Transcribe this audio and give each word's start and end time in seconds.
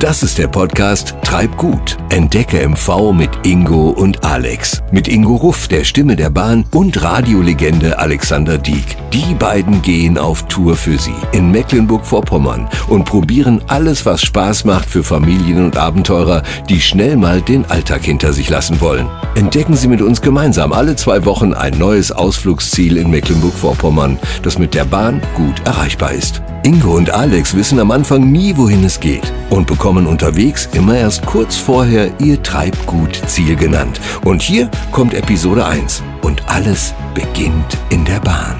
Das 0.00 0.22
ist 0.22 0.38
der 0.38 0.46
Podcast 0.46 1.16
Treib 1.22 1.56
gut. 1.56 1.96
Entdecke 2.10 2.68
MV 2.68 3.12
mit 3.12 3.30
Ingo 3.42 3.90
und 3.90 4.24
Alex. 4.24 4.80
Mit 4.92 5.08
Ingo 5.08 5.34
Ruff, 5.34 5.66
der 5.66 5.82
Stimme 5.82 6.14
der 6.14 6.30
Bahn 6.30 6.64
und 6.70 7.02
Radiolegende 7.02 7.98
Alexander 7.98 8.58
Dieck. 8.58 8.96
Die 9.12 9.34
beiden 9.34 9.82
gehen 9.82 10.16
auf 10.16 10.46
Tour 10.46 10.76
für 10.76 10.96
Sie 10.98 11.16
in 11.32 11.50
Mecklenburg-Vorpommern 11.50 12.68
und 12.86 13.06
probieren 13.06 13.60
alles, 13.66 14.06
was 14.06 14.22
Spaß 14.22 14.64
macht 14.66 14.88
für 14.88 15.02
Familien 15.02 15.64
und 15.64 15.76
Abenteurer, 15.76 16.44
die 16.68 16.80
schnell 16.80 17.16
mal 17.16 17.40
den 17.40 17.64
Alltag 17.68 18.04
hinter 18.04 18.32
sich 18.32 18.48
lassen 18.48 18.80
wollen. 18.80 19.08
Entdecken 19.34 19.74
Sie 19.74 19.88
mit 19.88 20.00
uns 20.00 20.22
gemeinsam 20.22 20.72
alle 20.72 20.94
zwei 20.94 21.24
Wochen 21.24 21.54
ein 21.54 21.76
neues 21.76 22.12
Ausflugsziel 22.12 22.98
in 22.98 23.10
Mecklenburg-Vorpommern, 23.10 24.20
das 24.44 24.58
mit 24.58 24.74
der 24.74 24.84
Bahn 24.84 25.20
gut 25.34 25.60
erreichbar 25.66 26.12
ist. 26.12 26.40
Ingo 26.62 26.96
und 26.96 27.10
Alex 27.10 27.54
wissen 27.54 27.78
am 27.78 27.90
Anfang 27.90 28.30
nie, 28.30 28.56
wohin 28.56 28.84
es 28.84 28.98
geht 29.00 29.32
und 29.50 29.66
bekommen 29.66 30.06
unterwegs 30.06 30.68
immer 30.72 30.96
erst 30.96 31.24
kurz 31.24 31.56
vorher 31.56 32.10
ihr 32.20 32.42
Treibgut-Ziel 32.42 33.56
genannt. 33.56 34.00
Und 34.24 34.42
hier 34.42 34.70
kommt 34.92 35.14
Episode 35.14 35.66
1 35.66 36.02
und 36.22 36.42
alles 36.48 36.94
beginnt 37.14 37.78
in 37.90 38.04
der 38.04 38.20
Bahn. 38.20 38.56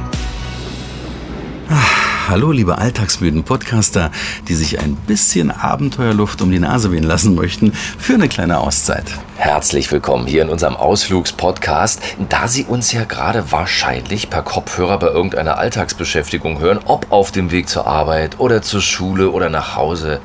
Hallo, 2.28 2.52
liebe 2.52 2.76
alltagsmüden 2.76 3.42
Podcaster, 3.42 4.10
die 4.48 4.54
sich 4.54 4.80
ein 4.80 4.96
bisschen 4.96 5.50
Abenteuerluft 5.50 6.42
um 6.42 6.50
die 6.50 6.58
Nase 6.58 6.92
wehen 6.92 7.02
lassen 7.02 7.34
möchten 7.34 7.72
für 7.72 8.12
eine 8.12 8.28
kleine 8.28 8.60
Auszeit. 8.60 9.06
Herzlich 9.36 9.90
willkommen 9.90 10.26
hier 10.26 10.42
in 10.42 10.50
unserem 10.50 10.76
Ausflugspodcast. 10.76 12.02
Da 12.28 12.46
Sie 12.46 12.64
uns 12.64 12.92
ja 12.92 13.04
gerade 13.04 13.50
wahrscheinlich 13.50 14.28
per 14.28 14.42
Kopfhörer 14.42 14.98
bei 14.98 15.06
irgendeiner 15.06 15.56
Alltagsbeschäftigung 15.56 16.60
hören, 16.60 16.80
ob 16.84 17.10
auf 17.10 17.32
dem 17.32 17.50
Weg 17.50 17.70
zur 17.70 17.86
Arbeit 17.86 18.38
oder 18.38 18.60
zur 18.60 18.82
Schule 18.82 19.30
oder 19.30 19.48
nach 19.48 19.74
Hause, 19.76 20.20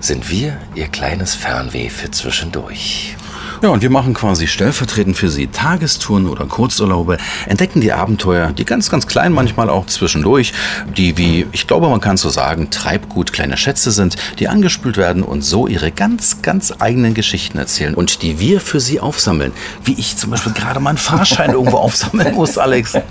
sind 0.00 0.30
wir 0.30 0.56
Ihr 0.74 0.88
kleines 0.88 1.36
Fernweh 1.36 1.88
für 1.88 2.10
zwischendurch. 2.10 3.14
Ja, 3.60 3.70
und 3.70 3.82
wir 3.82 3.90
machen 3.90 4.14
quasi 4.14 4.46
stellvertretend 4.46 5.16
für 5.16 5.28
Sie 5.28 5.48
Tagestouren 5.48 6.28
oder 6.28 6.46
Kurzurlaube, 6.46 7.18
entdecken 7.46 7.80
die 7.80 7.92
Abenteuer, 7.92 8.52
die 8.52 8.64
ganz, 8.64 8.88
ganz 8.88 9.08
klein 9.08 9.32
manchmal 9.32 9.68
auch 9.68 9.86
zwischendurch, 9.86 10.52
die 10.96 11.18
wie, 11.18 11.44
ich 11.50 11.66
glaube, 11.66 11.88
man 11.88 12.00
kann 12.00 12.16
so 12.16 12.28
sagen, 12.28 12.70
Treibgut 12.70 13.32
kleine 13.32 13.56
Schätze 13.56 13.90
sind, 13.90 14.14
die 14.38 14.46
angespült 14.46 14.96
werden 14.96 15.24
und 15.24 15.42
so 15.42 15.66
ihre 15.66 15.90
ganz, 15.90 16.40
ganz 16.40 16.72
eigenen 16.78 17.14
Geschichten 17.14 17.58
erzählen 17.58 17.94
und 17.94 18.22
die 18.22 18.38
wir 18.38 18.60
für 18.60 18.78
Sie 18.78 19.00
aufsammeln. 19.00 19.50
Wie 19.82 19.94
ich 19.94 20.16
zum 20.16 20.30
Beispiel 20.30 20.52
gerade 20.52 20.78
meinen 20.78 20.98
Fahrschein 20.98 21.50
irgendwo 21.50 21.78
aufsammeln 21.78 22.36
muss, 22.36 22.58
Alex. 22.58 22.92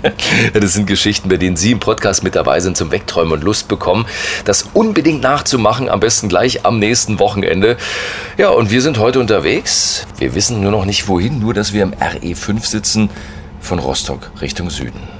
Das 0.54 0.72
sind 0.72 0.86
Geschichten, 0.86 1.28
bei 1.28 1.36
denen 1.36 1.56
Sie 1.56 1.72
im 1.72 1.80
Podcast 1.80 2.22
mit 2.22 2.34
dabei 2.34 2.60
sind, 2.60 2.76
zum 2.76 2.90
Wegträumen 2.90 3.34
und 3.34 3.44
Lust 3.44 3.68
bekommen, 3.68 4.06
das 4.44 4.66
unbedingt 4.72 5.22
nachzumachen, 5.22 5.88
am 5.88 6.00
besten 6.00 6.28
gleich 6.28 6.64
am 6.64 6.78
nächsten 6.78 7.18
Wochenende. 7.18 7.76
Ja, 8.38 8.50
und 8.50 8.70
wir 8.70 8.80
sind 8.80 8.98
heute 8.98 9.20
unterwegs. 9.20 10.06
Wir 10.18 10.37
wissen 10.38 10.60
nur 10.60 10.70
noch 10.70 10.84
nicht 10.84 11.08
wohin, 11.08 11.40
nur 11.40 11.52
dass 11.52 11.72
wir 11.72 11.82
im 11.82 11.94
RE5 11.94 12.64
sitzen 12.64 13.10
von 13.58 13.80
Rostock 13.80 14.30
Richtung 14.40 14.70
Süden. 14.70 15.17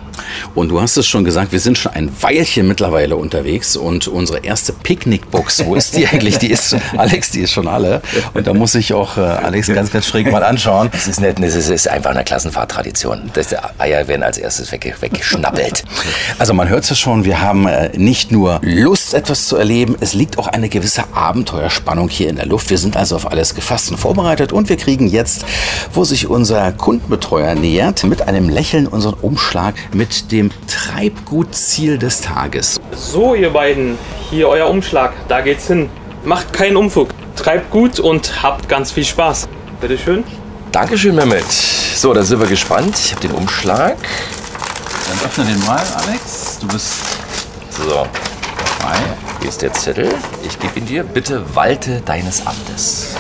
Und 0.55 0.69
du 0.69 0.81
hast 0.81 0.97
es 0.97 1.07
schon 1.07 1.25
gesagt, 1.25 1.53
wir 1.53 1.61
sind 1.61 1.79
schon 1.79 1.93
ein 1.93 2.11
Weilchen 2.21 2.69
mittlerweile 2.69 3.17
unterwegs 3.17 3.77
und 3.77 4.09
unsere 4.09 4.39
erste 4.41 4.73
Picknickbox, 4.73 5.65
wo 5.65 5.75
ist 5.75 5.97
die 5.97 6.07
eigentlich? 6.07 6.39
Die 6.39 6.51
ist, 6.51 6.77
Alex, 6.97 7.31
die 7.31 7.41
ist 7.41 7.53
schon 7.53 7.69
alle. 7.69 8.03
Und 8.35 8.47
da 8.47 8.55
muss 8.55 8.75
ich 8.75 8.93
auch 8.95 9.17
äh, 9.17 9.21
Alex 9.21 9.69
ganz, 9.69 9.91
ganz 9.91 10.07
schräg 10.07 10.31
mal 10.31 10.43
anschauen. 10.43 10.89
Das 10.93 11.07
ist 11.07 11.21
nett, 11.21 11.39
das 11.41 11.55
ist 11.55 11.89
einfach 11.89 12.11
eine 12.11 12.25
Klassenfahrttradition. 12.25 13.31
Das, 13.35 13.49
die 13.49 13.57
Eier 13.79 14.09
werden 14.09 14.23
als 14.23 14.39
erstes 14.39 14.73
wegge 14.73 14.95
weggeschnappelt. 15.01 15.85
Also 16.39 16.55
man 16.55 16.69
hört 16.69 16.91
es 16.91 16.99
schon, 16.99 17.25
wir 17.25 17.41
haben 17.41 17.67
äh, 17.67 17.97
nicht 17.97 18.33
nur 18.33 18.61
Lust, 18.63 19.15
etwas 19.15 19.47
zu 19.47 19.57
erleben, 19.57 19.97
es 20.01 20.15
liegt 20.15 20.39
auch 20.39 20.47
eine 20.47 20.69
gewisse 20.69 21.05
Abenteuerspannung 21.15 22.09
hier 22.09 22.29
in 22.29 22.37
der 22.37 22.47
Luft. 22.47 22.71
Wir 22.71 22.79
sind 22.79 22.97
also 22.97 23.17
auf 23.17 23.31
alles 23.31 23.55
gefasst 23.55 23.91
und 23.91 23.99
vorbereitet 23.99 24.53
und 24.53 24.69
wir 24.69 24.77
kriegen 24.77 25.09
jetzt, 25.09 25.45
wo 25.93 26.05
sich 26.05 26.29
unser 26.29 26.73
Kundenbetreuer 26.73 27.55
nähert, 27.55 28.05
mit 28.05 28.23
einem 28.23 28.49
Lächeln 28.49 28.87
unseren 28.87 29.15
Umschlag 29.15 29.75
mit 29.93 30.08
dem 30.31 30.51
Treibgutziel 30.67 31.99
des 31.99 32.21
Tages. 32.21 32.81
So, 32.95 33.35
ihr 33.35 33.51
beiden, 33.51 33.99
hier 34.31 34.49
euer 34.49 34.69
Umschlag, 34.69 35.13
da 35.29 35.41
geht's 35.41 35.67
hin. 35.67 35.89
Macht 36.25 36.53
keinen 36.53 36.77
Umfug, 36.77 37.11
treibt 37.37 37.71
gut 37.71 38.01
und 38.01 38.43
habt 38.43 38.69
ganz 38.69 38.91
viel 38.93 39.05
Spaß. 39.05 39.49
Bitteschön. 39.81 40.25
Dankeschön, 40.73 41.15
Mehmet. 41.15 41.45
So, 41.51 42.13
da 42.13 42.23
sind 42.23 42.41
wir 42.41 42.47
gespannt. 42.49 42.99
Ich 42.99 43.13
habe 43.13 43.21
den 43.27 43.33
Umschlag. 43.33 43.97
Dann 45.09 45.19
öffne 45.25 45.45
den 45.45 45.59
mal, 45.65 45.81
Alex. 45.97 46.59
Du 46.61 46.67
bist 46.69 46.95
So, 47.71 48.07
frei. 48.81 48.97
hier 49.41 49.49
ist 49.49 49.63
der 49.63 49.73
Zettel. 49.73 50.13
Ich 50.45 50.59
gebe 50.59 50.79
ihn 50.79 50.87
dir. 50.87 51.05
Bitte 51.05 51.43
walte 51.55 52.01
deines 52.05 52.47
Amtes. 52.47 53.15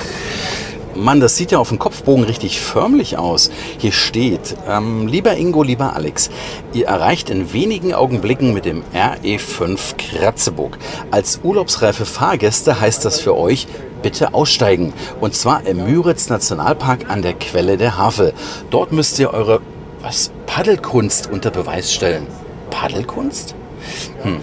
Mann, 0.98 1.20
das 1.20 1.36
sieht 1.36 1.52
ja 1.52 1.58
auf 1.58 1.68
dem 1.68 1.78
Kopfbogen 1.78 2.24
richtig 2.24 2.60
förmlich 2.60 3.18
aus. 3.18 3.50
Hier 3.78 3.92
steht, 3.92 4.56
ähm, 4.68 5.06
lieber 5.06 5.36
Ingo, 5.36 5.62
lieber 5.62 5.94
Alex, 5.94 6.28
ihr 6.72 6.86
erreicht 6.86 7.30
in 7.30 7.52
wenigen 7.52 7.94
Augenblicken 7.94 8.52
mit 8.52 8.64
dem 8.64 8.82
RE5 8.92 9.96
Kratzeburg. 9.96 10.76
Als 11.10 11.40
urlaubsreife 11.42 12.04
Fahrgäste 12.04 12.80
heißt 12.80 13.04
das 13.04 13.20
für 13.20 13.36
euch, 13.36 13.68
bitte 14.02 14.34
aussteigen. 14.34 14.92
Und 15.20 15.34
zwar 15.34 15.66
im 15.66 15.84
Müritz 15.84 16.28
Nationalpark 16.28 17.08
an 17.08 17.22
der 17.22 17.34
Quelle 17.34 17.76
der 17.76 17.96
Havel. 17.96 18.32
Dort 18.70 18.92
müsst 18.92 19.18
ihr 19.18 19.32
eure, 19.32 19.60
was, 20.00 20.32
Paddelkunst 20.46 21.30
unter 21.30 21.50
Beweis 21.50 21.92
stellen. 21.92 22.26
Paddelkunst? 22.70 23.54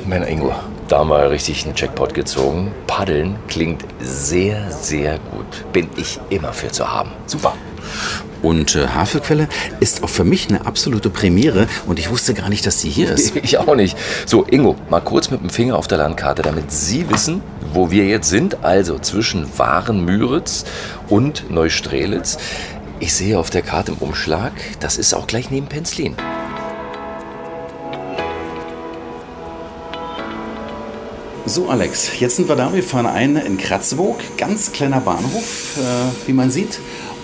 Mein 0.07 0.23
Ingo, 0.23 0.53
da 0.87 0.99
haben 0.99 1.09
wir 1.09 1.31
richtig 1.31 1.65
einen 1.65 1.75
Jackpot 1.75 2.13
gezogen. 2.13 2.71
Paddeln 2.85 3.37
klingt 3.47 3.83
sehr, 3.99 4.71
sehr 4.71 5.17
gut. 5.31 5.71
Bin 5.73 5.89
ich 5.97 6.19
immer 6.29 6.53
für 6.53 6.71
zu 6.71 6.91
haben. 6.91 7.11
Super. 7.25 7.53
Und 8.43 8.75
äh, 8.75 8.87
Havelquelle 8.87 9.47
ist 9.79 10.03
auch 10.03 10.09
für 10.09 10.23
mich 10.23 10.49
eine 10.49 10.67
absolute 10.67 11.09
Premiere 11.09 11.67
und 11.87 11.97
ich 11.97 12.11
wusste 12.11 12.35
gar 12.35 12.49
nicht, 12.49 12.65
dass 12.67 12.81
sie 12.81 12.89
hier 12.89 13.11
ist. 13.11 13.35
Ich 13.43 13.57
auch 13.57 13.75
nicht. 13.75 13.97
So, 14.25 14.45
Ingo, 14.45 14.75
mal 14.89 15.01
kurz 15.01 15.31
mit 15.31 15.41
dem 15.41 15.49
Finger 15.49 15.77
auf 15.77 15.87
der 15.87 15.97
Landkarte, 15.97 16.41
damit 16.41 16.71
Sie 16.71 17.09
wissen, 17.09 17.41
wo 17.73 17.89
wir 17.89 18.05
jetzt 18.05 18.29
sind. 18.29 18.63
Also 18.63 18.99
zwischen 18.99 19.47
Waren-Müritz 19.57 20.65
und 21.09 21.49
Neustrelitz. 21.49 22.37
Ich 22.99 23.13
sehe 23.13 23.39
auf 23.39 23.49
der 23.49 23.61
Karte 23.61 23.91
im 23.91 23.97
Umschlag, 23.97 24.53
das 24.79 24.97
ist 24.97 25.13
auch 25.13 25.27
gleich 25.27 25.49
neben 25.49 25.67
Penzlin. 25.67 26.15
So, 31.47 31.69
Alex, 31.69 32.19
jetzt 32.19 32.37
sind 32.37 32.49
wir 32.49 32.55
da. 32.55 32.73
Wir 32.73 32.81
fahren 32.81 33.05
ein 33.05 33.35
in 33.37 33.59
Kratzeburg. 33.59 34.17
Ganz 34.35 34.71
kleiner 34.71 34.99
Bahnhof, 34.99 35.77
äh, 35.77 36.27
wie 36.27 36.33
man 36.33 36.49
sieht. 36.49 36.79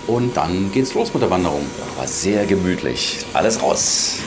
Und 0.05 0.37
dann 0.37 0.71
geht's 0.71 0.93
los 0.93 1.11
mit 1.11 1.23
der 1.23 1.31
Wanderung. 1.31 1.65
War 1.97 2.07
sehr 2.07 2.45
gemütlich. 2.45 3.25
Alles 3.33 3.59
raus. 3.63 4.17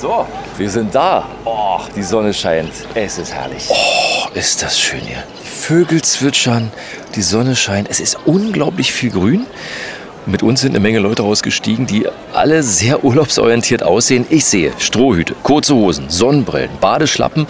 So, 0.00 0.26
wir 0.58 0.68
sind 0.68 0.92
da. 0.92 1.28
Oh, 1.44 1.78
die 1.94 2.02
Sonne 2.02 2.34
scheint. 2.34 2.72
Es 2.94 3.18
ist 3.18 3.32
herrlich. 3.32 3.68
Oh, 3.68 4.26
ist 4.34 4.60
das 4.62 4.80
schön 4.80 5.00
hier. 5.00 5.22
Die 5.44 5.48
Vögel 5.48 6.02
zwitschern, 6.02 6.72
die 7.14 7.22
Sonne 7.22 7.54
scheint. 7.54 7.88
Es 7.88 8.00
ist 8.00 8.18
unglaublich 8.24 8.92
viel 8.92 9.10
Grün. 9.10 9.46
Mit 10.26 10.42
uns 10.42 10.60
sind 10.60 10.72
eine 10.72 10.80
Menge 10.80 10.98
Leute 10.98 11.22
ausgestiegen, 11.22 11.86
die 11.86 12.06
alle 12.34 12.62
sehr 12.62 13.04
urlaubsorientiert 13.04 13.82
aussehen. 13.82 14.26
Ich 14.28 14.44
sehe 14.44 14.72
Strohhüte, 14.78 15.34
kurze 15.42 15.74
Hosen, 15.74 16.10
Sonnenbrillen, 16.10 16.70
Badeschlappen 16.80 17.46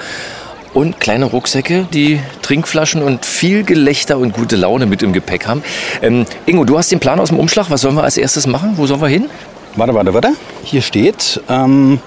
und 0.73 1.01
kleine 1.01 1.25
Rucksäcke, 1.25 1.89
die 1.93 2.21
Trinkflaschen 2.43 3.03
und 3.03 3.27
viel 3.27 3.65
Gelächter 3.65 4.19
und 4.19 4.33
gute 4.33 4.57
Laune 4.57 4.87
mit 4.87 5.03
im 5.03 5.13
Gepäck 5.13 5.47
haben. 5.49 5.65
Ähm, 6.01 6.27
Ingo, 6.47 6.65
du 6.65 6.79
hast 6.79 6.93
den 6.93 7.01
Plan 7.01 7.19
aus 7.19 7.31
dem 7.31 7.39
Umschlag. 7.41 7.71
Was 7.71 7.81
sollen 7.81 7.97
wir 7.97 8.05
als 8.05 8.17
erstes 8.17 8.47
machen? 8.47 8.75
Wo 8.77 8.87
sollen 8.87 9.01
wir 9.01 9.09
hin? 9.09 9.28
Warte, 9.77 9.95
warte, 9.95 10.15
warte. 10.15 10.33
Hier 10.63 10.83
steht, 10.83 11.41
ähm, 11.49 11.99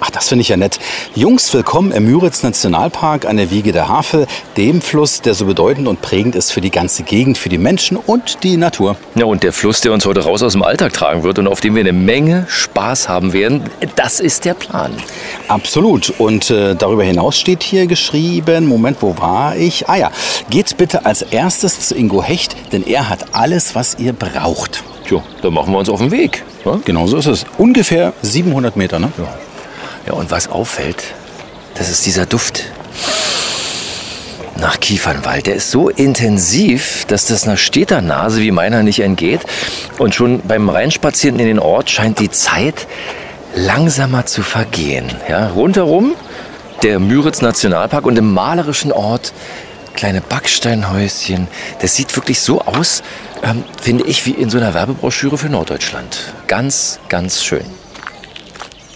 ach, 0.00 0.10
das 0.10 0.28
finde 0.28 0.42
ich 0.42 0.48
ja 0.48 0.56
nett. 0.56 0.78
Jungs, 1.14 1.52
willkommen 1.52 1.92
im 1.92 2.06
Müritz 2.06 2.42
Nationalpark 2.42 3.26
an 3.26 3.36
der 3.36 3.50
Wiege 3.50 3.72
der 3.72 3.88
Havel, 3.88 4.26
dem 4.56 4.80
Fluss, 4.80 5.20
der 5.20 5.34
so 5.34 5.46
bedeutend 5.46 5.88
und 5.88 6.02
prägend 6.02 6.34
ist 6.34 6.52
für 6.52 6.60
die 6.60 6.70
ganze 6.70 7.02
Gegend, 7.02 7.38
für 7.38 7.48
die 7.48 7.58
Menschen 7.58 7.96
und 7.96 8.42
die 8.42 8.56
Natur. 8.56 8.96
Ja, 9.14 9.24
und 9.24 9.42
der 9.42 9.52
Fluss, 9.52 9.80
der 9.80 9.92
uns 9.92 10.06
heute 10.06 10.24
raus 10.24 10.42
aus 10.42 10.52
dem 10.52 10.62
Alltag 10.62 10.92
tragen 10.92 11.22
wird 11.22 11.38
und 11.38 11.46
auf 11.46 11.60
dem 11.60 11.74
wir 11.74 11.80
eine 11.80 11.92
Menge 11.92 12.46
Spaß 12.48 13.08
haben 13.08 13.32
werden, 13.32 13.64
das 13.96 14.20
ist 14.20 14.44
der 14.44 14.54
Plan. 14.54 14.92
Absolut. 15.48 16.14
Und 16.18 16.50
äh, 16.50 16.74
darüber 16.74 17.04
hinaus 17.04 17.38
steht 17.38 17.62
hier 17.62 17.86
geschrieben, 17.86 18.66
Moment, 18.66 18.98
wo 19.00 19.16
war 19.18 19.56
ich? 19.56 19.88
Ah 19.88 19.96
ja, 19.96 20.10
geht 20.50 20.76
bitte 20.76 21.06
als 21.06 21.22
erstes 21.22 21.80
zu 21.80 21.94
Ingo 21.94 22.22
Hecht, 22.22 22.56
denn 22.72 22.86
er 22.86 23.08
hat 23.08 23.26
alles, 23.32 23.74
was 23.74 23.96
ihr 23.98 24.12
braucht. 24.12 24.82
Tja, 25.06 25.22
dann 25.42 25.54
machen 25.54 25.72
wir 25.72 25.78
uns 25.78 25.88
auf 25.88 26.00
den 26.00 26.10
Weg. 26.10 26.42
Ne? 26.64 26.80
Genau 26.84 27.06
so 27.06 27.16
ist 27.16 27.26
es. 27.26 27.44
Ungefähr 27.58 28.12
700 28.22 28.76
Meter, 28.76 28.98
ne? 28.98 29.12
Ja, 29.16 29.28
und 30.14 30.30
was 30.30 30.48
auffällt, 30.48 31.02
das 31.74 31.90
ist 31.90 32.06
dieser 32.06 32.26
Duft 32.26 32.64
nach 34.58 34.80
Kiefernwald. 34.80 35.46
Der 35.46 35.56
ist 35.56 35.70
so 35.70 35.88
intensiv, 35.88 37.04
dass 37.06 37.26
das 37.26 37.44
einer 37.44 37.56
steter 37.56 38.00
Nase 38.00 38.40
wie 38.40 38.50
meiner 38.50 38.82
nicht 38.82 39.00
entgeht. 39.00 39.40
Und 39.98 40.14
schon 40.14 40.40
beim 40.40 40.68
Reinspazieren 40.68 41.38
in 41.38 41.46
den 41.46 41.58
Ort 41.58 41.90
scheint 41.90 42.18
die 42.18 42.30
Zeit 42.30 42.86
langsamer 43.54 44.26
zu 44.26 44.42
vergehen. 44.42 45.10
Ja, 45.28 45.48
rundherum 45.48 46.14
der 46.82 46.98
Müritz 46.98 47.40
Nationalpark 47.42 48.04
und 48.06 48.18
im 48.18 48.32
malerischen 48.32 48.92
Ort 48.92 49.32
kleine 49.94 50.20
Backsteinhäuschen. 50.20 51.48
Das 51.80 51.94
sieht 51.94 52.14
wirklich 52.16 52.40
so 52.40 52.60
aus, 52.60 53.02
ähm, 53.42 53.64
finde 53.80 54.04
ich, 54.04 54.26
wie 54.26 54.32
in 54.32 54.50
so 54.50 54.58
einer 54.58 54.74
Werbebroschüre 54.74 55.38
für 55.38 55.48
Norddeutschland. 55.48 56.34
Ganz, 56.46 57.00
ganz 57.08 57.42
schön. 57.42 57.64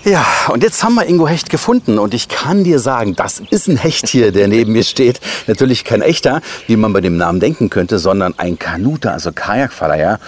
Ja, 0.04 0.24
und 0.48 0.62
jetzt 0.62 0.82
haben 0.82 0.94
wir 0.94 1.06
Ingo 1.06 1.28
Hecht 1.28 1.50
gefunden 1.50 1.98
und 1.98 2.14
ich 2.14 2.28
kann 2.28 2.64
dir 2.64 2.78
sagen, 2.78 3.16
das 3.16 3.42
ist 3.50 3.68
ein 3.68 3.76
Hecht 3.76 4.08
hier, 4.08 4.32
der 4.32 4.48
neben 4.48 4.72
mir 4.72 4.82
steht. 4.82 5.20
Natürlich 5.46 5.84
kein 5.84 6.00
echter, 6.00 6.40
wie 6.66 6.76
man 6.76 6.94
bei 6.94 7.02
dem 7.02 7.18
Namen 7.18 7.38
denken 7.38 7.68
könnte, 7.68 7.98
sondern 7.98 8.32
ein 8.38 8.58
Kanuter, 8.58 9.12
also 9.12 9.30
Kajakverleiher. 9.32 10.18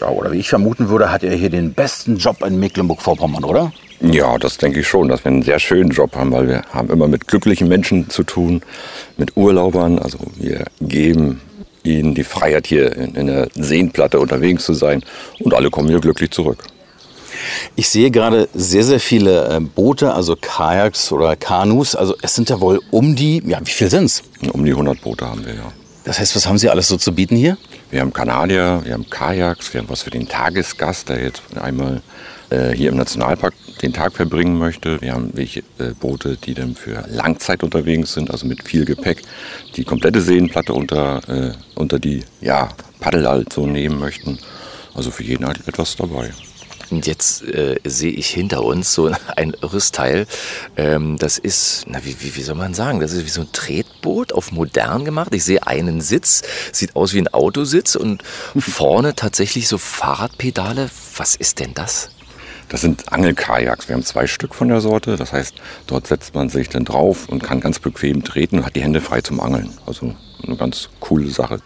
Ja, 0.00 0.08
oder 0.08 0.32
wie 0.32 0.38
ich 0.38 0.48
vermuten 0.48 0.88
würde, 0.88 1.12
hat 1.12 1.24
er 1.24 1.34
hier 1.34 1.50
den 1.50 1.74
besten 1.74 2.16
Job 2.16 2.42
in 2.42 2.58
Mecklenburg-Vorpommern, 2.58 3.44
oder? 3.44 3.72
Ja, 4.00 4.38
das 4.38 4.56
denke 4.56 4.80
ich 4.80 4.88
schon, 4.88 5.08
dass 5.08 5.24
wir 5.24 5.32
einen 5.32 5.42
sehr 5.42 5.58
schönen 5.58 5.90
Job 5.90 6.16
haben, 6.16 6.32
weil 6.32 6.48
wir 6.48 6.62
haben 6.72 6.88
immer 6.88 7.08
mit 7.08 7.28
glücklichen 7.28 7.68
Menschen 7.68 8.08
zu 8.08 8.22
tun, 8.22 8.62
mit 9.18 9.36
Urlaubern. 9.36 9.98
Also 9.98 10.18
wir 10.36 10.64
geben 10.80 11.42
ihnen 11.82 12.14
die 12.14 12.24
Freiheit, 12.24 12.66
hier 12.66 12.96
in, 12.96 13.14
in 13.14 13.26
der 13.26 13.48
Seenplatte 13.56 14.20
unterwegs 14.20 14.64
zu 14.64 14.72
sein 14.72 15.02
und 15.40 15.52
alle 15.52 15.68
kommen 15.68 15.88
hier 15.88 16.00
glücklich 16.00 16.30
zurück. 16.30 16.64
Ich 17.76 17.88
sehe 17.88 18.10
gerade 18.10 18.48
sehr, 18.54 18.84
sehr 18.84 19.00
viele 19.00 19.48
äh, 19.48 19.60
Boote, 19.60 20.12
also 20.12 20.36
Kajaks 20.40 21.12
oder 21.12 21.36
Kanus. 21.36 21.94
Also 21.94 22.14
es 22.22 22.34
sind 22.34 22.50
ja 22.50 22.60
wohl 22.60 22.80
um 22.90 23.16
die, 23.16 23.42
ja, 23.46 23.60
wie 23.62 23.70
viel 23.70 23.90
sind 23.90 24.04
es? 24.04 24.22
Um 24.52 24.64
die 24.64 24.72
100 24.72 25.00
Boote 25.00 25.28
haben 25.28 25.44
wir, 25.44 25.54
ja. 25.54 25.72
Das 26.04 26.18
heißt, 26.18 26.34
was 26.36 26.46
haben 26.46 26.56
Sie 26.56 26.70
alles 26.70 26.88
so 26.88 26.96
zu 26.96 27.14
bieten 27.14 27.36
hier? 27.36 27.58
Wir 27.90 28.00
haben 28.00 28.12
Kanadier, 28.12 28.80
wir 28.84 28.94
haben 28.94 29.08
Kajaks, 29.10 29.74
wir 29.74 29.80
haben 29.80 29.90
was 29.90 30.02
für 30.02 30.10
den 30.10 30.26
Tagesgast, 30.26 31.08
der 31.10 31.22
jetzt 31.22 31.42
einmal 31.60 32.00
äh, 32.50 32.70
hier 32.70 32.90
im 32.90 32.96
Nationalpark 32.96 33.52
den 33.82 33.92
Tag 33.92 34.14
verbringen 34.14 34.58
möchte. 34.58 35.00
Wir 35.02 35.12
haben 35.12 35.30
welche 35.34 35.60
äh, 35.78 35.92
Boote, 35.98 36.36
die 36.36 36.54
dann 36.54 36.74
für 36.74 37.04
Langzeit 37.08 37.62
unterwegs 37.62 38.14
sind, 38.14 38.30
also 38.30 38.46
mit 38.46 38.62
viel 38.62 38.84
Gepäck, 38.84 39.22
die 39.76 39.84
komplette 39.84 40.20
Seenplatte 40.20 40.72
unter, 40.72 41.20
äh, 41.28 41.52
unter 41.74 41.98
die 41.98 42.24
ja, 42.40 42.70
Paddel 43.00 43.28
halt 43.28 43.52
so 43.52 43.66
nehmen 43.66 43.98
möchten. 43.98 44.38
Also 44.94 45.10
für 45.10 45.22
jeden 45.22 45.46
halt 45.46 45.66
etwas 45.68 45.96
dabei. 45.96 46.30
Und 46.90 47.06
jetzt 47.06 47.42
äh, 47.42 47.76
sehe 47.84 48.12
ich 48.12 48.28
hinter 48.28 48.64
uns 48.64 48.92
so 48.92 49.10
ein 49.36 49.54
irres 49.60 49.92
Teil. 49.92 50.26
Ähm, 50.76 51.16
das 51.18 51.38
ist, 51.38 51.84
na, 51.86 52.04
wie, 52.04 52.16
wie, 52.20 52.36
wie 52.36 52.42
soll 52.42 52.54
man 52.54 52.74
sagen, 52.74 53.00
das 53.00 53.12
ist 53.12 53.24
wie 53.24 53.30
so 53.30 53.42
ein 53.42 53.52
Tretboot 53.52 54.32
auf 54.32 54.52
modern 54.52 55.04
gemacht. 55.04 55.34
Ich 55.34 55.44
sehe 55.44 55.66
einen 55.66 56.00
Sitz, 56.00 56.42
sieht 56.72 56.96
aus 56.96 57.14
wie 57.14 57.18
ein 57.18 57.28
Autositz 57.28 57.94
und 57.94 58.22
vorne 58.56 59.14
tatsächlich 59.14 59.68
so 59.68 59.78
Fahrradpedale. 59.78 60.90
Was 61.16 61.36
ist 61.36 61.60
denn 61.60 61.74
das? 61.74 62.10
Das 62.68 62.82
sind 62.82 63.10
Angelkajaks. 63.12 63.88
Wir 63.88 63.94
haben 63.94 64.04
zwei 64.04 64.26
Stück 64.26 64.54
von 64.54 64.68
der 64.68 64.80
Sorte. 64.80 65.16
Das 65.16 65.32
heißt, 65.32 65.54
dort 65.86 66.06
setzt 66.06 66.34
man 66.34 66.50
sich 66.50 66.68
dann 66.68 66.84
drauf 66.84 67.28
und 67.28 67.42
kann 67.42 67.60
ganz 67.60 67.78
bequem 67.78 68.22
treten 68.22 68.58
und 68.58 68.66
hat 68.66 68.76
die 68.76 68.82
Hände 68.82 69.00
frei 69.00 69.22
zum 69.22 69.40
Angeln. 69.40 69.72
Also 69.86 70.14
eine 70.46 70.56
ganz 70.56 70.88
coole 71.00 71.30
Sache. 71.30 71.60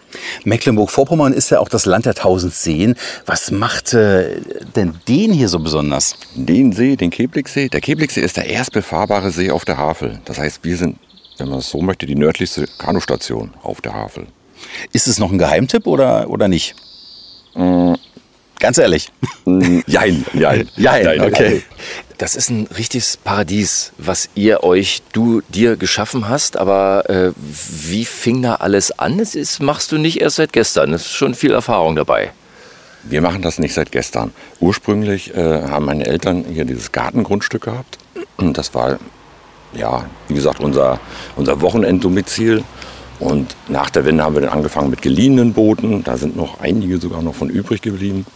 Mecklenburg-Vorpommern 0.44 1.32
ist 1.32 1.50
ja 1.50 1.60
auch 1.60 1.68
das 1.68 1.86
Land 1.86 2.06
der 2.06 2.14
tausend 2.14 2.54
Seen. 2.54 2.94
Was 3.26 3.50
macht 3.50 3.94
äh, 3.94 4.40
denn 4.76 4.94
den 5.08 5.32
hier 5.32 5.48
so 5.48 5.58
besonders? 5.58 6.16
Den 6.34 6.72
See, 6.72 6.96
den 6.96 7.10
Keblicksee. 7.10 7.68
Der 7.68 7.80
Keblicksee 7.80 8.20
ist 8.20 8.36
der 8.36 8.46
erst 8.46 8.72
befahrbare 8.72 9.30
See 9.30 9.50
auf 9.50 9.64
der 9.64 9.78
Havel. 9.78 10.20
Das 10.24 10.38
heißt, 10.38 10.64
wir 10.64 10.76
sind, 10.76 10.98
wenn 11.38 11.48
man 11.48 11.58
es 11.58 11.70
so 11.70 11.80
möchte, 11.80 12.06
die 12.06 12.14
nördlichste 12.14 12.66
Kanustation 12.78 13.52
auf 13.62 13.80
der 13.80 13.94
Havel. 13.94 14.26
Ist 14.92 15.06
es 15.06 15.18
noch 15.18 15.32
ein 15.32 15.38
Geheimtipp 15.38 15.86
oder, 15.86 16.30
oder 16.30 16.48
nicht? 16.48 16.74
Mm. 17.54 17.94
Ganz 18.58 18.78
ehrlich. 18.78 19.08
Jein, 19.44 20.24
jein. 20.34 20.68
Jein, 20.76 21.20
okay. 21.20 21.62
Das 22.22 22.36
ist 22.36 22.50
ein 22.50 22.68
richtiges 22.78 23.16
Paradies, 23.16 23.90
was 23.98 24.28
ihr 24.36 24.62
euch, 24.62 25.02
du 25.12 25.40
dir 25.48 25.76
geschaffen 25.76 26.28
hast. 26.28 26.56
Aber 26.56 27.10
äh, 27.10 27.32
wie 27.36 28.04
fing 28.04 28.40
da 28.42 28.54
alles 28.54 28.96
an? 28.96 29.18
Das 29.18 29.34
ist, 29.34 29.60
machst 29.60 29.90
du 29.90 29.98
nicht 29.98 30.20
erst 30.20 30.36
seit 30.36 30.52
gestern. 30.52 30.94
Es 30.94 31.02
ist 31.02 31.14
schon 31.14 31.34
viel 31.34 31.50
Erfahrung 31.50 31.96
dabei. 31.96 32.30
Wir 33.02 33.22
machen 33.22 33.42
das 33.42 33.58
nicht 33.58 33.74
seit 33.74 33.90
gestern. 33.90 34.30
Ursprünglich 34.60 35.34
äh, 35.34 35.62
haben 35.62 35.84
meine 35.84 36.06
Eltern 36.06 36.44
hier 36.48 36.64
dieses 36.64 36.92
Gartengrundstück 36.92 37.62
gehabt. 37.62 37.98
Und 38.36 38.56
das 38.56 38.72
war, 38.72 39.00
ja, 39.72 40.04
wie 40.28 40.34
gesagt, 40.34 40.60
unser, 40.60 41.00
unser 41.34 41.60
Wochenenddomizil. 41.60 42.62
Und 43.18 43.56
nach 43.66 43.90
der 43.90 44.04
Wende 44.04 44.22
haben 44.22 44.36
wir 44.36 44.42
dann 44.42 44.50
angefangen 44.50 44.90
mit 44.90 45.02
geliehenen 45.02 45.54
Booten. 45.54 46.04
Da 46.04 46.16
sind 46.16 46.36
noch 46.36 46.60
einige 46.60 46.98
sogar 46.98 47.20
noch 47.20 47.34
von 47.34 47.50
übrig 47.50 47.82
geblieben. 47.82 48.26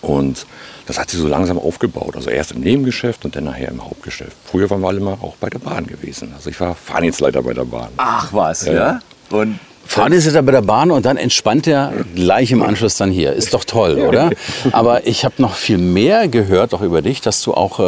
Und 0.00 0.46
das 0.86 0.98
hat 0.98 1.10
sich 1.10 1.20
so 1.20 1.26
langsam 1.26 1.58
aufgebaut. 1.58 2.14
Also 2.16 2.30
erst 2.30 2.52
im 2.52 2.60
Nebengeschäft 2.60 3.24
und 3.24 3.34
dann 3.36 3.44
nachher 3.44 3.68
im 3.68 3.84
Hauptgeschäft. 3.84 4.36
Früher 4.44 4.70
waren 4.70 4.80
wir 4.80 4.88
alle 4.88 5.00
mal 5.00 5.14
auch 5.20 5.36
bei 5.40 5.50
der 5.50 5.58
Bahn 5.58 5.86
gewesen. 5.86 6.32
Also 6.34 6.50
ich 6.50 6.58
war 6.60 6.74
Fahrdienstleiter 6.74 7.42
bei 7.42 7.52
der 7.52 7.64
Bahn. 7.64 7.88
Ach 7.96 8.32
was, 8.32 8.64
ja? 8.66 8.72
Ja. 8.72 9.00
Und 9.30 9.58
Fahrdienstleiter 9.86 10.42
bei 10.42 10.52
der 10.52 10.62
Bahn 10.62 10.90
und 10.90 11.04
dann 11.06 11.16
entspannt 11.16 11.66
er 11.66 11.92
gleich 12.14 12.52
im 12.52 12.62
Anschluss 12.62 12.96
dann 12.96 13.10
hier. 13.10 13.32
Ist 13.32 13.54
doch 13.54 13.64
toll, 13.64 13.98
oder? 14.08 14.30
Aber 14.72 15.06
ich 15.06 15.24
habe 15.24 15.34
noch 15.38 15.54
viel 15.54 15.78
mehr 15.78 16.28
gehört, 16.28 16.74
auch 16.74 16.82
über 16.82 17.02
dich, 17.02 17.20
dass 17.22 17.42
du 17.42 17.54
auch 17.54 17.80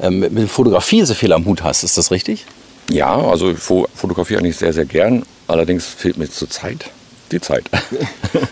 äh, 0.00 0.10
mit 0.10 0.32
mit 0.32 0.50
Fotografie 0.50 1.04
so 1.04 1.14
viel 1.14 1.32
am 1.32 1.44
Hut 1.46 1.62
hast. 1.62 1.84
Ist 1.84 1.96
das 1.98 2.10
richtig? 2.10 2.44
Ja, 2.90 3.16
also 3.16 3.50
ich 3.50 3.58
fo- 3.58 3.86
fotografiere 3.94 4.40
eigentlich 4.40 4.56
sehr, 4.56 4.72
sehr 4.72 4.84
gern. 4.84 5.24
Allerdings 5.48 5.86
fehlt 5.86 6.18
mir 6.18 6.28
zur 6.30 6.50
Zeit 6.50 6.90
die 7.32 7.40
Zeit. 7.40 7.64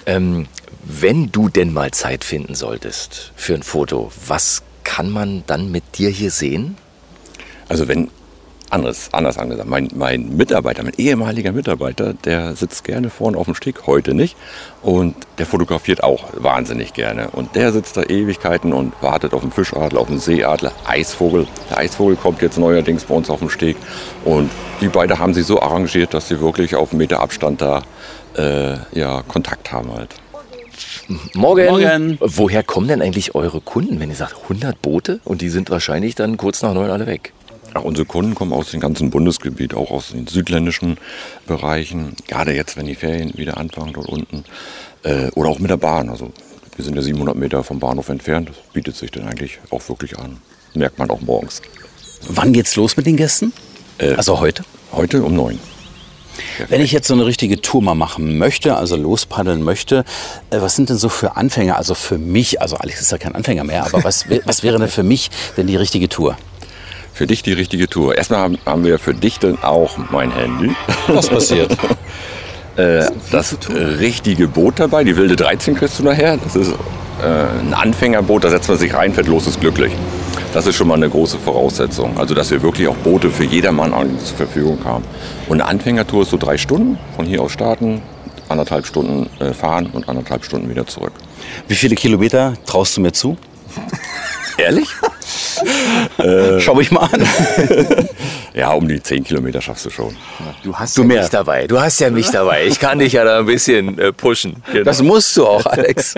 Ähm, 0.07 0.47
wenn 0.87 1.33
du 1.33 1.49
denn 1.49 1.73
mal 1.73 1.91
Zeit 1.91 2.25
finden 2.25 2.55
solltest 2.55 3.33
für 3.37 3.55
ein 3.55 3.63
Foto, 3.63 4.13
was 4.27 4.63
kann 4.85 5.11
man 5.11 5.45
dann 5.47 5.71
mit 5.71 5.99
dir 5.99 6.11
hier 6.11 6.31
sehen? 6.31 6.77
Also 7.69 7.89
wenn, 7.89 8.11
anderes, 8.71 9.09
anders 9.13 9.39
angesagt, 9.39 9.69
mein, 9.69 9.89
mein 9.95 10.37
Mitarbeiter, 10.37 10.83
mein 10.83 10.93
ehemaliger 10.97 11.53
Mitarbeiter, 11.53 12.13
der 12.13 12.55
sitzt 12.55 12.85
gerne 12.85 13.09
vorne 13.09 13.39
auf 13.39 13.47
dem 13.47 13.55
Steg, 13.55 13.87
heute 13.87 14.15
nicht. 14.15 14.37
Und 14.83 15.15
der 15.39 15.47
fotografiert 15.47 16.03
auch 16.03 16.25
wahnsinnig 16.35 16.93
gerne. 16.93 17.29
Und 17.31 17.55
der 17.55 17.73
sitzt 17.73 17.97
da 17.97 18.03
Ewigkeiten 18.03 18.73
und 18.73 18.93
wartet 19.01 19.33
auf 19.33 19.41
den 19.41 19.53
Fischadler, 19.53 20.01
auf 20.01 20.09
den 20.09 20.19
Seeadler, 20.19 20.73
Eisvogel. 20.85 21.47
Der 21.71 21.79
Eisvogel 21.79 22.17
kommt 22.17 22.43
jetzt 22.43 22.59
neuerdings 22.59 23.05
bei 23.05 23.15
uns 23.15 23.31
auf 23.31 23.39
den 23.39 23.51
Steg. 23.51 23.77
Und 24.25 24.51
die 24.81 24.89
beiden 24.89 25.19
haben 25.19 25.35
sich 25.35 25.47
so 25.47 25.63
arrangiert, 25.63 26.13
dass 26.13 26.29
sie 26.29 26.41
wirklich 26.41 26.75
auf 26.75 26.91
einen 26.91 26.99
Meter 26.99 27.21
Abstand 27.21 27.63
da 27.63 27.83
äh, 28.37 28.77
ja, 28.93 29.23
Kontakt 29.23 29.73
haben 29.73 29.93
halt. 29.95 30.15
Morgen. 31.35 31.67
Morgen. 31.67 32.19
Woher 32.21 32.63
kommen 32.63 32.89
denn 32.89 33.03
eigentlich 33.03 33.35
eure 33.35 33.61
Kunden, 33.61 34.01
wenn 34.01 34.11
ihr 34.11 34.17
sagt 34.17 34.37
100 34.45 34.81
Boote 34.81 35.21
und 35.25 35.43
die 35.43 35.49
sind 35.49 35.71
wahrscheinlich 35.71 36.15
dann 36.15 36.37
kurz 36.37 36.63
nach 36.63 36.75
neun 36.75 36.91
alle 36.91 37.07
weg? 37.07 37.33
Ja, 37.75 37.81
unsere 37.81 38.07
Kunden 38.07 38.35
kommen 38.35 38.53
aus 38.53 38.71
dem 38.71 38.81
ganzen 38.81 39.11
Bundesgebiet, 39.11 39.75
auch 39.75 39.91
aus 39.91 40.11
den 40.11 40.27
südländischen 40.27 40.97
Bereichen. 41.47 42.15
Gerade 42.29 42.55
jetzt, 42.55 42.77
wenn 42.77 42.87
die 42.87 42.95
Ferien 42.95 43.37
wieder 43.37 43.57
anfangen 43.57 43.93
dort 43.93 44.09
unten. 44.09 44.45
Äh, 45.03 45.31
oder 45.35 45.49
auch 45.51 45.59
mit 45.59 45.71
der 45.71 45.77
Bahn. 45.77 46.09
Also 46.09 46.33
wir 46.77 46.85
sind 46.85 46.95
ja 46.97 47.03
700 47.03 47.37
Meter 47.37 47.65
vom 47.65 47.81
Bahnhof 47.81 48.09
entfernt. 48.09 48.49
Das 48.51 48.57
bietet 48.73 48.97
sich 48.97 49.11
dann 49.11 49.25
eigentlich 49.29 49.59
auch 49.71 49.87
wirklich 49.89 50.19
an. 50.19 50.39
Merkt 50.75 50.99
man 50.99 51.11
auch 51.11 51.21
morgens. 51.21 51.63
Wann 52.29 52.53
geht's 52.53 52.77
los 52.77 52.97
mit 52.97 53.07
den 53.07 53.17
Gästen? 53.17 53.53
Äh, 53.99 54.15
Also 54.15 54.41
heute? 54.41 54.65
Heute 54.93 55.23
um 55.23 55.35
neun. 55.35 55.59
Wenn 56.69 56.81
ich 56.81 56.93
jetzt 56.93 57.09
so 57.09 57.15
eine 57.15 57.27
richtige 57.27 57.61
Tour 57.61 57.83
mal 57.83 57.95
machen 57.95 58.39
möchte, 58.39 58.77
also 58.77 58.97
lospaddeln 58.97 59.63
möchte, 59.63 60.05
äh, 60.51 60.61
was 60.61 60.77
sind 60.77 60.89
denn 60.91 60.97
so 60.97 61.09
für 61.09 61.37
Anfänger, 61.37 61.77
also 61.77 61.95
für 61.95 62.19
mich, 62.19 62.61
also 62.61 62.77
Alex 62.77 63.01
ist 63.01 63.13
ja 63.13 63.19
kein 63.19 63.35
Anfänger 63.35 63.65
mehr, 63.65 63.85
aber 63.85 64.05
was, 64.05 64.27
was 64.45 64.63
wäre 64.63 64.79
denn 64.79 64.89
für 64.89 65.03
mich 65.03 65.31
denn 65.57 65.67
die 65.67 65.77
richtige 65.77 66.09
Tour? 66.09 66.37
Für 67.13 67.29
dich 67.29 67.43
die 67.43 67.53
richtige 67.53 67.89
Tour. 67.89 68.17
Erstmal 68.17 68.59
haben, 68.67 68.85
wir 68.85 68.99
für 68.99 69.15
dich 69.15 69.39
dann 69.39 69.63
auch 69.63 69.97
mein 70.11 70.33
Handy. 70.33 70.75
Was 71.09 71.29
passiert? 71.29 71.77
Äh, 72.77 73.07
das 73.31 73.57
richtige 73.71 74.49
Boot 74.49 74.81
dabei. 74.81 75.05
Die 75.05 75.17
wilde 75.17 75.37
13 75.37 75.77
kriegst 75.77 76.01
du 76.01 76.03
nachher. 76.03 76.37
Das 76.39 76.57
ist 76.57 76.75
äh, 77.25 77.61
ein 77.61 77.75
Anfängerboot, 77.75 78.45
da 78.45 78.51
setzt 78.51 78.69
man 78.69 78.79
sich 78.79 78.95
rein, 78.95 79.15
fährt 79.15 79.27
los, 79.27 79.47
ist 79.47 79.61
glücklich. 79.61 79.93
Das 80.53 80.67
ist 80.67 80.77
schon 80.77 80.87
mal 80.87 80.95
eine 80.95 81.09
große 81.09 81.39
Voraussetzung. 81.39 82.17
Also, 82.17 82.35
dass 82.35 82.51
wir 82.51 82.63
wirklich 82.63 82.87
auch 82.87 82.97
Boote 82.97 83.31
für 83.31 83.45
jedermann 83.45 83.93
zur 84.25 84.37
Verfügung 84.37 84.79
haben. 84.85 85.05
Und 85.49 85.61
eine 85.61 85.69
Anfängertour 85.69 86.23
ist 86.23 86.31
so 86.31 86.37
drei 86.37 86.59
Stunden. 86.59 86.99
Von 87.17 87.27
hier 87.27 87.43
aus 87.43 87.51
starten, 87.51 88.03
anderthalb 88.49 88.87
Stunden 88.87 89.29
äh, 89.41 89.53
fahren 89.53 89.89
und 89.93 90.09
anderthalb 90.09 90.45
Stunden 90.45 90.69
wieder 90.69 90.87
zurück. 90.87 91.13
Wie 91.67 91.75
viele 91.75 91.97
Kilometer 91.97 92.55
traust 92.67 92.97
du 92.97 93.01
mir 93.01 93.13
zu? 93.13 93.37
Ehrlich? 94.59 94.89
Schau 96.61 96.75
mich 96.75 96.91
mal 96.91 97.09
an. 97.13 97.27
Ja, 98.57 98.71
um 98.73 98.87
die 98.87 99.03
10 99.03 99.25
Kilometer 99.25 99.61
schaffst 99.61 99.85
du 99.85 99.91
schon. 99.91 100.15
Du 100.63 100.77
hast 100.77 100.97
Du 100.97 101.03
ja 101.03 101.09
mehr. 101.09 101.21
mich 101.23 101.31
dabei. 101.31 101.67
Du 101.67 101.81
hast 101.81 101.99
ja 101.99 102.09
mich 102.11 102.31
dabei. 102.31 102.67
Ich 102.67 102.79
kann 102.79 103.01
dich 103.01 103.15
ja 103.15 103.25
da 103.25 103.41
ein 103.41 103.47
bisschen 103.47 103.99
äh, 103.99 104.13
pushen. 104.13 104.63
Genau. 104.71 104.85
Das 104.85 105.03
musst 105.03 105.37
du 105.37 105.45
auch, 105.45 105.67
Alex. 105.67 106.15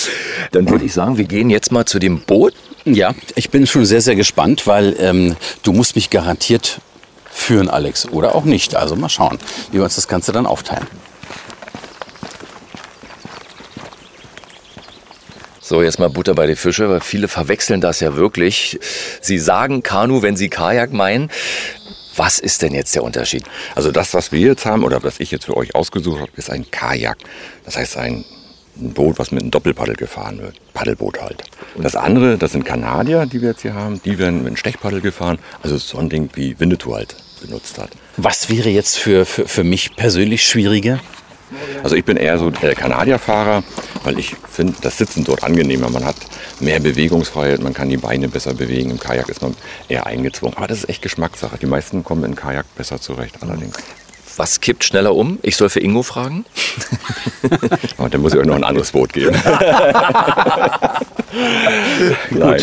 Dann 0.52 0.68
würde 0.68 0.84
ich 0.84 0.92
sagen, 0.92 1.16
wir 1.16 1.24
gehen 1.24 1.48
jetzt 1.48 1.72
mal 1.72 1.86
zu 1.86 1.98
dem 1.98 2.20
Boot. 2.20 2.52
Ja, 2.84 3.14
ich 3.36 3.48
bin 3.48 3.66
schon 3.66 3.86
sehr, 3.86 4.02
sehr 4.02 4.16
gespannt, 4.16 4.66
weil 4.66 4.96
ähm, 5.00 5.34
du 5.62 5.72
musst 5.72 5.94
mich 5.96 6.10
garantiert 6.10 6.82
führen, 7.30 7.70
Alex. 7.70 8.06
Oder 8.10 8.34
auch 8.34 8.44
nicht. 8.44 8.74
Also 8.76 8.94
mal 8.94 9.08
schauen, 9.08 9.38
wie 9.72 9.78
wir 9.78 9.84
uns 9.84 9.94
das 9.94 10.08
Ganze 10.08 10.32
dann 10.32 10.44
aufteilen. 10.44 10.86
So, 15.68 15.82
jetzt 15.82 15.98
mal 15.98 16.08
Butter 16.08 16.32
bei 16.32 16.46
die 16.46 16.56
Fische, 16.56 16.88
weil 16.88 17.00
viele 17.00 17.28
verwechseln 17.28 17.82
das 17.82 18.00
ja 18.00 18.16
wirklich. 18.16 18.78
Sie 19.20 19.38
sagen 19.38 19.82
Kanu, 19.82 20.22
wenn 20.22 20.34
sie 20.34 20.48
Kajak 20.48 20.94
meinen. 20.94 21.30
Was 22.16 22.38
ist 22.38 22.62
denn 22.62 22.72
jetzt 22.72 22.94
der 22.94 23.02
Unterschied? 23.02 23.44
Also 23.74 23.92
das, 23.92 24.14
was 24.14 24.32
wir 24.32 24.40
jetzt 24.40 24.64
haben 24.64 24.82
oder 24.82 25.02
was 25.02 25.20
ich 25.20 25.30
jetzt 25.30 25.44
für 25.44 25.58
euch 25.58 25.74
ausgesucht 25.74 26.22
habe, 26.22 26.32
ist 26.36 26.48
ein 26.48 26.70
Kajak. 26.70 27.18
Das 27.66 27.76
heißt 27.76 27.98
ein 27.98 28.24
Boot, 28.76 29.18
was 29.18 29.30
mit 29.30 29.42
einem 29.42 29.50
Doppelpaddel 29.50 29.94
gefahren 29.94 30.38
wird. 30.38 30.54
Paddelboot 30.72 31.20
halt. 31.20 31.42
Das 31.76 31.96
andere, 31.96 32.38
das 32.38 32.52
sind 32.52 32.64
Kanadier, 32.64 33.26
die 33.26 33.42
wir 33.42 33.50
jetzt 33.50 33.60
hier 33.60 33.74
haben. 33.74 34.00
Die 34.06 34.18
werden 34.18 34.38
mit 34.38 34.46
einem 34.46 34.56
Stechpaddel 34.56 35.02
gefahren. 35.02 35.38
Also 35.62 35.76
so 35.76 35.98
ein 35.98 36.08
Ding 36.08 36.30
wie 36.32 36.58
Winnetou 36.58 36.94
halt 36.94 37.14
benutzt 37.42 37.76
hat. 37.76 37.90
Was 38.16 38.48
wäre 38.48 38.70
jetzt 38.70 38.96
für, 38.96 39.26
für, 39.26 39.46
für 39.46 39.64
mich 39.64 39.94
persönlich 39.96 40.48
schwieriger? 40.48 40.98
Also 41.82 41.96
ich 41.96 42.04
bin 42.04 42.16
eher 42.16 42.38
so 42.38 42.50
der 42.50 42.74
Kanadierfahrer, 42.74 43.62
weil 44.04 44.18
ich 44.18 44.36
finde 44.50 44.74
das 44.80 44.98
Sitzen 44.98 45.24
dort 45.24 45.44
angenehmer. 45.44 45.90
Man 45.90 46.04
hat 46.04 46.16
mehr 46.60 46.80
Bewegungsfreiheit, 46.80 47.60
man 47.62 47.74
kann 47.74 47.88
die 47.88 47.96
Beine 47.96 48.28
besser 48.28 48.54
bewegen. 48.54 48.90
Im 48.90 48.98
Kajak 48.98 49.28
ist 49.28 49.42
man 49.42 49.54
eher 49.88 50.06
eingezwungen. 50.06 50.56
Aber 50.56 50.66
das 50.66 50.78
ist 50.78 50.88
echt 50.88 51.02
Geschmackssache. 51.02 51.58
Die 51.58 51.66
meisten 51.66 52.04
kommen 52.04 52.24
in 52.24 52.34
Kajak 52.34 52.66
besser 52.76 53.00
zurecht 53.00 53.36
allerdings. 53.42 53.76
Was 54.38 54.60
kippt 54.60 54.84
schneller 54.84 55.14
um? 55.16 55.40
Ich 55.42 55.56
soll 55.56 55.68
für 55.68 55.80
Ingo 55.80 56.04
fragen. 56.04 56.44
Und 57.96 58.14
dann 58.14 58.20
muss 58.20 58.34
ich 58.34 58.38
euch 58.38 58.46
noch 58.46 58.54
ein 58.54 58.62
anderes 58.62 58.92
Boot 58.92 59.12
geben. 59.12 59.36
Nein. 62.30 62.62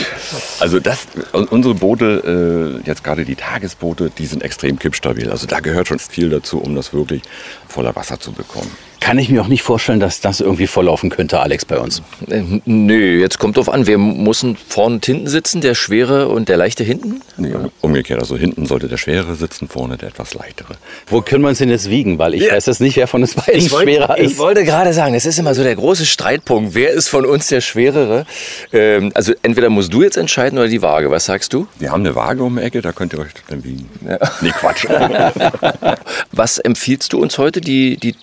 Also 0.62 0.80
das, 0.80 1.00
unsere 1.34 1.76
Boote, 1.76 2.80
äh, 2.82 2.88
jetzt 2.88 3.04
gerade 3.04 3.26
die 3.26 3.36
Tagesboote, 3.36 4.10
die 4.10 4.26
sind 4.26 4.42
extrem 4.42 4.80
kippstabil. 4.80 5.30
Also 5.30 5.48
da 5.48 5.60
gehört 5.60 5.90
schon 5.90 6.00
viel 6.00 6.30
dazu, 6.30 6.60
um 6.60 6.76
das 6.76 6.94
wirklich 6.94 7.24
voller 7.68 7.94
Wasser 7.94 8.22
zu 8.22 8.32
bekommen. 8.32 8.72
Kann 9.06 9.20
ich 9.20 9.30
mir 9.30 9.40
auch 9.44 9.48
nicht 9.48 9.62
vorstellen, 9.62 10.00
dass 10.00 10.20
das 10.20 10.42
irgendwie 10.42 10.66
volllaufen 10.66 11.12
könnte, 11.12 11.40
Alex, 11.40 11.64
bei 11.64 11.78
uns. 11.78 12.02
Äh, 12.28 12.42
nö, 12.66 13.20
jetzt 13.20 13.38
kommt 13.38 13.56
drauf 13.56 13.70
an. 13.70 13.86
Wir 13.86 14.00
müssen 14.00 14.56
vorne 14.56 14.96
und 14.96 15.06
hinten 15.06 15.28
sitzen, 15.28 15.62
der 15.62 15.76
schwere 15.76 16.28
und 16.28 16.50
der 16.50 16.58
leichte 16.58 16.84
hinten? 16.84 17.22
Nee, 17.38 17.54
umgekehrt. 17.82 18.20
Also 18.20 18.36
hinten 18.36 18.66
sollte 18.66 18.88
der 18.88 18.98
schwere 18.98 19.36
sitzen, 19.36 19.68
vorne 19.68 19.98
der 19.98 20.10
etwas 20.10 20.34
leichtere. 20.34 20.74
Wo 21.06 21.22
können 21.22 21.44
wir 21.44 21.50
uns 21.50 21.60
denn 21.60 21.70
jetzt 21.70 21.88
wiegen? 21.92 22.18
Weil 22.18 22.34
ich 22.34 22.46
ja. 22.46 22.54
weiß 22.54 22.66
jetzt 22.66 22.82
nicht, 22.82 22.98
wer 22.98 23.06
von 23.06 23.22
uns 23.22 23.36
beiden 23.36 23.62
ich 23.62 23.72
wollt, 23.72 23.84
schwerer 23.84 24.18
ist. 24.18 24.32
Ich 24.32 24.38
wollte 24.40 24.64
gerade 24.64 24.92
sagen, 24.92 25.14
es 25.14 25.28
ist 25.28 25.38
immer 25.38 25.54
so 25.54 25.62
der 25.62 25.76
große 25.76 26.08
Streitpunkt. 26.08 26.74
Wer 26.74 26.90
ist 26.90 27.08
von 27.08 27.28
uns 27.28 27.46
der 27.46 27.62
schwerere? 27.62 28.26
Ähm, 28.74 29.12
also 29.14 29.34
entweder 29.44 29.70
musst 29.70 29.94
du 29.94 30.02
jetzt 30.02 30.18
entscheiden 30.18 30.58
oder 30.58 30.68
die 30.68 30.82
Waage. 30.82 31.12
Was 31.12 31.26
sagst 31.26 31.54
du? 31.54 31.68
Wir 31.78 31.92
haben 31.92 32.02
eine 32.02 32.16
Waage 32.16 32.44
um 32.44 32.56
die 32.56 32.64
Ecke, 32.64 32.82
da 32.82 32.92
könnt 32.92 33.14
ihr 33.14 33.20
euch 33.20 33.34
dann 33.50 33.64
wiegen. 33.64 33.88
Ja. 34.04 34.18
Nee, 34.42 34.50
Quatsch. 34.50 34.88
Was 36.32 36.58
empfiehlst 36.58 37.14
du 37.14 37.20
uns 37.20 37.38
heute? 37.38 37.62
Die, 37.62 37.98
die 37.98 38.16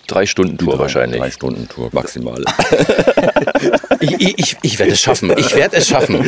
Drei-Stunden-Tour 0.77 0.79
wahrscheinlich. 0.79 1.19
Drei 1.21 1.31
Stunden 1.31 1.67
Tour 1.67 1.89
maximal. 1.91 2.43
ich, 3.99 4.39
ich, 4.39 4.57
ich 4.61 4.79
werde 4.79 4.93
es 4.93 5.01
schaffen. 5.01 5.33
Ich 5.37 5.55
werde 5.55 5.77
es 5.77 5.87
schaffen. 5.87 6.25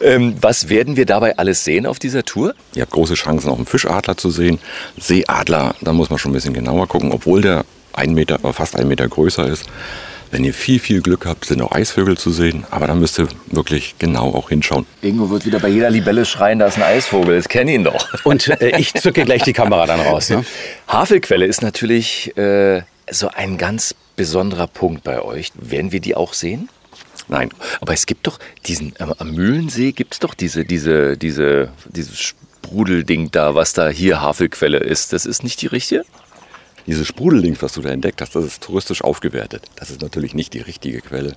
Ähm, 0.00 0.34
was 0.40 0.68
werden 0.68 0.96
wir 0.96 1.06
dabei 1.06 1.36
alles 1.38 1.64
sehen 1.64 1.86
auf 1.86 1.98
dieser 1.98 2.24
Tour? 2.24 2.54
Ihr 2.74 2.82
habt 2.82 2.92
große 2.92 3.14
Chancen, 3.14 3.48
auch 3.50 3.56
einen 3.56 3.66
Fischadler 3.66 4.16
zu 4.16 4.30
sehen. 4.30 4.58
Seeadler, 4.98 5.74
da 5.80 5.92
muss 5.92 6.10
man 6.10 6.18
schon 6.18 6.32
ein 6.32 6.34
bisschen 6.34 6.54
genauer 6.54 6.86
gucken, 6.88 7.12
obwohl 7.12 7.42
der 7.42 7.64
ein 7.92 8.14
Meter, 8.14 8.38
fast 8.52 8.76
einen 8.76 8.88
Meter 8.88 9.08
größer 9.08 9.46
ist. 9.46 9.64
Wenn 10.30 10.44
ihr 10.44 10.52
viel, 10.52 10.78
viel 10.78 11.00
Glück 11.00 11.24
habt, 11.24 11.46
sind 11.46 11.62
auch 11.62 11.72
Eisvögel 11.72 12.18
zu 12.18 12.30
sehen. 12.30 12.66
Aber 12.70 12.86
da 12.86 12.94
müsst 12.94 13.18
ihr 13.18 13.28
wirklich 13.46 13.94
genau 13.98 14.34
auch 14.34 14.50
hinschauen. 14.50 14.84
Ingo 15.00 15.30
wird 15.30 15.46
wieder 15.46 15.58
bei 15.58 15.68
jeder 15.68 15.88
Libelle 15.88 16.26
schreien, 16.26 16.58
da 16.58 16.66
ist 16.66 16.76
ein 16.76 16.82
Eisvogel. 16.82 17.36
Das 17.36 17.48
kenne 17.48 17.72
ihn 17.72 17.84
doch. 17.84 18.24
Und 18.24 18.48
äh, 18.60 18.78
ich 18.78 18.92
zücke 18.92 19.24
gleich 19.24 19.42
die 19.42 19.54
Kamera 19.54 19.86
dann 19.86 20.00
raus. 20.00 20.28
Ne? 20.28 20.44
Havelquelle 20.86 21.46
ist 21.46 21.62
natürlich 21.62 22.36
äh, 22.36 22.82
so 23.10 23.28
ein 23.28 23.58
ganz 23.58 23.94
besonderer 24.16 24.66
Punkt 24.66 25.04
bei 25.04 25.22
euch. 25.22 25.52
Werden 25.54 25.92
wir 25.92 26.00
die 26.00 26.14
auch 26.14 26.34
sehen? 26.34 26.68
Nein. 27.28 27.50
Aber 27.80 27.92
es 27.92 28.06
gibt 28.06 28.26
doch 28.26 28.38
diesen, 28.66 28.94
am 28.98 29.30
Mühlensee 29.32 29.92
gibt 29.92 30.14
es 30.14 30.20
doch 30.20 30.34
diese, 30.34 30.64
diese, 30.64 31.16
diese, 31.16 31.70
dieses 31.86 32.18
Sprudelding 32.18 33.30
da, 33.30 33.54
was 33.54 33.72
da 33.72 33.88
hier 33.88 34.20
Havelquelle 34.20 34.78
ist. 34.78 35.12
Das 35.12 35.26
ist 35.26 35.42
nicht 35.42 35.62
die 35.62 35.66
richtige? 35.66 36.04
Dieses 36.86 37.06
Sprudelding, 37.06 37.56
was 37.60 37.74
du 37.74 37.82
da 37.82 37.90
entdeckt 37.90 38.22
hast, 38.22 38.34
das 38.34 38.44
ist 38.44 38.62
touristisch 38.62 39.02
aufgewertet. 39.02 39.66
Das 39.76 39.90
ist 39.90 40.00
natürlich 40.00 40.34
nicht 40.34 40.54
die 40.54 40.60
richtige 40.60 41.02
Quelle. 41.02 41.36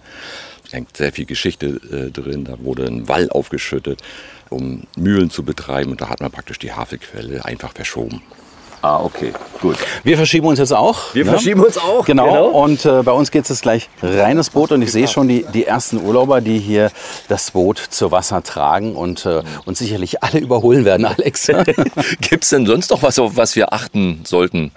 Da 0.71 0.77
hängt 0.77 0.95
sehr 0.95 1.11
viel 1.11 1.25
Geschichte 1.25 1.81
äh, 1.91 2.09
drin. 2.09 2.45
Da 2.45 2.57
wurde 2.63 2.85
ein 2.85 3.09
Wall 3.09 3.29
aufgeschüttet, 3.29 4.01
um 4.49 4.87
Mühlen 4.95 5.29
zu 5.29 5.43
betreiben. 5.43 5.91
Und 5.91 5.99
da 5.99 6.09
hat 6.09 6.21
man 6.21 6.31
praktisch 6.31 6.57
die 6.57 6.71
Havelquelle 6.71 7.43
einfach 7.43 7.73
verschoben. 7.73 8.21
Ah, 8.83 8.99
okay, 9.03 9.31
gut. 9.61 9.77
Wir 10.03 10.17
verschieben 10.17 10.47
uns 10.47 10.57
jetzt 10.57 10.73
auch. 10.73 11.13
Wir 11.13 11.23
ne? 11.23 11.31
verschieben 11.31 11.63
uns 11.63 11.77
auch. 11.77 12.03
Genau. 12.03 12.25
genau. 12.25 12.47
Und 12.47 12.83
äh, 12.83 13.03
bei 13.03 13.11
uns 13.11 13.29
geht 13.29 13.43
es 13.43 13.49
jetzt 13.49 13.61
gleich 13.61 13.89
reines 14.01 14.49
Boot. 14.49 14.71
Und 14.71 14.81
ich 14.81 14.91
sehe 14.91 15.07
schon 15.07 15.27
die, 15.27 15.45
die 15.53 15.65
ersten 15.65 16.03
Urlauber, 16.03 16.41
die 16.41 16.57
hier 16.57 16.91
das 17.27 17.51
Boot 17.51 17.77
zu 17.77 18.11
Wasser 18.11 18.41
tragen 18.41 18.95
und 18.95 19.25
äh, 19.27 19.43
uns 19.65 19.77
sicherlich 19.77 20.23
alle 20.23 20.39
überholen 20.39 20.83
werden, 20.83 21.05
Alex. 21.05 21.47
Gibt 22.21 22.43
es 22.43 22.49
denn 22.49 22.65
sonst 22.65 22.89
noch 22.89 23.03
was, 23.03 23.19
auf 23.19 23.35
was 23.35 23.55
wir 23.55 23.71
achten 23.71 24.21
sollten? 24.23 24.71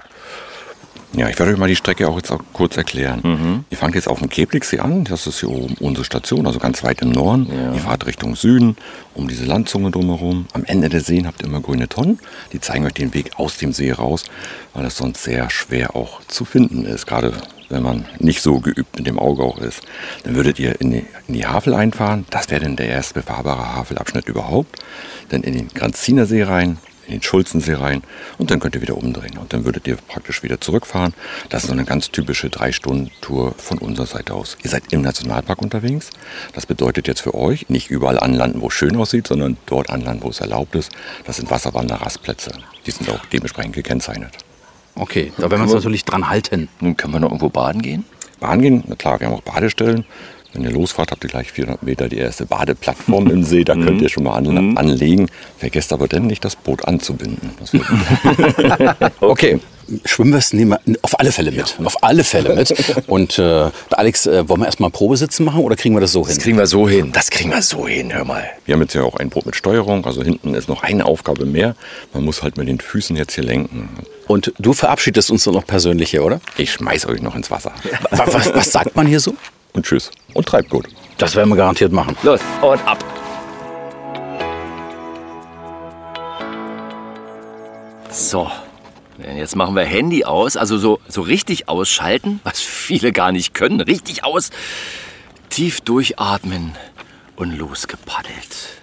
Ja, 1.17 1.29
ich 1.29 1.39
werde 1.39 1.53
euch 1.53 1.59
mal 1.59 1.69
die 1.69 1.77
Strecke 1.77 2.09
auch 2.09 2.17
jetzt 2.17 2.33
auch 2.33 2.41
kurz 2.53 2.77
erklären. 2.77 3.21
Mhm. 3.23 3.65
Ihr 3.71 3.79
fangt 3.79 3.95
jetzt 3.95 4.09
auf 4.09 4.19
dem 4.19 4.29
Kebligsee 4.29 4.81
an, 4.81 5.05
das 5.05 5.27
ist 5.27 5.41
hier 5.41 5.51
oben 5.51 5.75
unsere 5.79 6.05
Station, 6.05 6.47
also 6.47 6.59
ganz 6.59 6.83
weit 6.83 7.03
im 7.03 7.11
Norden. 7.13 7.47
Ja. 7.51 7.73
Ihr 7.73 7.81
fahrt 7.81 8.07
Richtung 8.07 8.35
Süden, 8.35 8.77
um 9.15 9.29
diese 9.29 9.45
Landzunge 9.45 9.91
drumherum. 9.91 10.47
Am 10.53 10.65
Ende 10.65 10.89
der 10.89 11.01
Seen 11.01 11.27
habt 11.27 11.43
ihr 11.43 11.49
immer 11.49 11.61
grüne 11.61 11.89
Tonnen, 11.89 12.19
die 12.53 12.61
zeigen 12.61 12.85
euch 12.85 12.95
den 12.95 13.15
Weg 13.15 13.33
aus 13.37 13.59
dem 13.59 13.73
See 13.73 13.93
raus, 13.93 14.25
weil 14.73 14.83
das 14.83 14.97
sonst 14.97 15.23
sehr 15.23 15.51
schwer 15.51 15.95
auch 15.95 16.21
zu 16.27 16.45
finden 16.45 16.85
ist, 16.85 17.07
gerade 17.07 17.33
wenn 17.69 17.83
man 17.83 18.07
nicht 18.19 18.43
so 18.43 18.61
geübt 18.61 18.97
mit 18.97 19.07
dem 19.07 19.19
Auge 19.19 19.43
auch 19.43 19.59
ist. 19.59 19.83
Dann 20.25 20.35
würdet 20.35 20.59
ihr 20.59 20.81
in 20.81 20.91
die, 20.91 21.07
in 21.29 21.35
die 21.35 21.47
Havel 21.47 21.75
einfahren, 21.75 22.25
das 22.31 22.51
wäre 22.51 22.63
dann 22.63 22.77
der 22.77 22.89
erste 22.89 23.15
befahrbare 23.15 23.75
Havelabschnitt 23.75 24.29
überhaupt. 24.29 24.81
Dann 25.29 25.43
in 25.43 25.55
den 25.55 25.69
Granziner 25.69 26.27
See 26.27 26.43
rein, 26.43 26.79
in 27.07 27.15
den 27.15 27.23
Schulzensee 27.23 27.75
rein 27.75 28.03
und 28.39 28.51
dann 28.51 28.61
könnt 28.61 28.75
ihr 28.75 28.83
wieder 28.83 28.97
umdrehen 28.97 29.39
und 29.39 29.53
dann 29.53 29.65
würdet 29.65 29.87
ihr 29.87 29.97
praktisch 29.97 30.43
wieder 30.43 30.61
zurückfahren. 30.61 31.15
Das 31.49 31.63
ist 31.63 31.69
so 31.69 31.73
eine 31.73 31.85
ganz 31.85 32.11
typische 32.11 32.51
Drei-Stunden-Tour 32.51 33.55
von 33.57 33.79
unserer 33.79 34.07
Seite 34.07 34.35
aus. 34.35 34.57
Ihr 34.63 34.71
seid 34.71 34.93
im 34.93 35.03
Nationalpark 35.03 35.63
unterwegs. 35.63 36.11
Das 36.53 36.67
bedeutet 36.67 37.09
jetzt 37.09 37.21
für 37.21 37.35
euch 37.35 37.69
nicht 37.69 37.91
überall 37.91 38.19
anlanden, 38.19 38.61
wo 38.61 38.69
es 38.69 38.75
schön 38.75 38.97
aussieht, 38.97 39.27
sondern 39.27 39.57
dort 39.67 39.91
anlanden, 39.91 40.25
wo 40.25 40.31
es 40.31 40.41
erlaubt 40.41 40.75
ist. 40.75 40.93
Das 41.27 41.37
sind 41.37 41.51
Wasserwanderrastplätze. 41.51 42.53
Die 42.87 42.91
sind 42.91 43.09
auch 43.11 43.25
dementsprechend 43.27 43.75
gekennzeichnet. 43.75 44.33
Okay, 44.97 45.33
da 45.37 45.51
werden 45.51 45.61
wir 45.61 45.65
uns 45.65 45.75
natürlich 45.75 46.05
dran 46.05 46.29
halten. 46.29 46.69
Nun 46.81 46.97
können 46.97 47.13
wir 47.13 47.21
noch 47.21 47.29
irgendwo 47.29 47.49
baden 47.49 47.83
gehen? 47.83 48.05
Baden 48.39 48.63
gehen? 48.63 48.85
Na 48.87 48.95
klar, 48.95 49.19
wir 49.19 49.27
haben 49.27 49.35
auch 49.35 49.43
Badestellen. 49.43 50.05
Wenn 50.55 50.63
ihr 50.63 50.71
losfahrt, 50.71 51.11
habt 51.11 51.25
ihr 51.25 51.31
gleich 51.31 51.51
400 51.51 51.83
Meter 51.83 52.09
die 52.09 52.19
erste 52.19 52.47
Badeplattform 52.47 53.29
im 53.29 53.43
See. 53.43 53.65
Da 53.65 53.75
könnt 53.75 54.01
ihr 54.01 54.09
schon 54.09 54.23
mal 54.23 54.37
an, 54.37 54.45
mhm. 54.45 54.79
anlegen. 54.79 55.29
Vergesst 55.59 55.93
aber 55.93 56.07
dann 56.07 56.29
nicht, 56.29 56.45
das 56.45 56.55
Boot 56.55 56.87
anzubinden. 56.87 57.51
okay. 59.21 59.61
Schwimmwesten 60.07 60.59
nehmen 60.59 60.79
wir 60.85 60.97
auf 61.03 61.19
alle 61.19 61.31
Fälle 61.31 61.51
mit. 61.51 61.77
Ja. 61.79 61.85
Auf 61.85 62.03
alle 62.03 62.25
Fälle 62.25 62.55
mit. 62.55 62.73
Und 63.07 63.39
äh, 63.39 63.71
Alex, 63.91 64.27
äh, 64.27 64.49
wollen 64.49 64.61
wir 64.61 64.67
erstmal 64.67 64.91
Probesitzen 64.91 65.45
machen 65.45 65.61
oder 65.61 65.77
kriegen 65.77 65.95
wir 65.95 66.01
das 66.01 66.13
so 66.13 66.27
hin? 66.27 66.35
Das 66.37 66.43
kriegen 66.43 66.57
wir 66.57 66.67
so 66.67 66.89
hin. 66.89 67.13
Das 67.13 67.31
kriegen 67.31 67.51
wir 67.51 67.61
so 67.61 67.87
hin, 67.87 68.15
hör 68.15 68.25
mal. 68.25 68.45
Wir 68.65 68.75
haben 68.75 68.81
jetzt 68.83 68.95
ja 68.95 69.03
auch 69.03 69.17
ein 69.17 69.29
Boot 69.29 69.45
mit 69.45 69.57
Steuerung. 69.57 70.07
Also 70.07 70.23
hinten 70.23 70.55
ist 70.55 70.69
noch 70.69 70.83
eine 70.83 71.05
Aufgabe 71.05 71.45
mehr. 71.45 71.77
Man 72.15 72.25
muss 72.25 72.43
halt 72.43 72.57
mit 72.57 72.69
den 72.69 72.81
Füßen 72.81 73.15
jetzt 73.17 73.35
hier 73.35 73.45
lenken. 73.45 73.89
Und 74.27 74.53
du 74.59 74.73
verabschiedest 74.73 75.31
uns 75.31 75.45
noch 75.47 75.67
persönlich 75.67 76.11
hier, 76.11 76.25
oder? 76.25 76.41
Ich 76.57 76.73
schmeiß 76.73 77.07
euch 77.07 77.21
noch 77.21 77.35
ins 77.35 77.51
Wasser. 77.51 77.73
was, 78.11 78.33
was, 78.33 78.55
was 78.55 78.73
sagt 78.73 78.97
man 78.97 79.07
hier 79.07 79.21
so? 79.21 79.35
Und 79.75 79.85
tschüss. 79.85 80.11
Und 80.33 80.47
treibt 80.47 80.71
gut. 80.71 80.87
Das 81.19 81.37
werden 81.37 81.51
wir 81.51 81.57
garantiert 81.57 81.93
machen. 81.93 82.17
Los 82.23 82.41
und 82.63 82.87
ab. 82.87 83.05
So, 88.11 88.51
jetzt 89.19 89.57
machen 89.57 89.75
wir 89.75 89.83
Handy 89.83 90.25
aus, 90.25 90.57
also 90.57 90.79
so, 90.79 91.01
so 91.09 91.21
richtig 91.21 91.69
ausschalten, 91.69 92.41
was 92.45 92.61
viele 92.61 93.13
gar 93.13 93.33
nicht 93.33 93.55
können. 93.55 93.81
Richtig 93.81 94.25
aus, 94.25 94.51
tief 95.51 95.81
durchatmen 95.81 96.77
und 97.37 97.57
losgepaddelt. 97.59 98.81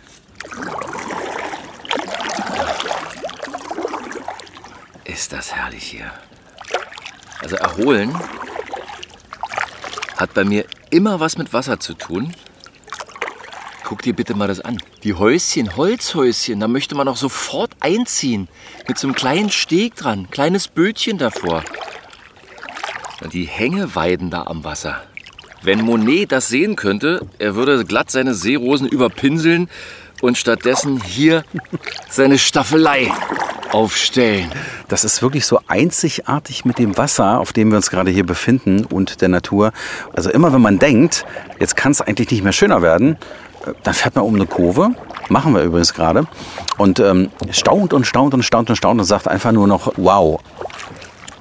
Ist 5.05 5.33
das 5.33 5.53
herrlich 5.53 5.83
hier. 5.83 6.12
Also 7.41 7.55
erholen 7.55 8.13
hat 10.22 10.34
bei 10.34 10.44
mir 10.44 10.66
immer 10.90 11.20
was 11.20 11.38
mit 11.38 11.51
Wasser 11.51 11.80
zu 11.80 11.94
tun. 11.94 12.34
Guck 13.84 14.04
dir 14.04 14.13
bitte 14.13 14.36
mal 14.36 14.48
das 14.48 14.62
an. 14.62 14.82
Die 15.04 15.16
Häuschen, 15.16 15.75
Holzhäuschen, 15.75 16.60
da 16.60 16.68
möchte 16.68 16.96
man 16.96 17.08
auch 17.08 17.18
sofort 17.18 17.72
einziehen. 17.82 18.48
Mit 18.88 18.98
so 18.98 19.08
einem 19.08 19.16
kleinen 19.16 19.50
Steg 19.50 19.96
dran, 19.96 20.30
kleines 20.32 20.68
Bötchen 20.70 21.18
davor. 21.18 21.63
Die 23.34 23.44
Hängeweiden 23.44 24.30
da 24.30 24.44
am 24.44 24.63
Wasser. 24.63 25.04
Wenn 25.63 25.82
Monet 25.82 26.32
das 26.32 26.48
sehen 26.48 26.75
könnte, 26.75 27.28
er 27.38 27.56
würde 27.56 27.84
glatt 27.84 28.10
seine 28.10 28.34
Seerosen 28.34 28.88
überpinseln 28.88 29.70
und 30.22 30.38
stattdessen 30.38 31.01
hier 31.01 31.44
seine 32.10 32.38
Staffelei 32.38 33.12
aufstellen. 33.72 34.51
Das 34.88 35.04
ist 35.04 35.22
wirklich 35.22 35.46
so 35.46 35.60
einzigartig 35.68 36.66
mit 36.66 36.78
dem 36.78 36.98
Wasser, 36.98 37.40
auf 37.40 37.54
dem 37.54 37.70
wir 37.70 37.78
uns 37.78 37.90
gerade 37.90 38.12
hier 38.12 38.25
befinden 38.25 38.86
und 38.86 39.22
der 39.22 39.30
Natur. 39.30 39.72
Also 40.13 40.30
immer 40.30 40.54
wenn 40.54 40.62
man 40.62 40.80
denkt, 40.80 41.25
jetzt 41.60 41.75
kann 41.75 41.92
es 41.92 42.01
eigentlich 42.01 42.30
nicht 42.32 42.44
mehr 42.44 42.54
schöner 42.54 42.82
werden, 42.82 43.18
äh, 43.66 43.72
dann 43.84 43.94
fährt 43.94 44.16
man 44.16 44.25
um 44.25 44.36
eine 44.36 44.46
Kurve 44.46 44.96
Machen 45.32 45.54
wir 45.56 45.62
übrigens 45.62 45.94
gerade. 45.94 46.28
Und 46.78 47.00
ähm, 47.00 47.30
staunt 47.51 47.94
und 47.94 48.06
staunt 48.06 48.34
und 48.34 48.44
staunt 48.44 48.70
und 48.70 48.75
staunt 48.75 49.00
und 49.00 49.06
sagt 49.06 49.30
einfach 49.30 49.54
nur 49.54 49.66
noch, 49.66 49.94
wow. 49.96 50.42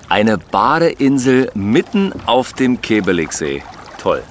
Eine 0.08 0.38
Badeinsel 0.38 1.50
mitten 1.54 2.12
auf 2.24 2.52
dem 2.52 2.80
Kebeligsee. 2.80 3.64
Toll. 3.98 4.22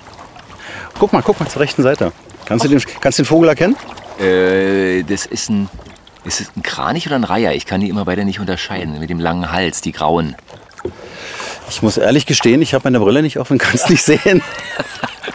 Guck 0.97 1.11
mal, 1.11 1.21
guck 1.21 1.41
mal 1.41 1.49
zur 1.49 1.61
rechten 1.61 1.83
Seite. 1.83 2.13
Kannst 2.45 2.63
du 2.63 2.69
den, 2.69 2.81
kannst 3.01 3.19
du 3.19 3.23
den 3.23 3.27
Vogel 3.27 3.49
erkennen? 3.49 3.75
Äh, 4.19 5.03
das 5.03 5.25
ist 5.25 5.49
ein. 5.49 5.69
Ist 6.25 6.41
es 6.41 6.51
ein 6.55 6.63
Kranich 6.63 7.07
oder 7.07 7.15
ein 7.15 7.23
Reiher? 7.23 7.55
Ich 7.55 7.65
kann 7.65 7.79
die 7.79 7.87
immer 7.87 8.03
beide 8.03 8.25
nicht 8.25 8.41
unterscheiden. 8.41 8.99
Mit 8.99 9.09
dem 9.09 9.19
langen 9.19 9.51
Hals, 9.51 9.79
die 9.79 9.93
grauen. 9.93 10.35
Ich 11.69 11.81
muss 11.81 11.97
ehrlich 11.97 12.25
gestehen, 12.25 12.61
ich 12.61 12.73
habe 12.73 12.83
meine 12.83 12.99
Brille 12.99 13.21
nicht 13.21 13.37
auf 13.37 13.51
und 13.51 13.57
kann 13.57 13.73
es 13.73 13.89
nicht 13.89 14.03
sehen. 14.03 14.41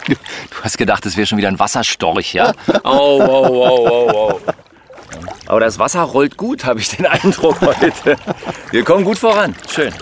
Du 0.07 0.17
hast 0.63 0.77
gedacht, 0.77 1.07
das 1.07 1.17
wäre 1.17 1.27
schon 1.27 1.39
wieder 1.39 1.49
ein 1.49 1.59
Wasserstorch, 1.59 2.35
ja? 2.35 2.53
Oh, 2.85 3.21
oh, 3.21 3.49
oh, 3.49 3.89
oh, 3.89 4.13
oh. 4.13 4.41
Aber 5.47 5.61
das 5.61 5.79
Wasser 5.79 6.03
rollt 6.03 6.37
gut, 6.37 6.65
habe 6.65 6.81
ich 6.81 6.89
den 6.89 7.07
Eindruck 7.07 7.61
heute. 7.61 8.17
Wir 8.71 8.85
kommen 8.85 9.05
gut 9.05 9.19
voran. 9.19 9.55
Schön. 9.73 9.93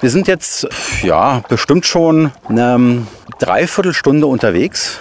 Wir 0.00 0.10
sind 0.10 0.28
jetzt, 0.28 0.68
ja, 1.02 1.42
bestimmt 1.48 1.84
schon 1.84 2.30
eine 2.48 2.74
ähm, 2.74 3.06
Dreiviertelstunde 3.38 4.26
unterwegs, 4.26 5.00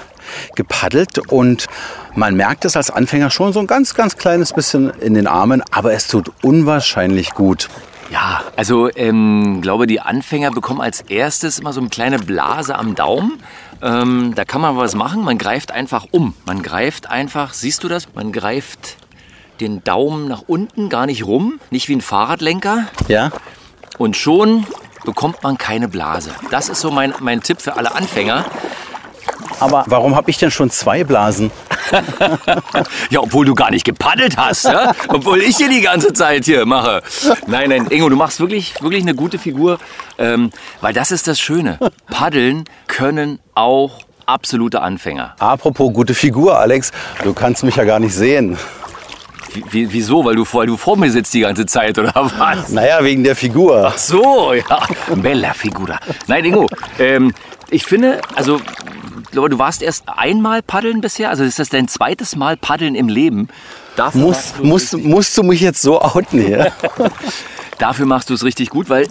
gepaddelt 0.56 1.20
und 1.32 1.68
man 2.16 2.36
merkt 2.36 2.66
es 2.66 2.76
als 2.76 2.90
Anfänger 2.90 3.30
schon 3.30 3.54
so 3.54 3.60
ein 3.60 3.68
ganz, 3.68 3.94
ganz 3.94 4.18
kleines 4.18 4.54
bisschen 4.54 4.90
in 5.02 5.14
den 5.14 5.28
Armen, 5.28 5.64
aber 5.72 5.94
es 5.94 6.08
tut 6.08 6.32
unwahrscheinlich 6.42 7.32
gut. 7.32 7.70
Ja, 8.10 8.42
also 8.56 8.90
ähm, 8.96 9.60
glaube 9.62 9.86
die 9.86 10.00
Anfänger 10.00 10.52
bekommen 10.52 10.82
als 10.82 11.02
erstes 11.02 11.60
immer 11.60 11.74
so 11.74 11.82
eine 11.82 11.90
kleine 11.90 12.20
Blase 12.20 12.76
am 12.76 12.96
Daumen. 12.96 13.40
Ähm, 13.82 14.34
da 14.36 14.46
kann 14.46 14.62
man 14.62 14.78
was 14.78 14.96
machen. 14.96 15.24
Man 15.24 15.38
greift 15.38 15.72
einfach 15.72 16.08
um. 16.12 16.34
Man 16.46 16.64
greift 16.64 17.10
einfach, 17.10 17.54
siehst 17.54 17.84
du 17.84 17.90
das? 17.90 18.14
Man 18.16 18.32
greift 18.32 18.98
den 19.60 19.84
Daumen 19.84 20.28
nach 20.28 20.44
unten, 20.48 20.90
gar 20.90 21.06
nicht 21.06 21.26
rum, 21.26 21.60
nicht 21.70 21.90
wie 21.90 21.96
ein 21.96 22.02
Fahrradlenker. 22.02 22.86
Ja? 23.08 23.32
Und 23.98 24.16
schon 24.16 24.66
bekommt 25.04 25.44
man 25.44 25.58
keine 25.58 25.88
Blase. 25.88 26.32
Das 26.52 26.70
ist 26.70 26.82
so 26.82 26.92
mein, 26.92 27.14
mein 27.20 27.42
Tipp 27.42 27.62
für 27.62 27.76
alle 27.76 27.96
Anfänger. 27.96 28.46
Aber 29.60 29.84
warum 29.88 30.16
habe 30.16 30.30
ich 30.30 30.38
denn 30.38 30.52
schon 30.52 30.70
zwei 30.70 31.04
Blasen? 31.04 31.52
Ja, 33.10 33.22
obwohl 33.22 33.46
du 33.46 33.56
gar 33.56 33.72
nicht 33.72 33.86
gepaddelt 33.86 34.36
hast, 34.38 34.66
ja? 34.66 34.92
obwohl 35.08 35.42
ich 35.42 35.56
hier 35.58 35.70
die 35.70 35.82
ganze 35.82 36.12
Zeit 36.14 36.46
hier 36.46 36.66
mache. 36.66 37.02
Nein, 37.48 37.70
nein, 37.70 37.88
Ingo, 37.90 38.10
du 38.10 38.16
machst 38.18 38.40
wirklich, 38.42 38.74
wirklich 38.82 39.04
eine 39.04 39.16
gute 39.16 39.40
Figur, 39.40 39.80
ähm, 40.18 40.52
weil 40.82 40.94
das 40.94 41.12
ist 41.12 41.28
das 41.28 41.40
Schöne. 41.40 41.80
Paddeln 42.10 42.66
können 42.88 43.40
auch 43.56 44.00
absolute 44.26 44.82
Anfänger. 44.82 45.36
Apropos 45.40 45.94
gute 45.94 46.14
Figur, 46.14 46.60
Alex, 46.60 46.92
du 47.24 47.34
kannst 47.34 47.64
mich 47.64 47.78
ja 47.78 47.86
gar 47.86 48.00
nicht 48.00 48.14
sehen. 48.14 48.58
Wie- 49.54 49.64
Wie, 49.72 49.94
wieso? 49.94 50.26
Weil 50.26 50.36
du, 50.36 50.44
vor- 50.44 50.62
weil 50.62 50.68
du 50.68 50.76
vor 50.78 50.98
mir 50.98 51.10
sitzt 51.10 51.34
die 51.34 51.40
ganze 51.42 51.66
Zeit, 51.66 51.98
oder 51.98 52.12
was? 52.38 52.70
Naja, 52.70 53.02
wegen 53.04 53.24
der 53.24 53.36
Figur. 53.36 53.94
So, 53.96 54.54
ja. 54.54 54.64
Bella 55.16 55.54
Figura. 55.54 56.00
Nein, 56.28 56.44
Ingo, 56.46 56.68
ähm, 57.00 57.34
ich 57.70 57.86
finde, 57.86 58.22
also, 58.36 58.60
glaube, 59.32 59.50
du 59.50 59.60
warst 59.60 59.82
erst 59.82 60.04
einmal 60.08 60.62
paddeln 60.62 61.02
bisher. 61.02 61.30
Also, 61.30 61.44
ist 61.44 61.60
das 61.60 61.70
dein 61.70 61.88
zweites 61.88 62.36
Mal 62.36 62.58
paddeln 62.58 62.96
im 62.96 63.10
Leben? 63.10 63.50
Dafür 63.96 64.22
Muss, 64.22 64.54
du's 64.54 64.64
musst, 64.64 64.98
musst 64.98 65.38
du 65.38 65.44
mich 65.44 65.62
jetzt 65.62 65.82
so 65.82 66.02
outen 66.02 66.40
hier? 66.40 66.72
Dafür 67.80 68.06
machst 68.06 68.30
du 68.30 68.34
es 68.34 68.44
richtig 68.44 68.70
gut, 68.70 68.90
weil 68.90 69.08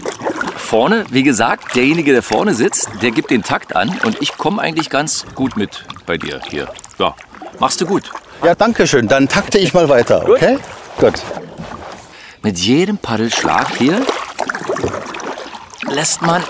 vorne, 0.57 1.05
wie 1.11 1.23
gesagt, 1.23 1.77
derjenige, 1.77 2.13
der 2.13 2.23
vorne 2.23 2.55
sitzt, 2.55 2.89
der 3.03 3.11
gibt 3.11 3.31
den 3.31 3.43
Takt 3.43 3.77
an 3.77 3.97
und 4.05 4.21
ich 4.21 4.37
komme 4.37 4.61
eigentlich 4.61 4.91
ganz 4.91 5.25
gut 5.35 5.57
mit 5.57 5.85
bei 6.07 6.19
dir 6.19 6.41
hier. 6.49 6.69
Ja, 6.99 7.15
machst 7.59 7.81
du 7.81 7.87
gut. 7.87 8.11
Ja, 8.45 8.55
danke 8.55 8.87
schön. 8.87 9.09
Dann 9.09 9.29
takte 9.29 9.59
ich 9.59 9.73
mal 9.75 9.89
weiter, 9.89 10.29
okay? 10.29 10.59
Gut. 10.99 11.15
Mit 12.43 12.59
jedem 12.59 12.99
Paddelschlag 12.99 13.77
hier 13.77 14.01
lässt 15.89 16.23
man 16.23 16.43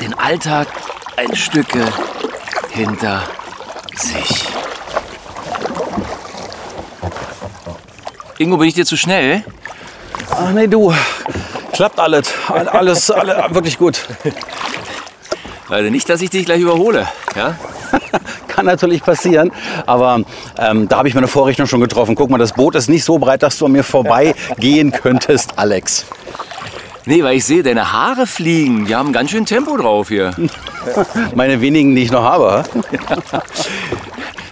den 0.00 0.14
Alltag 0.14 0.68
ein 1.16 1.34
Stücke 1.34 1.84
hinter 2.76 3.22
sich. 3.96 4.44
Ingo, 8.38 8.58
bin 8.58 8.68
ich 8.68 8.74
dir 8.74 8.84
zu 8.84 8.96
schnell? 8.98 9.42
Ach 10.30 10.50
nee, 10.52 10.66
du. 10.66 10.92
Klappt 11.72 11.98
alles. 11.98 12.28
All- 12.48 12.68
Alles, 12.68 13.10
alle, 13.10 13.46
wirklich 13.50 13.78
gut. 13.78 14.00
Also 15.70 15.90
nicht, 15.90 16.08
dass 16.08 16.20
ich 16.20 16.28
dich 16.30 16.44
gleich 16.44 16.60
überhole. 16.60 17.08
Ja? 17.34 17.54
Kann 18.48 18.66
natürlich 18.66 19.02
passieren. 19.02 19.50
Aber 19.86 20.20
ähm, 20.58 20.86
da 20.88 20.98
habe 20.98 21.08
ich 21.08 21.14
meine 21.14 21.28
Vorrechnung 21.28 21.66
schon 21.66 21.80
getroffen. 21.80 22.14
Guck 22.14 22.28
mal, 22.30 22.38
das 22.38 22.52
Boot 22.52 22.74
ist 22.74 22.88
nicht 22.88 23.04
so 23.04 23.18
breit, 23.18 23.42
dass 23.42 23.56
du 23.58 23.66
an 23.66 23.72
mir 23.72 23.84
vorbeigehen 23.84 24.92
könntest, 24.92 25.58
Alex. 25.58 26.04
Nee, 27.08 27.22
weil 27.22 27.36
ich 27.36 27.44
sehe, 27.44 27.62
deine 27.62 27.92
Haare 27.92 28.26
fliegen. 28.26 28.86
Die 28.86 28.96
haben 28.96 29.12
ganz 29.12 29.30
schön 29.30 29.46
Tempo 29.46 29.76
drauf 29.76 30.08
hier. 30.08 30.34
Meine 31.36 31.60
wenigen, 31.60 31.94
die 31.94 32.02
ich 32.02 32.10
noch 32.10 32.24
habe. 32.24 32.64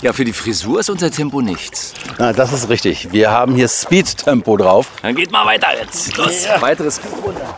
Ja, 0.00 0.12
für 0.12 0.24
die 0.24 0.32
Frisur 0.32 0.78
ist 0.78 0.88
unser 0.88 1.10
Tempo 1.10 1.40
nichts. 1.40 1.94
Na, 2.18 2.32
das 2.32 2.52
ist 2.52 2.68
richtig. 2.68 3.12
Wir 3.12 3.32
haben 3.32 3.56
hier 3.56 3.66
Speed-Tempo 3.66 4.56
drauf. 4.56 4.88
Dann 5.02 5.16
geht 5.16 5.32
mal 5.32 5.44
weiter 5.46 5.68
jetzt. 5.80 6.16
Los, 6.16 6.46
weiteres 6.60 6.96
Speed 6.96 7.12
runter. 7.24 7.54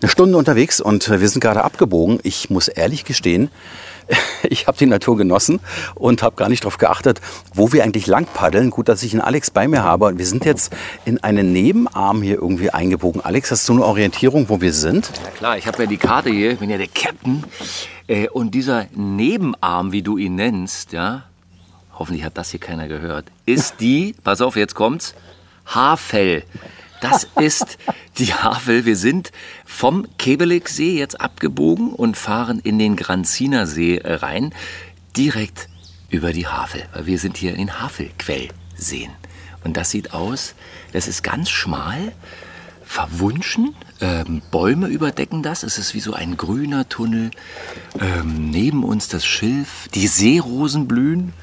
Eine 0.00 0.10
Stunde 0.10 0.36
unterwegs 0.36 0.80
und 0.80 1.08
wir 1.08 1.28
sind 1.28 1.40
gerade 1.40 1.64
abgebogen. 1.64 2.20
Ich 2.22 2.50
muss 2.50 2.68
ehrlich 2.68 3.04
gestehen, 3.04 3.50
ich 4.42 4.66
habe 4.66 4.78
die 4.78 4.86
Natur 4.86 5.16
genossen 5.16 5.60
und 5.94 6.22
habe 6.22 6.36
gar 6.36 6.48
nicht 6.48 6.64
darauf 6.64 6.78
geachtet, 6.78 7.20
wo 7.54 7.72
wir 7.72 7.84
eigentlich 7.84 8.06
lang 8.06 8.26
paddeln. 8.26 8.70
Gut, 8.70 8.88
dass 8.88 9.02
ich 9.02 9.12
einen 9.12 9.20
Alex 9.20 9.50
bei 9.50 9.68
mir 9.68 9.82
habe. 9.82 10.16
Wir 10.18 10.26
sind 10.26 10.44
jetzt 10.44 10.72
in 11.04 11.22
einen 11.22 11.52
Nebenarm 11.52 12.22
hier 12.22 12.36
irgendwie 12.36 12.70
eingebogen. 12.70 13.20
Alex, 13.24 13.50
hast 13.50 13.68
du 13.68 13.74
eine 13.74 13.84
Orientierung, 13.84 14.48
wo 14.48 14.60
wir 14.60 14.72
sind? 14.72 15.10
Ja 15.24 15.30
klar, 15.30 15.58
ich 15.58 15.66
habe 15.66 15.82
ja 15.82 15.88
die 15.88 15.96
Karte 15.96 16.30
hier, 16.30 16.52
ich 16.52 16.58
bin 16.58 16.70
ja 16.70 16.78
der 16.78 16.88
Captain. 16.88 17.44
Äh, 18.06 18.28
und 18.28 18.52
dieser 18.54 18.86
Nebenarm, 18.94 19.92
wie 19.92 20.02
du 20.02 20.16
ihn 20.16 20.34
nennst, 20.34 20.92
ja, 20.92 21.24
hoffentlich 21.98 22.24
hat 22.24 22.38
das 22.38 22.50
hier 22.50 22.60
keiner 22.60 22.88
gehört, 22.88 23.26
ist 23.46 23.80
die, 23.80 24.14
pass 24.24 24.40
auf, 24.40 24.56
jetzt 24.56 24.74
kommt's, 24.74 25.14
Havel. 25.66 26.44
Das 27.00 27.28
ist 27.40 27.78
die 28.18 28.34
Havel. 28.34 28.84
Wir 28.84 28.96
sind 28.96 29.30
vom 29.64 30.06
Kebeligsee 30.18 30.98
jetzt 30.98 31.20
abgebogen 31.20 31.92
und 31.92 32.16
fahren 32.16 32.58
in 32.58 32.78
den 32.78 32.96
Granziner 32.96 33.66
See 33.66 33.96
äh, 33.96 34.14
rein, 34.14 34.52
direkt 35.16 35.68
über 36.10 36.32
die 36.32 36.46
Havel. 36.46 36.84
Wir 37.02 37.18
sind 37.18 37.36
hier 37.36 37.52
in 37.52 37.58
den 37.58 37.80
Havelquellseen. 37.80 39.12
Und 39.64 39.76
das 39.76 39.90
sieht 39.90 40.14
aus, 40.14 40.54
das 40.92 41.08
ist 41.08 41.22
ganz 41.22 41.50
schmal, 41.50 42.12
verwunschen. 42.82 43.74
Ähm, 44.00 44.40
Bäume 44.50 44.88
überdecken 44.88 45.42
das. 45.42 45.62
Es 45.62 45.78
ist 45.78 45.94
wie 45.94 46.00
so 46.00 46.14
ein 46.14 46.36
grüner 46.36 46.88
Tunnel. 46.88 47.30
Ähm, 48.00 48.50
neben 48.50 48.82
uns 48.82 49.08
das 49.08 49.26
Schilf. 49.26 49.88
Die 49.94 50.06
Seerosen 50.06 50.88
blühen. 50.88 51.34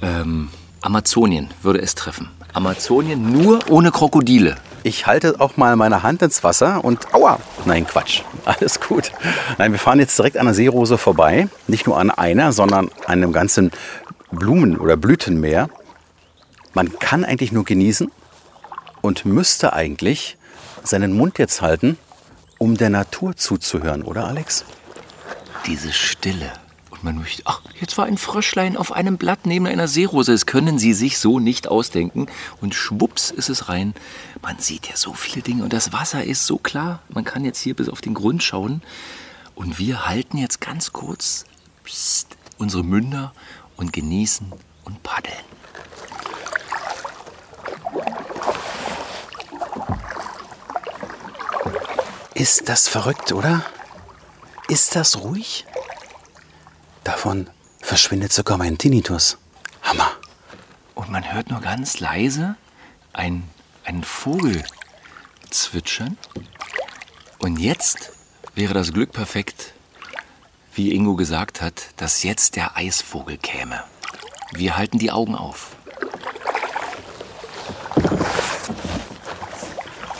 Ähm, 0.00 0.48
Amazonien 0.80 1.48
würde 1.62 1.80
es 1.82 1.94
treffen. 1.94 2.30
Amazonien 2.54 3.30
nur 3.30 3.70
ohne 3.70 3.90
Krokodile. 3.90 4.56
Ich 4.84 5.06
halte 5.06 5.40
auch 5.40 5.56
mal 5.56 5.76
meine 5.76 6.02
Hand 6.02 6.22
ins 6.22 6.44
Wasser 6.44 6.84
und 6.84 7.12
aua, 7.12 7.40
nein, 7.64 7.86
Quatsch, 7.86 8.22
alles 8.44 8.80
gut. 8.80 9.12
Nein, 9.58 9.72
wir 9.72 9.78
fahren 9.78 9.98
jetzt 9.98 10.16
direkt 10.18 10.36
an 10.36 10.46
der 10.46 10.54
Seerose 10.54 10.98
vorbei. 10.98 11.48
Nicht 11.66 11.86
nur 11.86 11.98
an 11.98 12.10
einer, 12.10 12.52
sondern 12.52 12.90
an 13.06 13.12
einem 13.22 13.32
ganzen 13.32 13.70
Blumen- 14.30 14.78
oder 14.78 14.96
Blütenmeer. 14.96 15.68
Man 16.74 16.98
kann 16.98 17.24
eigentlich 17.24 17.52
nur 17.52 17.64
genießen 17.64 18.10
und 19.02 19.24
müsste 19.24 19.72
eigentlich 19.72 20.36
seinen 20.84 21.12
Mund 21.12 21.38
jetzt 21.38 21.60
halten, 21.60 21.98
um 22.58 22.76
der 22.76 22.90
Natur 22.90 23.36
zuzuhören, 23.36 24.02
oder 24.02 24.26
Alex? 24.26 24.64
Diese 25.66 25.92
Stille. 25.92 26.52
Und 26.98 27.04
man 27.04 27.18
möchte, 27.18 27.42
ach, 27.44 27.60
jetzt 27.80 27.96
war 27.96 28.06
ein 28.06 28.18
Fröschlein 28.18 28.76
auf 28.76 28.90
einem 28.90 29.18
Blatt 29.18 29.46
neben 29.46 29.68
einer 29.68 29.86
Seerose. 29.86 30.32
Das 30.32 30.46
können 30.46 30.80
Sie 30.80 30.92
sich 30.92 31.18
so 31.18 31.38
nicht 31.38 31.68
ausdenken. 31.68 32.26
Und 32.60 32.74
schwupps 32.74 33.30
ist 33.30 33.48
es 33.48 33.68
rein. 33.68 33.94
Man 34.42 34.58
sieht 34.58 34.88
ja 34.88 34.96
so 34.96 35.14
viele 35.14 35.42
Dinge 35.42 35.62
und 35.62 35.72
das 35.72 35.92
Wasser 35.92 36.24
ist 36.24 36.44
so 36.44 36.58
klar. 36.58 37.00
Man 37.08 37.24
kann 37.24 37.44
jetzt 37.44 37.60
hier 37.60 37.74
bis 37.74 37.88
auf 37.88 38.00
den 38.00 38.14
Grund 38.14 38.42
schauen. 38.42 38.82
Und 39.54 39.78
wir 39.78 40.06
halten 40.06 40.38
jetzt 40.38 40.60
ganz 40.60 40.92
kurz 40.92 41.44
psst, 41.84 42.36
unsere 42.58 42.82
Münder 42.82 43.32
und 43.76 43.92
genießen 43.92 44.52
und 44.84 45.02
paddeln. 45.04 45.36
Ist 52.34 52.68
das 52.68 52.88
verrückt, 52.88 53.32
oder? 53.32 53.64
Ist 54.68 54.96
das 54.96 55.20
ruhig? 55.20 55.64
Davon 57.08 57.48
verschwindet 57.80 58.34
sogar 58.34 58.58
mein 58.58 58.76
Tinnitus. 58.76 59.38
Hammer. 59.80 60.10
Und 60.94 61.10
man 61.10 61.32
hört 61.32 61.48
nur 61.48 61.62
ganz 61.62 62.00
leise 62.00 62.56
ein, 63.14 63.48
einen 63.86 64.04
Vogel 64.04 64.62
zwitschern. 65.48 66.18
Und 67.38 67.58
jetzt 67.58 68.12
wäre 68.54 68.74
das 68.74 68.92
Glück 68.92 69.12
perfekt, 69.12 69.72
wie 70.74 70.92
Ingo 70.92 71.16
gesagt 71.16 71.62
hat, 71.62 71.86
dass 71.96 72.24
jetzt 72.24 72.56
der 72.56 72.76
Eisvogel 72.76 73.38
käme. 73.38 73.82
Wir 74.52 74.76
halten 74.76 74.98
die 74.98 75.10
Augen 75.10 75.34
auf. 75.34 75.76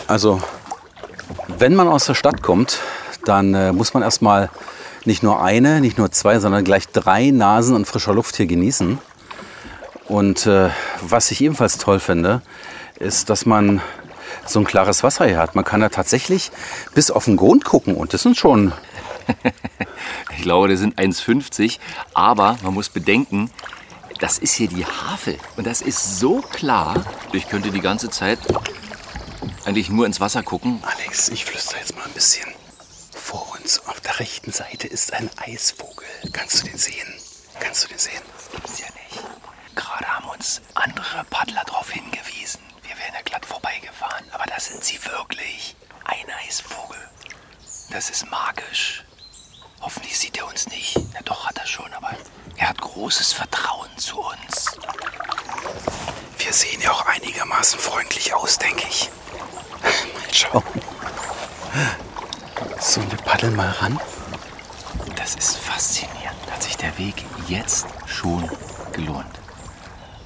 Also, 0.06 0.40
wenn 1.48 1.74
man 1.74 1.86
aus 1.86 2.06
der 2.06 2.14
Stadt 2.14 2.42
kommt, 2.42 2.80
dann 3.26 3.52
äh, 3.52 3.72
muss 3.72 3.92
man 3.92 4.02
erstmal 4.02 4.48
nicht 5.08 5.22
nur 5.22 5.42
eine, 5.42 5.80
nicht 5.80 5.96
nur 5.96 6.12
zwei, 6.12 6.38
sondern 6.38 6.64
gleich 6.64 6.86
drei 6.86 7.30
Nasen 7.30 7.74
an 7.74 7.86
frischer 7.86 8.12
Luft 8.12 8.36
hier 8.36 8.46
genießen. 8.46 8.98
Und 10.06 10.46
äh, 10.46 10.68
was 11.00 11.30
ich 11.30 11.40
ebenfalls 11.40 11.78
toll 11.78 11.98
finde, 11.98 12.42
ist, 12.98 13.30
dass 13.30 13.46
man 13.46 13.80
so 14.46 14.60
ein 14.60 14.66
klares 14.66 15.02
Wasser 15.02 15.26
hier 15.26 15.38
hat. 15.38 15.54
Man 15.54 15.64
kann 15.64 15.80
da 15.80 15.88
tatsächlich 15.88 16.50
bis 16.94 17.10
auf 17.10 17.24
den 17.24 17.36
Grund 17.36 17.64
gucken 17.64 17.94
und 17.94 18.12
das 18.12 18.22
sind 18.22 18.36
schon. 18.36 18.72
ich 20.36 20.42
glaube, 20.42 20.68
das 20.68 20.80
sind 20.80 20.98
1,50. 20.98 21.78
Aber 22.12 22.58
man 22.62 22.74
muss 22.74 22.90
bedenken, 22.90 23.50
das 24.20 24.38
ist 24.38 24.54
hier 24.54 24.68
die 24.68 24.84
Havel. 24.84 25.38
Und 25.56 25.66
das 25.66 25.80
ist 25.80 26.18
so 26.18 26.42
klar. 26.42 27.02
Ich 27.32 27.48
könnte 27.48 27.70
die 27.70 27.80
ganze 27.80 28.10
Zeit 28.10 28.38
eigentlich 29.64 29.88
nur 29.88 30.04
ins 30.04 30.20
Wasser 30.20 30.42
gucken. 30.42 30.82
Alex, 30.82 31.30
ich 31.30 31.46
flüster 31.46 31.78
jetzt 31.78 31.96
mal 31.96 32.04
ein 32.04 32.12
bisschen. 32.12 32.57
Vor 33.28 33.46
uns 33.60 33.86
auf 33.86 34.00
der 34.00 34.20
rechten 34.20 34.52
Seite 34.52 34.86
ist 34.86 35.12
ein 35.12 35.28
Eisvogel. 35.36 36.08
Kannst 36.32 36.62
du 36.62 36.66
den 36.66 36.78
sehen? 36.78 37.14
Kannst 37.60 37.84
du 37.84 37.88
den 37.88 37.98
sehen? 37.98 38.22
Das 38.34 38.50
gibt's 38.50 38.80
ja 38.80 38.86
nicht. 38.86 39.22
Gerade 39.74 40.06
haben 40.06 40.30
uns 40.30 40.62
andere 40.72 41.24
Paddler 41.28 41.62
darauf 41.66 41.90
hingewiesen. 41.90 42.62
Wir 42.84 42.96
wären 42.96 43.12
ja 43.12 43.20
glatt 43.26 43.44
vorbeigefahren. 43.44 44.24
Aber 44.30 44.46
das 44.46 44.68
sind 44.68 44.82
sie 44.82 44.98
wirklich. 45.04 45.76
Ein 46.04 46.24
Eisvogel. 46.46 46.96
Das 47.90 48.08
ist 48.08 48.30
magisch. 48.30 49.04
Hoffentlich 49.82 50.18
sieht 50.18 50.38
er 50.38 50.46
uns 50.46 50.66
nicht. 50.68 50.96
Ja, 50.96 51.20
doch 51.26 51.46
hat 51.46 51.58
er 51.58 51.66
schon, 51.66 51.92
aber 51.92 52.16
er 52.56 52.70
hat 52.70 52.80
großes 52.80 53.34
Vertrauen 53.34 53.94
zu 53.98 54.20
uns. 54.20 54.78
Wir 56.38 56.54
sehen 56.54 56.80
ja 56.80 56.92
auch 56.92 57.04
einigermaßen 57.04 57.78
freundlich 57.78 58.32
aus, 58.32 58.56
denke 58.56 58.86
ich. 58.88 59.10
Mal 59.82 60.32
schauen. 60.34 60.64
So, 62.88 63.02
wir 63.02 63.18
paddeln 63.18 63.54
mal 63.54 63.68
ran. 63.68 64.00
Das 65.14 65.34
ist 65.34 65.58
faszinierend. 65.58 66.50
Hat 66.50 66.62
sich 66.62 66.74
der 66.78 66.96
Weg 66.96 67.22
jetzt 67.46 67.86
schon 68.06 68.48
gelohnt. 68.94 69.26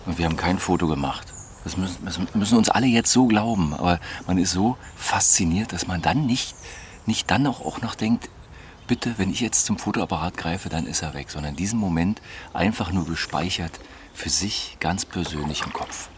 Und 0.07 0.17
wir 0.17 0.27
haben 0.27 0.37
kein 0.37 0.61
Foto 0.61 0.87
gemacht. 0.87 1.27
Das 1.65 1.77
müssen, 1.77 2.29
müssen 2.35 2.57
uns 2.57 2.71
alle 2.71 2.87
jetzt 2.87 3.11
so 3.11 3.27
glauben. 3.27 3.75
Aber 3.75 3.99
man 4.29 4.39
ist 4.39 4.53
so 4.53 4.77
fasziniert, 4.95 5.73
dass 5.73 5.89
man 5.89 6.03
dann 6.03 6.25
nicht, 6.25 6.55
nicht 7.05 7.29
dann 7.33 7.49
auch, 7.49 7.63
auch 7.63 7.81
noch 7.81 7.97
denkt, 7.97 8.31
bitte, 8.87 9.15
wenn 9.17 9.33
ich 9.33 9.41
jetzt 9.41 9.67
zum 9.67 9.77
Fotoapparat 9.77 10.37
greife, 10.37 10.69
dann 10.69 10.87
ist 10.87 11.03
er 11.03 11.15
weg. 11.15 11.33
Sondern 11.33 11.57
diesen 11.57 11.81
Moment 11.81 12.23
einfach 12.53 12.93
nur 12.93 13.07
gespeichert 13.07 13.81
für 14.15 14.31
sich 14.31 14.77
ganz 14.79 15.05
persönlich 15.05 15.63
im 15.67 15.73
Kopf. 15.73 16.11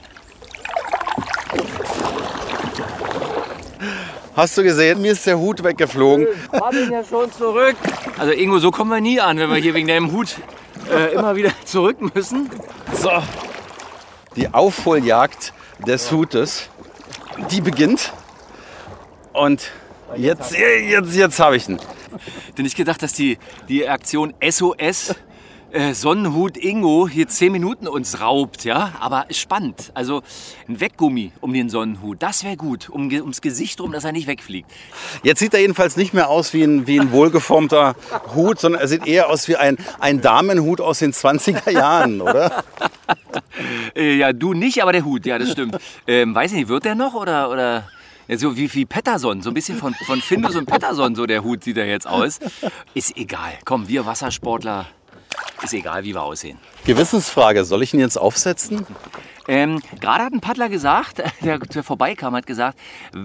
Hast 4.36 4.58
du 4.58 4.64
gesehen, 4.64 5.00
mir 5.00 5.12
ist 5.12 5.24
der 5.26 5.38
Hut 5.38 5.62
weggeflogen. 5.62 6.26
Paddeln 6.50 6.90
ja 6.90 7.04
schon 7.04 7.30
zurück. 7.30 7.76
Also 8.18 8.32
Ingo, 8.32 8.58
so 8.58 8.72
kommen 8.72 8.90
wir 8.90 9.00
nie 9.00 9.20
an, 9.20 9.38
wenn 9.38 9.48
wir 9.48 9.58
hier 9.58 9.74
wegen 9.74 9.86
deinem 9.86 10.10
Hut 10.10 10.36
äh, 10.90 11.14
immer 11.14 11.36
wieder 11.36 11.52
zurück 11.64 11.98
müssen. 12.14 12.50
So, 12.92 13.10
die 14.34 14.52
Aufholjagd 14.52 15.52
des 15.86 16.10
Hutes, 16.10 16.68
die 17.52 17.60
beginnt. 17.60 18.12
Und 19.32 19.70
jetzt, 20.16 20.52
jetzt, 20.52 21.14
jetzt 21.14 21.38
habe 21.38 21.56
ich 21.56 21.68
ihn. 21.68 21.78
Denn 22.58 22.66
ich 22.66 22.74
gedacht, 22.74 23.02
dass 23.04 23.12
die, 23.12 23.38
die 23.68 23.88
Aktion 23.88 24.34
SOS 24.42 25.14
äh, 25.74 25.92
Sonnenhut 25.92 26.56
Ingo 26.56 27.08
hier 27.08 27.26
zehn 27.26 27.50
Minuten 27.50 27.88
uns 27.88 28.20
raubt, 28.20 28.64
ja? 28.64 28.92
Aber 29.00 29.26
spannend. 29.30 29.90
Also 29.94 30.22
ein 30.68 30.80
Weggummi 30.80 31.32
um 31.40 31.52
den 31.52 31.68
Sonnenhut, 31.68 32.22
das 32.22 32.44
wäre 32.44 32.56
gut, 32.56 32.88
um, 32.88 33.10
ums 33.10 33.40
Gesicht 33.40 33.80
rum, 33.80 33.90
dass 33.90 34.04
er 34.04 34.12
nicht 34.12 34.28
wegfliegt. 34.28 34.70
Jetzt 35.24 35.40
sieht 35.40 35.52
er 35.52 35.60
jedenfalls 35.60 35.96
nicht 35.96 36.14
mehr 36.14 36.28
aus 36.28 36.52
wie 36.52 36.62
ein, 36.62 36.86
wie 36.86 37.00
ein 37.00 37.10
wohlgeformter 37.10 37.96
Hut, 38.34 38.60
sondern 38.60 38.80
er 38.80 38.88
sieht 38.88 39.06
eher 39.06 39.28
aus 39.28 39.48
wie 39.48 39.56
ein, 39.56 39.76
ein 39.98 40.20
Damenhut 40.20 40.80
aus 40.80 41.00
den 41.00 41.12
20er 41.12 41.70
Jahren, 41.70 42.20
oder? 42.20 42.62
äh, 43.96 44.16
ja, 44.16 44.32
du 44.32 44.54
nicht, 44.54 44.80
aber 44.80 44.92
der 44.92 45.04
Hut, 45.04 45.26
ja, 45.26 45.38
das 45.38 45.50
stimmt. 45.50 45.76
Ähm, 46.06 46.34
weiß 46.34 46.52
ich 46.52 46.58
nicht, 46.58 46.68
wird 46.68 46.84
der 46.84 46.94
noch 46.94 47.14
oder... 47.14 47.50
oder? 47.50 47.88
Ja, 48.26 48.38
so 48.38 48.56
wie, 48.56 48.72
wie 48.72 48.86
Petterson, 48.86 49.42
so 49.42 49.50
ein 49.50 49.54
bisschen 49.54 49.76
von, 49.76 49.92
von 50.06 50.18
Findus 50.18 50.56
und 50.56 50.64
Petterson, 50.64 51.14
so 51.14 51.26
der 51.26 51.44
Hut 51.44 51.62
sieht 51.62 51.76
er 51.76 51.84
jetzt 51.84 52.06
aus. 52.06 52.40
Ist 52.94 53.18
egal. 53.18 53.52
Komm, 53.66 53.86
wir 53.86 54.06
Wassersportler, 54.06 54.86
ist 55.62 55.74
egal, 55.74 56.04
wie 56.04 56.14
wir 56.14 56.22
aussehen. 56.22 56.58
Gewissensfrage, 56.84 57.64
soll 57.64 57.82
ich 57.82 57.94
ihn 57.94 58.00
jetzt 58.00 58.16
aufsetzen? 58.16 58.86
Ähm, 59.46 59.82
Gerade 60.00 60.24
hat 60.24 60.32
ein 60.32 60.40
Paddler 60.40 60.68
gesagt, 60.68 61.22
der, 61.42 61.58
der 61.58 61.82
vorbeikam, 61.82 62.34
hat 62.34 62.46
gesagt, 62.46 62.78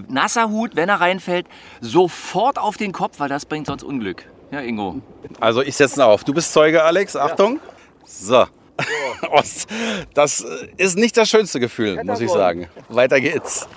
nasser 0.08 0.48
Hut, 0.48 0.76
wenn 0.76 0.88
er 0.88 1.00
reinfällt, 1.00 1.46
sofort 1.80 2.58
auf 2.58 2.76
den 2.76 2.92
Kopf, 2.92 3.20
weil 3.20 3.28
das 3.28 3.46
bringt 3.46 3.66
sonst 3.66 3.82
Unglück. 3.82 4.24
Ja, 4.50 4.60
Ingo. 4.60 5.00
Also 5.38 5.62
ich 5.62 5.76
setze 5.76 6.00
ihn 6.00 6.02
auf. 6.02 6.24
Du 6.24 6.34
bist 6.34 6.52
Zeuge, 6.52 6.82
Alex. 6.82 7.16
Achtung. 7.16 7.60
So. 8.04 8.46
Das 10.14 10.46
ist 10.78 10.96
nicht 10.96 11.14
das 11.16 11.28
schönste 11.28 11.60
Gefühl, 11.60 12.02
muss 12.04 12.20
ich 12.20 12.30
sagen. 12.30 12.68
Weiter 12.88 13.20
geht's. 13.20 13.68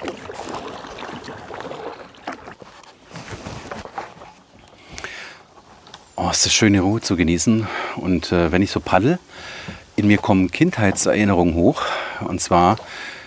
Oh, 6.26 6.30
ist 6.30 6.46
das 6.46 6.54
schön, 6.54 6.72
die 6.72 6.80
Ruhe 6.80 7.02
zu 7.02 7.18
genießen. 7.18 7.68
Und 7.98 8.32
äh, 8.32 8.50
wenn 8.54 8.62
ich 8.62 8.72
so 8.72 8.80
paddel, 8.80 9.20
in 9.98 10.08
mir 10.08 10.18
kommen 10.18 10.52
Kindheitserinnerungen 10.52 11.54
hoch. 11.54 11.82
Und 12.22 12.40
zwar 12.40 12.78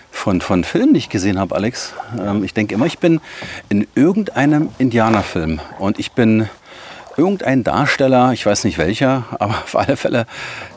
von, 0.09 0.41
von 0.41 0.63
Filmen, 0.63 0.95
die 0.95 0.97
ich 0.97 1.09
gesehen 1.09 1.37
habe, 1.37 1.53
Alex. 1.53 1.93
Ähm, 2.19 2.43
ich 2.43 2.55
denke 2.55 2.73
immer, 2.73 2.87
ich 2.87 2.97
bin 2.97 3.21
in 3.69 3.87
irgendeinem 3.93 4.69
Indianerfilm. 4.79 5.59
Und 5.77 5.99
ich 5.99 6.13
bin 6.13 6.49
irgendein 7.17 7.63
Darsteller, 7.63 8.33
ich 8.33 8.43
weiß 8.43 8.63
nicht 8.63 8.79
welcher, 8.79 9.25
aber 9.39 9.53
auf 9.63 9.75
alle 9.75 9.95
Fälle, 9.95 10.25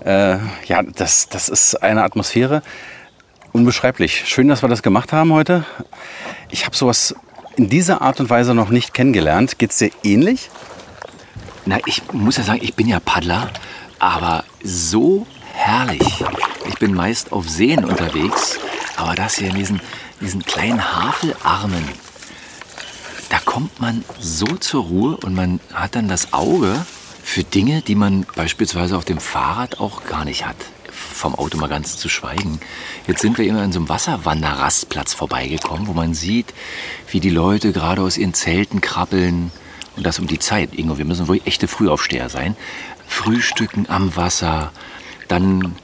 äh, 0.04 0.36
ja, 0.66 0.82
das, 0.82 1.30
das 1.30 1.48
ist 1.48 1.82
eine 1.82 2.02
Atmosphäre. 2.02 2.60
Unbeschreiblich. 3.52 4.24
Schön, 4.26 4.48
dass 4.48 4.62
wir 4.62 4.68
das 4.68 4.82
gemacht 4.82 5.14
haben 5.14 5.32
heute. 5.32 5.64
Ich 6.50 6.66
habe 6.66 6.76
sowas 6.76 7.14
in 7.56 7.70
dieser 7.70 8.02
Art 8.02 8.20
und 8.20 8.28
Weise 8.28 8.54
noch 8.54 8.68
nicht 8.68 8.92
kennengelernt. 8.92 9.58
Geht 9.58 9.70
es 9.70 9.78
dir 9.78 9.90
ähnlich? 10.04 10.50
Na, 11.70 11.78
ich 11.86 12.02
muss 12.12 12.36
ja 12.36 12.42
sagen, 12.42 12.58
ich 12.64 12.74
bin 12.74 12.88
ja 12.88 12.98
Paddler, 12.98 13.48
aber 14.00 14.42
so 14.60 15.24
herrlich. 15.52 16.24
Ich 16.66 16.74
bin 16.80 16.92
meist 16.92 17.30
auf 17.30 17.48
Seen 17.48 17.84
unterwegs, 17.84 18.58
aber 18.96 19.14
das 19.14 19.36
hier 19.36 19.50
in 19.50 19.54
diesen, 19.54 19.80
diesen 20.20 20.44
kleinen 20.44 20.82
Havelarmen, 20.82 21.84
da 23.28 23.38
kommt 23.38 23.80
man 23.80 24.04
so 24.18 24.46
zur 24.46 24.82
Ruhe 24.82 25.16
und 25.18 25.36
man 25.36 25.60
hat 25.72 25.94
dann 25.94 26.08
das 26.08 26.32
Auge 26.32 26.74
für 27.22 27.44
Dinge, 27.44 27.82
die 27.82 27.94
man 27.94 28.26
beispielsweise 28.34 28.96
auf 28.96 29.04
dem 29.04 29.20
Fahrrad 29.20 29.78
auch 29.78 30.02
gar 30.02 30.24
nicht 30.24 30.44
hat. 30.44 30.56
Vom 30.90 31.36
Auto 31.36 31.56
mal 31.56 31.68
ganz 31.68 31.96
zu 31.98 32.08
schweigen. 32.08 32.58
Jetzt 33.06 33.20
sind 33.20 33.38
wir 33.38 33.46
immer 33.46 33.62
an 33.62 33.70
so 33.70 33.78
einem 33.78 33.88
Wasserwanderrastplatz 33.88 35.14
vorbeigekommen, 35.14 35.86
wo 35.86 35.92
man 35.92 36.14
sieht, 36.14 36.52
wie 37.12 37.20
die 37.20 37.30
Leute 37.30 37.72
gerade 37.72 38.02
aus 38.02 38.18
ihren 38.18 38.34
Zelten 38.34 38.80
krabbeln, 38.80 39.52
und 39.96 40.06
das 40.06 40.18
um 40.18 40.26
die 40.26 40.38
Zeit, 40.38 40.74
Ingo. 40.74 40.98
Wir 40.98 41.04
müssen 41.04 41.28
wohl 41.28 41.40
echte 41.44 41.68
Frühaufsteher 41.68 42.28
sein. 42.28 42.56
Frühstücken 43.06 43.86
am 43.88 44.14
Wasser, 44.16 44.72
dann 45.28 45.76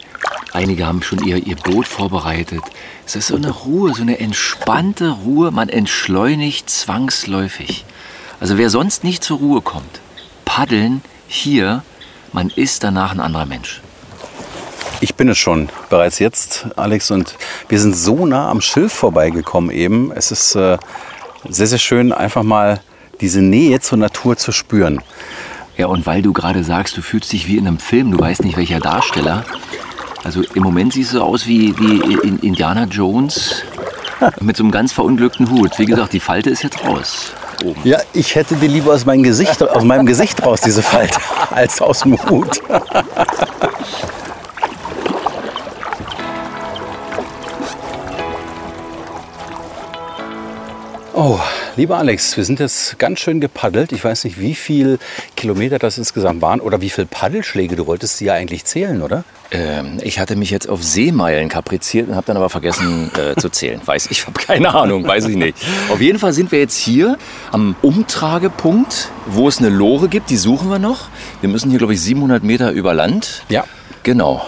einige 0.52 0.86
haben 0.86 1.02
schon 1.02 1.24
ihr, 1.24 1.44
ihr 1.46 1.56
Boot 1.56 1.86
vorbereitet. 1.86 2.62
Es 3.04 3.16
ist 3.16 3.28
so 3.28 3.36
eine 3.36 3.50
Ruhe, 3.50 3.94
so 3.94 4.02
eine 4.02 4.18
entspannte 4.18 5.10
Ruhe. 5.10 5.50
Man 5.50 5.68
entschleunigt 5.68 6.70
zwangsläufig. 6.70 7.84
Also 8.40 8.58
wer 8.58 8.70
sonst 8.70 9.04
nicht 9.04 9.24
zur 9.24 9.38
Ruhe 9.38 9.60
kommt, 9.60 10.00
paddeln 10.44 11.02
hier, 11.26 11.82
man 12.32 12.50
ist 12.50 12.84
danach 12.84 13.12
ein 13.12 13.20
anderer 13.20 13.46
Mensch. 13.46 13.80
Ich 15.00 15.14
bin 15.14 15.28
es 15.28 15.36
schon 15.36 15.68
bereits 15.90 16.18
jetzt, 16.18 16.68
Alex, 16.76 17.10
und 17.10 17.36
wir 17.68 17.78
sind 17.78 17.94
so 17.94 18.24
nah 18.24 18.50
am 18.50 18.60
Schilf 18.60 18.92
vorbeigekommen 18.92 19.70
eben. 19.70 20.10
Es 20.12 20.30
ist 20.30 20.54
äh, 20.54 20.78
sehr, 21.48 21.66
sehr 21.66 21.78
schön, 21.78 22.12
einfach 22.12 22.42
mal 22.42 22.80
diese 23.20 23.40
Nähe 23.40 23.80
zur 23.80 23.98
Natur 23.98 24.36
zu 24.36 24.52
spüren. 24.52 25.00
Ja, 25.76 25.86
und 25.86 26.06
weil 26.06 26.22
du 26.22 26.32
gerade 26.32 26.64
sagst, 26.64 26.96
du 26.96 27.02
fühlst 27.02 27.32
dich 27.32 27.48
wie 27.48 27.58
in 27.58 27.66
einem 27.66 27.78
Film, 27.78 28.10
du 28.10 28.18
weißt 28.18 28.42
nicht 28.44 28.56
welcher 28.56 28.80
Darsteller. 28.80 29.44
Also 30.24 30.42
im 30.54 30.62
Moment 30.62 30.94
siehst 30.94 31.14
du 31.14 31.22
aus 31.22 31.46
wie, 31.46 31.78
wie 31.78 32.46
Indiana 32.46 32.84
Jones 32.84 33.62
mit 34.40 34.56
so 34.56 34.64
einem 34.64 34.70
ganz 34.70 34.92
verunglückten 34.92 35.50
Hut. 35.50 35.78
Wie 35.78 35.86
gesagt, 35.86 36.12
die 36.12 36.20
Falte 36.20 36.50
ist 36.50 36.62
jetzt 36.62 36.82
raus. 36.84 37.32
Oben. 37.64 37.80
Ja, 37.84 37.98
ich 38.12 38.34
hätte 38.34 38.54
die 38.56 38.68
lieber 38.68 38.92
aus 38.92 39.06
meinem 39.06 39.22
Gesicht, 39.22 39.62
aus 39.62 39.84
meinem 39.84 40.04
Gesicht 40.04 40.44
raus, 40.44 40.60
diese 40.60 40.82
Falte, 40.82 41.18
als 41.50 41.80
aus 41.80 42.00
dem 42.00 42.18
Hut. 42.28 42.60
Lieber 51.76 51.98
Alex, 51.98 52.38
wir 52.38 52.44
sind 52.44 52.58
jetzt 52.58 52.98
ganz 52.98 53.20
schön 53.20 53.38
gepaddelt. 53.38 53.92
Ich 53.92 54.02
weiß 54.02 54.24
nicht, 54.24 54.40
wie 54.40 54.54
viel 54.54 54.98
Kilometer 55.36 55.78
das 55.78 55.98
insgesamt 55.98 56.40
waren 56.40 56.60
oder 56.60 56.80
wie 56.80 56.88
viele 56.88 57.06
Paddelschläge. 57.06 57.76
Du 57.76 57.86
wolltest 57.86 58.16
sie 58.16 58.24
ja 58.24 58.32
eigentlich 58.32 58.64
zählen, 58.64 59.02
oder? 59.02 59.24
Ähm, 59.50 59.98
ich 60.02 60.18
hatte 60.18 60.36
mich 60.36 60.48
jetzt 60.48 60.70
auf 60.70 60.82
Seemeilen 60.82 61.50
kapriziert 61.50 62.08
und 62.08 62.14
habe 62.14 62.26
dann 62.26 62.38
aber 62.38 62.48
vergessen 62.48 63.10
äh, 63.14 63.38
zu 63.38 63.50
zählen. 63.50 63.78
Weiß 63.84 64.06
ich, 64.10 64.26
habe 64.26 64.40
keine 64.40 64.74
Ahnung, 64.74 65.06
weiß 65.06 65.26
ich 65.26 65.36
nicht. 65.36 65.58
Auf 65.90 66.00
jeden 66.00 66.18
Fall 66.18 66.32
sind 66.32 66.50
wir 66.50 66.60
jetzt 66.60 66.78
hier 66.78 67.18
am 67.52 67.76
Umtragepunkt, 67.82 69.10
wo 69.26 69.46
es 69.46 69.58
eine 69.58 69.68
Lore 69.68 70.08
gibt. 70.08 70.30
Die 70.30 70.38
suchen 70.38 70.70
wir 70.70 70.78
noch. 70.78 71.08
Wir 71.42 71.50
müssen 71.50 71.68
hier, 71.68 71.78
glaube 71.78 71.92
ich, 71.92 72.00
700 72.00 72.42
Meter 72.42 72.70
über 72.70 72.94
Land. 72.94 73.44
Ja. 73.50 73.66
Genau. 74.02 74.46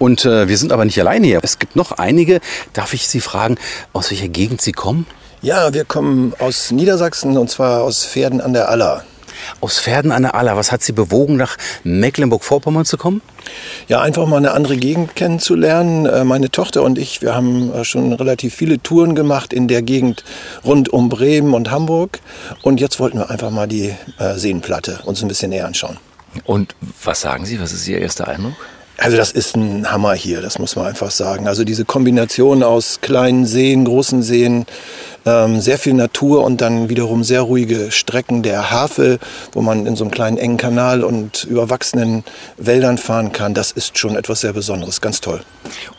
Und 0.00 0.24
äh, 0.24 0.48
wir 0.48 0.58
sind 0.58 0.72
aber 0.72 0.84
nicht 0.84 0.98
alleine 0.98 1.28
hier. 1.28 1.40
Es 1.44 1.60
gibt 1.60 1.76
noch 1.76 1.92
einige. 1.92 2.40
Darf 2.72 2.92
ich 2.92 3.06
Sie 3.06 3.20
fragen, 3.20 3.54
aus 3.92 4.10
welcher 4.10 4.28
Gegend 4.28 4.60
Sie 4.60 4.72
kommen? 4.72 5.06
Ja, 5.46 5.72
wir 5.72 5.84
kommen 5.84 6.32
aus 6.40 6.72
Niedersachsen 6.72 7.38
und 7.38 7.48
zwar 7.48 7.84
aus 7.84 8.04
Pferden 8.04 8.40
an 8.40 8.52
der 8.52 8.68
Aller. 8.68 9.04
Aus 9.60 9.78
Pferden 9.78 10.10
an 10.10 10.22
der 10.22 10.34
Aller. 10.34 10.56
Was 10.56 10.72
hat 10.72 10.82
Sie 10.82 10.90
bewogen, 10.90 11.36
nach 11.36 11.56
Mecklenburg-Vorpommern 11.84 12.84
zu 12.84 12.96
kommen? 12.96 13.22
Ja, 13.86 14.00
einfach 14.00 14.26
mal 14.26 14.38
eine 14.38 14.50
andere 14.50 14.76
Gegend 14.76 15.14
kennenzulernen. 15.14 16.04
Äh, 16.04 16.24
Meine 16.24 16.50
Tochter 16.50 16.82
und 16.82 16.98
ich, 16.98 17.22
wir 17.22 17.36
haben 17.36 17.72
äh, 17.72 17.84
schon 17.84 18.12
relativ 18.12 18.56
viele 18.56 18.82
Touren 18.82 19.14
gemacht 19.14 19.52
in 19.52 19.68
der 19.68 19.82
Gegend 19.82 20.24
rund 20.64 20.88
um 20.88 21.08
Bremen 21.08 21.54
und 21.54 21.70
Hamburg. 21.70 22.18
Und 22.62 22.80
jetzt 22.80 22.98
wollten 22.98 23.18
wir 23.18 23.30
einfach 23.30 23.50
mal 23.50 23.68
die 23.68 23.94
äh, 24.18 24.34
Seenplatte 24.34 24.98
uns 25.04 25.22
ein 25.22 25.28
bisschen 25.28 25.50
näher 25.50 25.68
anschauen. 25.68 25.98
Und 26.42 26.74
was 27.04 27.20
sagen 27.20 27.46
Sie? 27.46 27.60
Was 27.60 27.72
ist 27.72 27.86
Ihr 27.86 28.00
erster 28.00 28.26
Eindruck? 28.26 28.54
Also 28.98 29.18
das 29.18 29.30
ist 29.30 29.54
ein 29.56 29.90
Hammer 29.90 30.14
hier, 30.14 30.40
das 30.40 30.58
muss 30.58 30.74
man 30.74 30.86
einfach 30.86 31.10
sagen. 31.10 31.46
Also 31.46 31.64
diese 31.64 31.84
Kombination 31.84 32.62
aus 32.62 33.00
kleinen 33.02 33.44
Seen, 33.44 33.84
großen 33.84 34.22
Seen, 34.22 34.64
ähm, 35.26 35.60
sehr 35.60 35.76
viel 35.78 35.92
Natur 35.92 36.44
und 36.44 36.60
dann 36.60 36.88
wiederum 36.88 37.24
sehr 37.24 37.42
ruhige 37.42 37.90
Strecken 37.90 38.42
der 38.42 38.70
Havel, 38.70 39.18
wo 39.52 39.60
man 39.60 39.84
in 39.86 39.96
so 39.96 40.04
einem 40.04 40.10
kleinen 40.12 40.38
engen 40.38 40.56
Kanal 40.56 41.04
und 41.04 41.44
überwachsenen 41.44 42.24
Wäldern 42.56 42.96
fahren 42.96 43.32
kann, 43.32 43.52
das 43.52 43.72
ist 43.72 43.98
schon 43.98 44.16
etwas 44.16 44.40
sehr 44.40 44.52
Besonderes, 44.52 45.00
ganz 45.00 45.20
toll. 45.20 45.40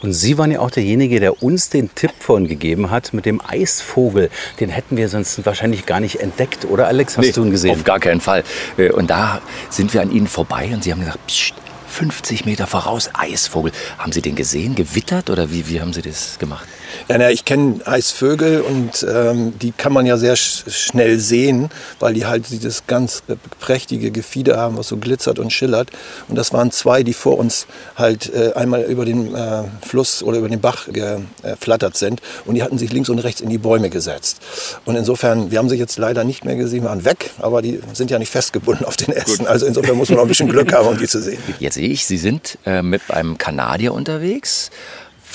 Und 0.02 0.14
Sie 0.14 0.38
waren 0.38 0.50
ja 0.52 0.60
auch 0.62 0.72
derjenige, 0.72 1.20
der 1.20 1.44
uns 1.44 1.70
den 1.70 1.94
Tipp 1.94 2.12
vorhin 2.20 2.48
gegeben 2.48 2.90
hat 2.90 3.14
mit 3.14 3.26
dem 3.26 3.42
Eisvogel. 3.46 4.30
Den 4.60 4.70
hätten 4.70 4.96
wir 4.98 5.10
sonst 5.10 5.46
wahrscheinlich 5.46 5.86
gar 5.86 6.00
nicht 6.00 6.22
entdeckt, 6.22 6.66
oder 6.66 6.88
Alex? 6.88 7.18
Hast 7.18 7.26
Nee, 7.26 7.32
du 7.34 7.44
ihn 7.44 7.52
gesehen? 7.52 7.72
Auf 7.72 7.84
gar 7.84 8.00
keinen 8.00 8.22
Fall. 8.22 8.44
Äh, 8.78 8.92
Und 8.92 9.10
da 9.10 9.42
sind 9.70 9.94
wir 9.94 10.02
an 10.02 10.12
Ihnen 10.12 10.28
vorbei 10.28 10.70
und 10.74 10.84
Sie 10.84 10.92
haben 10.92 11.02
gesagt, 11.02 11.28
Psst, 11.28 11.54
50 11.90 12.46
Meter 12.46 12.68
voraus, 12.68 13.10
Eisvogel. 13.14 13.72
Haben 13.98 14.12
Sie 14.12 14.22
den 14.22 14.36
gesehen, 14.36 14.76
gewittert 14.76 15.30
oder 15.30 15.52
wie, 15.52 15.68
wie 15.68 15.82
haben 15.82 15.94
Sie 15.94 16.02
das 16.02 16.38
gemacht? 16.38 16.68
Ja, 17.08 17.18
na, 17.18 17.32
ich 17.32 17.46
kenne 17.46 17.80
Eisvögel 17.86 18.62
und 18.62 19.06
ähm, 19.10 19.54
die 19.60 19.72
kann 19.72 19.94
man 19.94 20.06
ja 20.06 20.18
sehr 20.18 20.36
sch 20.36 20.64
schnell 20.70 21.20
sehen, 21.20 21.70
weil 22.00 22.14
die 22.14 22.26
halt 22.26 22.50
dieses 22.50 22.88
ganz 22.88 23.24
prächtige 23.60 24.12
Gefieder 24.12 24.58
haben, 24.58 24.78
was 24.78 24.88
so 24.88 24.98
glitzert 24.98 25.40
und 25.40 25.52
schillert. 25.52 25.90
Und 26.28 26.36
das 26.38 26.54
waren 26.54 26.72
zwei, 26.72 27.04
die 27.04 27.14
vor 27.14 27.38
uns 27.38 27.68
halt 27.96 28.34
äh, 28.34 28.54
einmal 28.54 28.84
über 28.84 29.06
den 29.06 29.34
äh, 29.36 29.64
Fluss 29.86 30.24
oder 30.24 30.40
über 30.40 30.50
den 30.50 30.62
Bach 30.62 30.88
geflattert 30.92 31.98
sind. 31.98 32.22
Und 32.46 32.56
die 32.56 32.64
hatten 32.64 32.78
sich 32.78 32.92
links 32.92 33.10
und 33.10 33.20
rechts 33.20 33.42
in 33.42 33.50
die 33.50 33.58
Bäume 33.58 33.90
gesetzt. 33.90 34.40
Und 34.86 34.96
insofern, 34.96 35.52
wir 35.52 35.60
haben 35.60 35.70
sie 35.70 35.76
jetzt 35.76 35.98
leider 35.98 36.24
nicht 36.24 36.46
mehr 36.46 36.56
gesehen, 36.56 36.84
waren 36.84 37.06
weg, 37.06 37.32
aber 37.40 37.62
die 37.62 37.80
sind 37.94 38.12
ja 38.12 38.20
nicht 38.20 38.32
festgebunden 38.32 38.86
auf 38.86 38.98
den 38.98 39.14
Ästen. 39.14 39.48
Also 39.48 39.66
insofern 39.66 39.98
muss 39.98 40.10
man 40.10 40.20
auch 40.20 40.24
ein 40.24 40.28
bisschen 40.28 40.50
Glück 40.50 40.74
haben, 40.74 40.88
um 40.88 40.98
die 40.98 41.08
zu 41.08 41.22
sehen. 41.22 41.42
Jetzt 41.60 41.76
sehe 41.76 41.90
ich, 41.90 42.06
Sie 42.06 42.18
sind 42.18 42.58
äh, 42.66 42.82
mit 42.82 43.02
einem 43.10 43.38
Kanadier 43.38 43.94
unterwegs. 43.94 44.70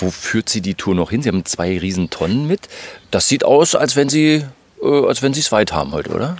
Wo 0.03 0.11
führt 0.11 0.49
Sie 0.49 0.61
die 0.61 0.75
Tour 0.75 0.97
noch 0.97 1.11
hin? 1.11 1.23
Sie 1.23 1.29
haben 1.29 1.45
zwei 1.45 1.79
riesen 1.79 2.11
Tonnen 2.11 2.49
mit. 2.49 2.63
Das 3.13 3.29
sieht 3.29 3.45
aus, 3.45 3.77
als 3.77 3.95
wenn 3.95 4.09
Sie 4.09 4.45
äh, 4.83 5.07
als 5.07 5.23
wenn 5.23 5.33
Sie 5.33 5.41
es 5.41 5.53
weit 5.53 5.73
haben 5.73 5.93
heute, 5.93 6.11
oder? 6.11 6.37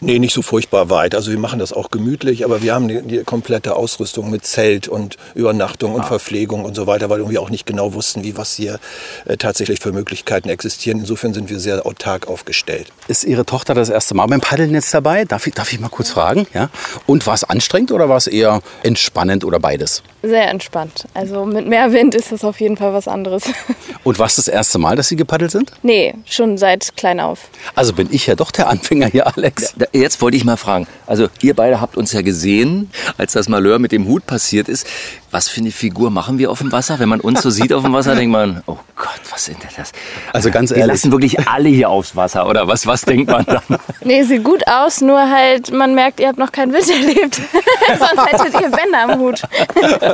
Nee, 0.00 0.18
nicht 0.18 0.34
so 0.34 0.42
furchtbar 0.42 0.90
weit. 0.90 1.14
Also 1.14 1.30
wir 1.30 1.38
machen 1.38 1.58
das 1.58 1.72
auch 1.72 1.90
gemütlich, 1.90 2.44
aber 2.44 2.62
wir 2.62 2.74
haben 2.74 2.88
die, 2.88 3.00
die 3.02 3.24
komplette 3.24 3.74
Ausrüstung 3.76 4.30
mit 4.30 4.44
Zelt 4.44 4.88
und 4.88 5.16
Übernachtung 5.34 5.94
und 5.94 6.04
Verpflegung 6.04 6.64
und 6.64 6.74
so 6.74 6.86
weiter, 6.86 7.08
weil 7.10 7.28
wir 7.30 7.40
auch 7.40 7.50
nicht 7.50 7.64
genau 7.66 7.94
wussten, 7.94 8.22
wie 8.24 8.36
was 8.36 8.54
hier 8.54 8.78
äh, 9.24 9.36
tatsächlich 9.36 9.80
für 9.80 9.92
Möglichkeiten 9.92 10.48
existieren. 10.48 11.00
Insofern 11.00 11.32
sind 11.32 11.48
wir 11.50 11.58
sehr 11.60 11.86
autark 11.86 12.28
aufgestellt. 12.28 12.88
Ist 13.08 13.24
Ihre 13.24 13.46
Tochter 13.46 13.74
das 13.74 13.88
erste 13.88 14.14
Mal 14.14 14.26
beim 14.26 14.40
Paddeln 14.40 14.72
jetzt 14.74 14.92
dabei? 14.92 15.24
Darf 15.24 15.46
ich, 15.46 15.54
darf 15.54 15.72
ich 15.72 15.80
mal 15.80 15.88
kurz 15.88 16.10
fragen? 16.10 16.46
Ja? 16.54 16.68
Und 17.06 17.26
war 17.26 17.34
es 17.34 17.44
anstrengend 17.44 17.92
oder 17.92 18.08
war 18.08 18.16
es 18.16 18.26
eher 18.26 18.60
entspannend 18.82 19.44
oder 19.44 19.58
beides? 19.60 20.02
Sehr 20.22 20.48
entspannt. 20.48 21.04
Also 21.14 21.44
mit 21.44 21.66
mehr 21.66 21.92
Wind 21.92 22.14
ist 22.14 22.32
das 22.32 22.44
auf 22.44 22.60
jeden 22.60 22.76
Fall 22.76 22.92
was 22.92 23.08
anderes. 23.08 23.44
Und 24.04 24.18
war 24.18 24.26
es 24.26 24.36
das 24.36 24.48
erste 24.48 24.78
Mal, 24.78 24.96
dass 24.96 25.08
Sie 25.08 25.16
gepaddelt 25.16 25.50
sind? 25.50 25.72
nee, 25.82 26.14
schon 26.26 26.58
seit 26.58 26.94
klein 26.96 27.20
auf. 27.20 27.48
Also 27.74 27.92
bin 27.94 28.08
ich 28.10 28.26
ja 28.26 28.34
doch 28.34 28.50
der 28.50 28.68
Anfänger 28.68 29.06
hier, 29.06 29.26
Alex. 29.26 29.74
Da- 29.76 29.86
Jetzt 29.94 30.20
wollte 30.20 30.36
ich 30.36 30.44
mal 30.44 30.56
fragen. 30.56 30.88
Also 31.06 31.28
ihr 31.40 31.54
beide 31.54 31.80
habt 31.80 31.96
uns 31.96 32.10
ja 32.10 32.20
gesehen, 32.20 32.90
als 33.16 33.34
das 33.34 33.48
Malheur 33.48 33.78
mit 33.78 33.92
dem 33.92 34.08
Hut 34.08 34.26
passiert 34.26 34.68
ist. 34.68 34.88
Was 35.34 35.48
für 35.48 35.62
eine 35.62 35.72
Figur 35.72 36.12
machen 36.12 36.38
wir 36.38 36.48
auf 36.52 36.60
dem 36.60 36.70
Wasser? 36.70 37.00
Wenn 37.00 37.08
man 37.08 37.18
uns 37.18 37.42
so 37.42 37.50
sieht 37.50 37.72
auf 37.72 37.82
dem 37.82 37.92
Wasser, 37.92 38.14
denkt 38.14 38.30
man, 38.30 38.62
oh 38.66 38.76
Gott, 38.94 39.20
was 39.32 39.46
sind 39.46 39.60
denn 39.60 39.70
das? 39.76 39.90
Also 40.32 40.52
ganz 40.52 40.70
Wir 40.70 40.76
ehrlich. 40.76 40.92
lassen 40.92 41.10
wirklich 41.10 41.48
alle 41.48 41.70
hier 41.70 41.90
aufs 41.90 42.14
Wasser, 42.14 42.48
oder 42.48 42.68
was? 42.68 42.86
Was 42.86 43.02
denkt 43.02 43.28
man 43.28 43.44
dann? 43.44 43.80
Nee, 44.04 44.22
sieht 44.22 44.44
gut 44.44 44.64
aus, 44.68 45.00
nur 45.00 45.18
halt, 45.28 45.72
man 45.72 45.92
merkt, 45.92 46.20
ihr 46.20 46.28
habt 46.28 46.38
noch 46.38 46.52
keinen 46.52 46.72
Wind 46.72 46.88
erlebt. 46.88 47.40
Sonst 47.98 48.26
hättet 48.26 48.60
ihr 48.60 48.70
Bänder 48.70 49.02
am 49.02 49.18
Hut. 49.18 49.42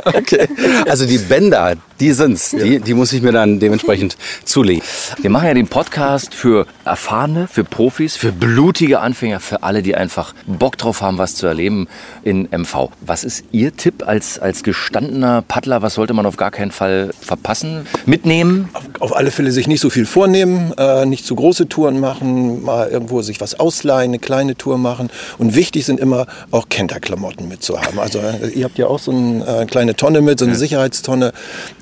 Okay. 0.05 0.47
Also 0.87 1.05
die 1.05 1.19
Bänder, 1.19 1.75
die 1.99 2.13
sind's. 2.13 2.49
Die, 2.49 2.79
die 2.79 2.93
muss 2.95 3.13
ich 3.13 3.21
mir 3.21 3.31
dann 3.31 3.59
dementsprechend 3.59 4.17
zulegen. 4.43 4.81
Wir 5.19 5.29
machen 5.29 5.47
ja 5.47 5.53
den 5.53 5.67
Podcast 5.67 6.33
für 6.33 6.65
Erfahrene, 6.83 7.47
für 7.47 7.63
Profis, 7.63 8.15
für 8.17 8.31
blutige 8.31 9.01
Anfänger, 9.01 9.39
für 9.39 9.61
alle, 9.61 9.83
die 9.83 9.95
einfach 9.95 10.33
Bock 10.47 10.79
drauf 10.79 11.01
haben, 11.01 11.19
was 11.19 11.35
zu 11.35 11.45
erleben 11.45 11.87
in 12.23 12.49
MV. 12.49 12.89
Was 13.01 13.23
ist 13.23 13.43
Ihr 13.51 13.75
Tipp 13.75 14.07
als, 14.07 14.39
als 14.39 14.63
gestandener 15.11 15.41
Paddler? 15.41 15.81
Was 15.81 15.95
sollte 15.95 16.13
man 16.13 16.25
auf 16.25 16.37
gar 16.37 16.51
keinen 16.51 16.71
Fall 16.71 17.11
verpassen? 17.19 17.85
Mitnehmen? 18.05 18.69
Auf 18.99 19.15
alle 19.15 19.31
Fälle 19.31 19.51
sich 19.51 19.67
nicht 19.67 19.81
so 19.81 19.89
viel 19.89 20.05
vornehmen, 20.05 20.73
äh, 20.77 21.05
nicht 21.05 21.25
zu 21.25 21.35
große 21.35 21.67
Touren 21.67 21.99
machen, 21.99 22.63
mal 22.63 22.89
irgendwo 22.89 23.21
sich 23.21 23.41
was 23.41 23.59
ausleihen, 23.59 24.11
eine 24.11 24.19
kleine 24.19 24.55
Tour 24.55 24.77
machen. 24.77 25.09
Und 25.37 25.55
wichtig 25.55 25.85
sind 25.85 25.99
immer 25.99 26.27
auch 26.51 26.69
Kenterklamotten 26.69 27.47
mitzuhaben. 27.47 27.99
Also 27.99 28.19
äh, 28.19 28.49
ihr 28.49 28.65
habt 28.65 28.77
ja 28.77 28.87
auch 28.87 28.99
so 28.99 29.11
eine 29.11 29.45
äh, 29.45 29.65
kleine 29.65 29.95
Tonne 29.95 30.21
mit, 30.21 30.39
so 30.39 30.45
eine 30.45 30.55
Sicherheitstonne. 30.55 31.33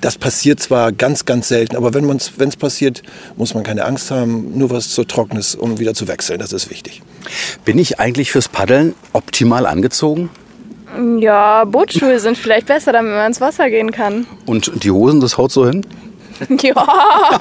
Das 0.02 0.18
passiert 0.18 0.60
zwar 0.60 0.92
ganz, 0.92 1.26
ganz 1.26 1.48
selten, 1.48 1.76
aber 1.76 1.94
wenn 1.94 2.10
es 2.10 2.56
passiert, 2.56 3.04
muss 3.38 3.54
man 3.54 3.64
keine 3.64 3.86
Angst 3.86 4.12
haben, 4.12 4.58
nur 4.58 4.72
was 4.72 4.90
zu 4.90 5.04
trocken 5.04 5.38
ist, 5.38 5.56
um 5.56 5.80
wieder 5.80 5.94
zu 5.94 6.08
wechseln. 6.08 6.40
Das 6.40 6.54
ist 6.54 6.70
wichtig. 6.70 7.02
Bin 7.66 7.78
ich 7.78 8.00
eigentlich 8.00 8.32
fürs 8.32 8.48
Paddeln 8.48 8.96
optimal 9.14 9.66
angezogen? 9.66 10.30
Ja, 11.20 11.66
Bootschuhe 11.66 12.20
sind 12.20 12.38
vielleicht 12.38 12.68
besser, 12.68 12.92
damit 12.92 13.14
man 13.14 13.28
ins 13.28 13.42
Wasser 13.42 13.70
gehen 13.70 13.92
kann. 13.92 14.26
Und 14.46 14.84
die 14.84 14.92
Hosen, 14.92 15.20
das 15.20 15.38
haut 15.38 15.52
so 15.52 15.66
hin? 15.68 15.86
Ja, 16.62 17.40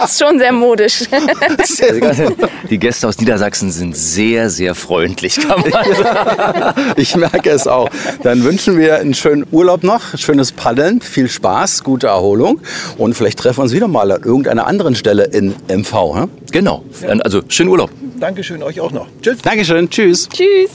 ist 0.04 0.18
schon 0.18 0.38
sehr 0.38 0.52
modisch. 0.52 1.00
Die 2.70 2.78
Gäste 2.78 3.08
aus 3.08 3.18
Niedersachsen 3.18 3.70
sind 3.70 3.96
sehr, 3.96 4.50
sehr 4.50 4.74
freundlich, 4.74 5.40
kann 5.40 5.60
man 5.60 5.72
sagen. 5.72 6.74
Ich 6.96 7.16
merke 7.16 7.50
es 7.50 7.66
auch. 7.66 7.90
Dann 8.22 8.44
wünschen 8.44 8.78
wir 8.78 8.96
einen 8.96 9.14
schönen 9.14 9.46
Urlaub 9.50 9.82
noch, 9.82 10.16
schönes 10.16 10.52
Paddeln, 10.52 11.00
viel 11.00 11.28
Spaß, 11.28 11.82
gute 11.82 12.08
Erholung 12.08 12.60
und 12.96 13.14
vielleicht 13.14 13.38
treffen 13.38 13.58
wir 13.58 13.62
uns 13.64 13.72
wieder 13.72 13.88
mal 13.88 14.10
an 14.10 14.22
irgendeiner 14.22 14.66
anderen 14.66 14.94
Stelle 14.94 15.24
in 15.24 15.54
MV. 15.68 16.14
Hm? 16.14 16.30
Genau. 16.52 16.84
Also, 17.24 17.42
schönen 17.48 17.70
Urlaub. 17.70 17.90
Dankeschön 18.20 18.62
euch 18.62 18.80
auch 18.80 18.92
noch. 18.92 19.06
Tschüss. 19.22 19.38
Dankeschön, 19.42 19.90
tschüss. 19.90 20.28
Tschüss. 20.28 20.70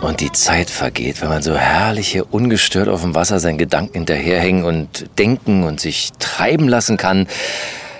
Und 0.00 0.20
die 0.20 0.30
Zeit 0.30 0.70
vergeht, 0.70 1.20
wenn 1.22 1.28
man 1.28 1.42
so 1.42 1.56
herrlich 1.56 2.08
hier 2.08 2.32
ungestört 2.32 2.88
auf 2.88 3.02
dem 3.02 3.16
Wasser 3.16 3.40
seinen 3.40 3.58
Gedanken 3.58 3.94
hinterherhängen 3.94 4.64
und 4.64 5.06
denken 5.18 5.64
und 5.64 5.80
sich 5.80 6.12
treiben 6.20 6.68
lassen 6.68 6.96
kann. 6.96 7.26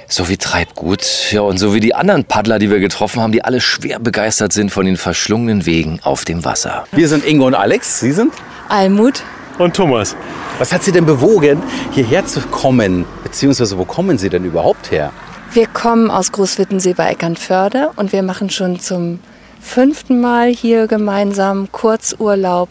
So 0.07 0.29
wie 0.29 0.37
Treibgut. 0.37 1.03
Ja, 1.33 1.43
und 1.43 1.59
so 1.59 1.75
wie 1.75 1.81
die 1.81 1.95
anderen 1.95 2.25
Paddler, 2.25 2.59
die 2.59 2.71
wir 2.71 2.79
getroffen 2.79 3.21
haben, 3.21 3.33
die 3.33 3.45
alle 3.45 3.61
schwer 3.61 3.99
begeistert 3.99 4.53
sind 4.53 4.71
von 4.71 4.87
den 4.87 4.97
verschlungenen 4.97 5.67
Wegen 5.67 5.99
auf 6.03 6.25
dem 6.25 6.45
Wasser. 6.45 6.85
Wir 6.93 7.09
sind 7.09 7.27
Ingo 7.27 7.47
und 7.47 7.55
Alex. 7.55 8.01
Sie 8.01 8.13
sind? 8.13 8.33
Almut. 8.69 9.23
Und 9.59 9.75
Thomas. 9.75 10.15
Was 10.59 10.73
hat 10.73 10.85
Sie 10.85 10.93
denn 10.93 11.05
bewogen, 11.05 11.63
hierher 11.91 12.25
zu 12.25 12.41
kommen? 12.41 13.07
Beziehungsweise 13.25 13.77
wo 13.77 13.85
kommen 13.85 14.17
Sie 14.17 14.31
denn 14.31 14.45
überhaupt 14.45 14.93
her? 14.93 15.13
Wir 15.53 15.67
kommen 15.67 16.11
aus 16.11 16.31
Großwittensee 16.31 16.95
bei 16.95 17.11
Eckernförde 17.11 17.91
und 17.97 18.13
wir 18.13 18.23
machen 18.23 18.51
schon 18.51 18.79
zum 18.79 19.19
fünften 19.61 20.21
Mal 20.21 20.49
hier 20.49 20.87
gemeinsam 20.87 21.71
Kurzurlaub, 21.73 22.69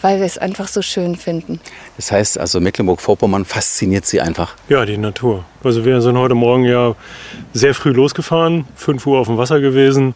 weil 0.00 0.18
wir 0.18 0.26
es 0.26 0.38
einfach 0.38 0.68
so 0.68 0.82
schön 0.82 1.16
finden. 1.16 1.60
Das 1.96 2.12
heißt 2.12 2.38
also 2.38 2.60
Mecklenburg-Vorpommern 2.60 3.44
fasziniert 3.44 4.06
Sie 4.06 4.20
einfach. 4.20 4.54
Ja, 4.68 4.84
die 4.84 4.98
Natur. 4.98 5.44
Also 5.64 5.84
wir 5.84 6.00
sind 6.00 6.16
heute 6.16 6.34
Morgen 6.34 6.64
ja 6.64 6.94
sehr 7.52 7.74
früh 7.74 7.90
losgefahren, 7.90 8.66
5 8.76 9.06
Uhr 9.06 9.18
auf 9.18 9.26
dem 9.26 9.38
Wasser 9.38 9.60
gewesen 9.60 10.14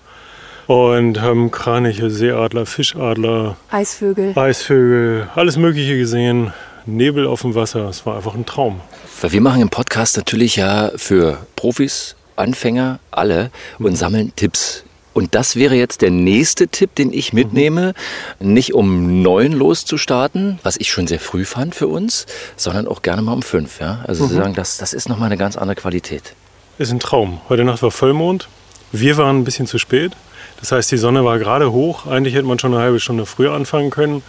und 0.67 1.21
haben 1.21 1.51
Kraniche, 1.51 2.11
Seeadler, 2.11 2.67
Fischadler, 2.67 3.57
Eisvögel. 3.71 4.33
Eisvögel, 4.37 5.29
alles 5.35 5.57
Mögliche 5.57 5.97
gesehen. 5.97 6.53
Nebel 6.85 7.27
auf 7.27 7.43
dem 7.43 7.55
Wasser, 7.55 7.89
es 7.89 8.05
war 8.07 8.17
einfach 8.17 8.35
ein 8.35 8.45
Traum. 8.45 8.81
Weil 9.21 9.33
wir 9.33 9.41
machen 9.41 9.63
im 9.63 9.71
Podcast 9.71 10.17
natürlich 10.17 10.57
ja 10.57 10.91
für 10.97 11.39
Profis, 11.55 12.17
Anfänger, 12.35 12.99
alle 13.13 13.51
und 13.79 13.97
sammeln 13.97 14.33
Tipps. 14.35 14.85
Und 15.14 15.35
das 15.35 15.57
wäre 15.57 15.75
jetzt 15.75 16.03
der 16.03 16.11
nächste 16.11 16.68
Tipp, 16.68 16.94
den 16.94 17.12
ich 17.12 17.33
mitnehme. 17.33 17.94
Nicht 18.40 18.75
um 18.75 19.22
neun 19.22 19.53
loszustarten, 19.53 20.59
was 20.62 20.77
ich 20.79 20.90
schon 20.90 21.07
sehr 21.07 21.20
früh 21.20 21.44
fand 21.44 21.75
für 21.75 21.88
uns, 21.88 22.27
sondern 22.57 22.87
auch 22.87 23.03
gerne 23.03 23.22
mal 23.22 23.33
um 23.33 23.42
fünf. 23.42 23.81
Ja? 23.81 24.05
Also 24.07 24.27
Sie 24.27 24.35
sagen, 24.35 24.55
das, 24.55 24.79
das 24.79 24.92
ist 24.92 25.09
nochmal 25.09 25.27
eine 25.27 25.37
ganz 25.37 25.57
andere 25.57 25.77
Qualität. 25.77 26.35
Ist 26.79 26.92
ein 26.92 27.01
Traum. 27.01 27.40
Heute 27.48 27.64
Nacht 27.64 27.83
war 27.83 27.90
Vollmond. 27.90 28.48
Wir 28.92 29.16
waren 29.16 29.38
ein 29.38 29.44
bisschen 29.44 29.66
zu 29.66 29.79
spät. 29.79 30.12
Das 30.61 30.72
heißt, 30.72 30.90
die 30.90 30.96
Sonne 30.96 31.25
war 31.25 31.38
gerade 31.38 31.72
hoch. 31.72 32.07
Eigentlich 32.07 32.35
hätte 32.35 32.46
man 32.46 32.59
schon 32.59 32.72
eine 32.72 32.83
halbe 32.83 33.01
Stunde 33.01 33.27
früher 33.27 33.53
anfangen 33.53 33.90
können. 33.90 34.22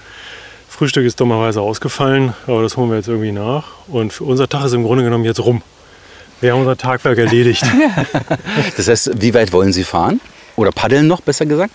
Frühstück 0.67 1.05
ist 1.05 1.19
dummerweise 1.19 1.61
ausgefallen, 1.61 2.33
aber 2.47 2.63
das 2.63 2.75
holen 2.77 2.89
wir 2.89 2.97
jetzt 2.97 3.07
irgendwie 3.07 3.31
nach. 3.31 3.65
Und 3.87 4.11
für 4.11 4.23
unser 4.23 4.49
Tag 4.49 4.65
ist 4.65 4.73
im 4.73 4.83
Grunde 4.83 5.03
genommen 5.03 5.23
jetzt 5.23 5.39
rum. 5.39 5.61
Wir 6.41 6.53
haben 6.53 6.61
unser 6.61 6.75
Tagwerk 6.75 7.17
erledigt. 7.19 7.63
Das 8.77 8.87
heißt, 8.87 9.21
wie 9.21 9.33
weit 9.33 9.53
wollen 9.53 9.71
Sie 9.71 9.83
fahren? 9.83 10.19
Oder 10.55 10.71
paddeln 10.71 11.07
noch, 11.07 11.21
besser 11.21 11.45
gesagt? 11.45 11.73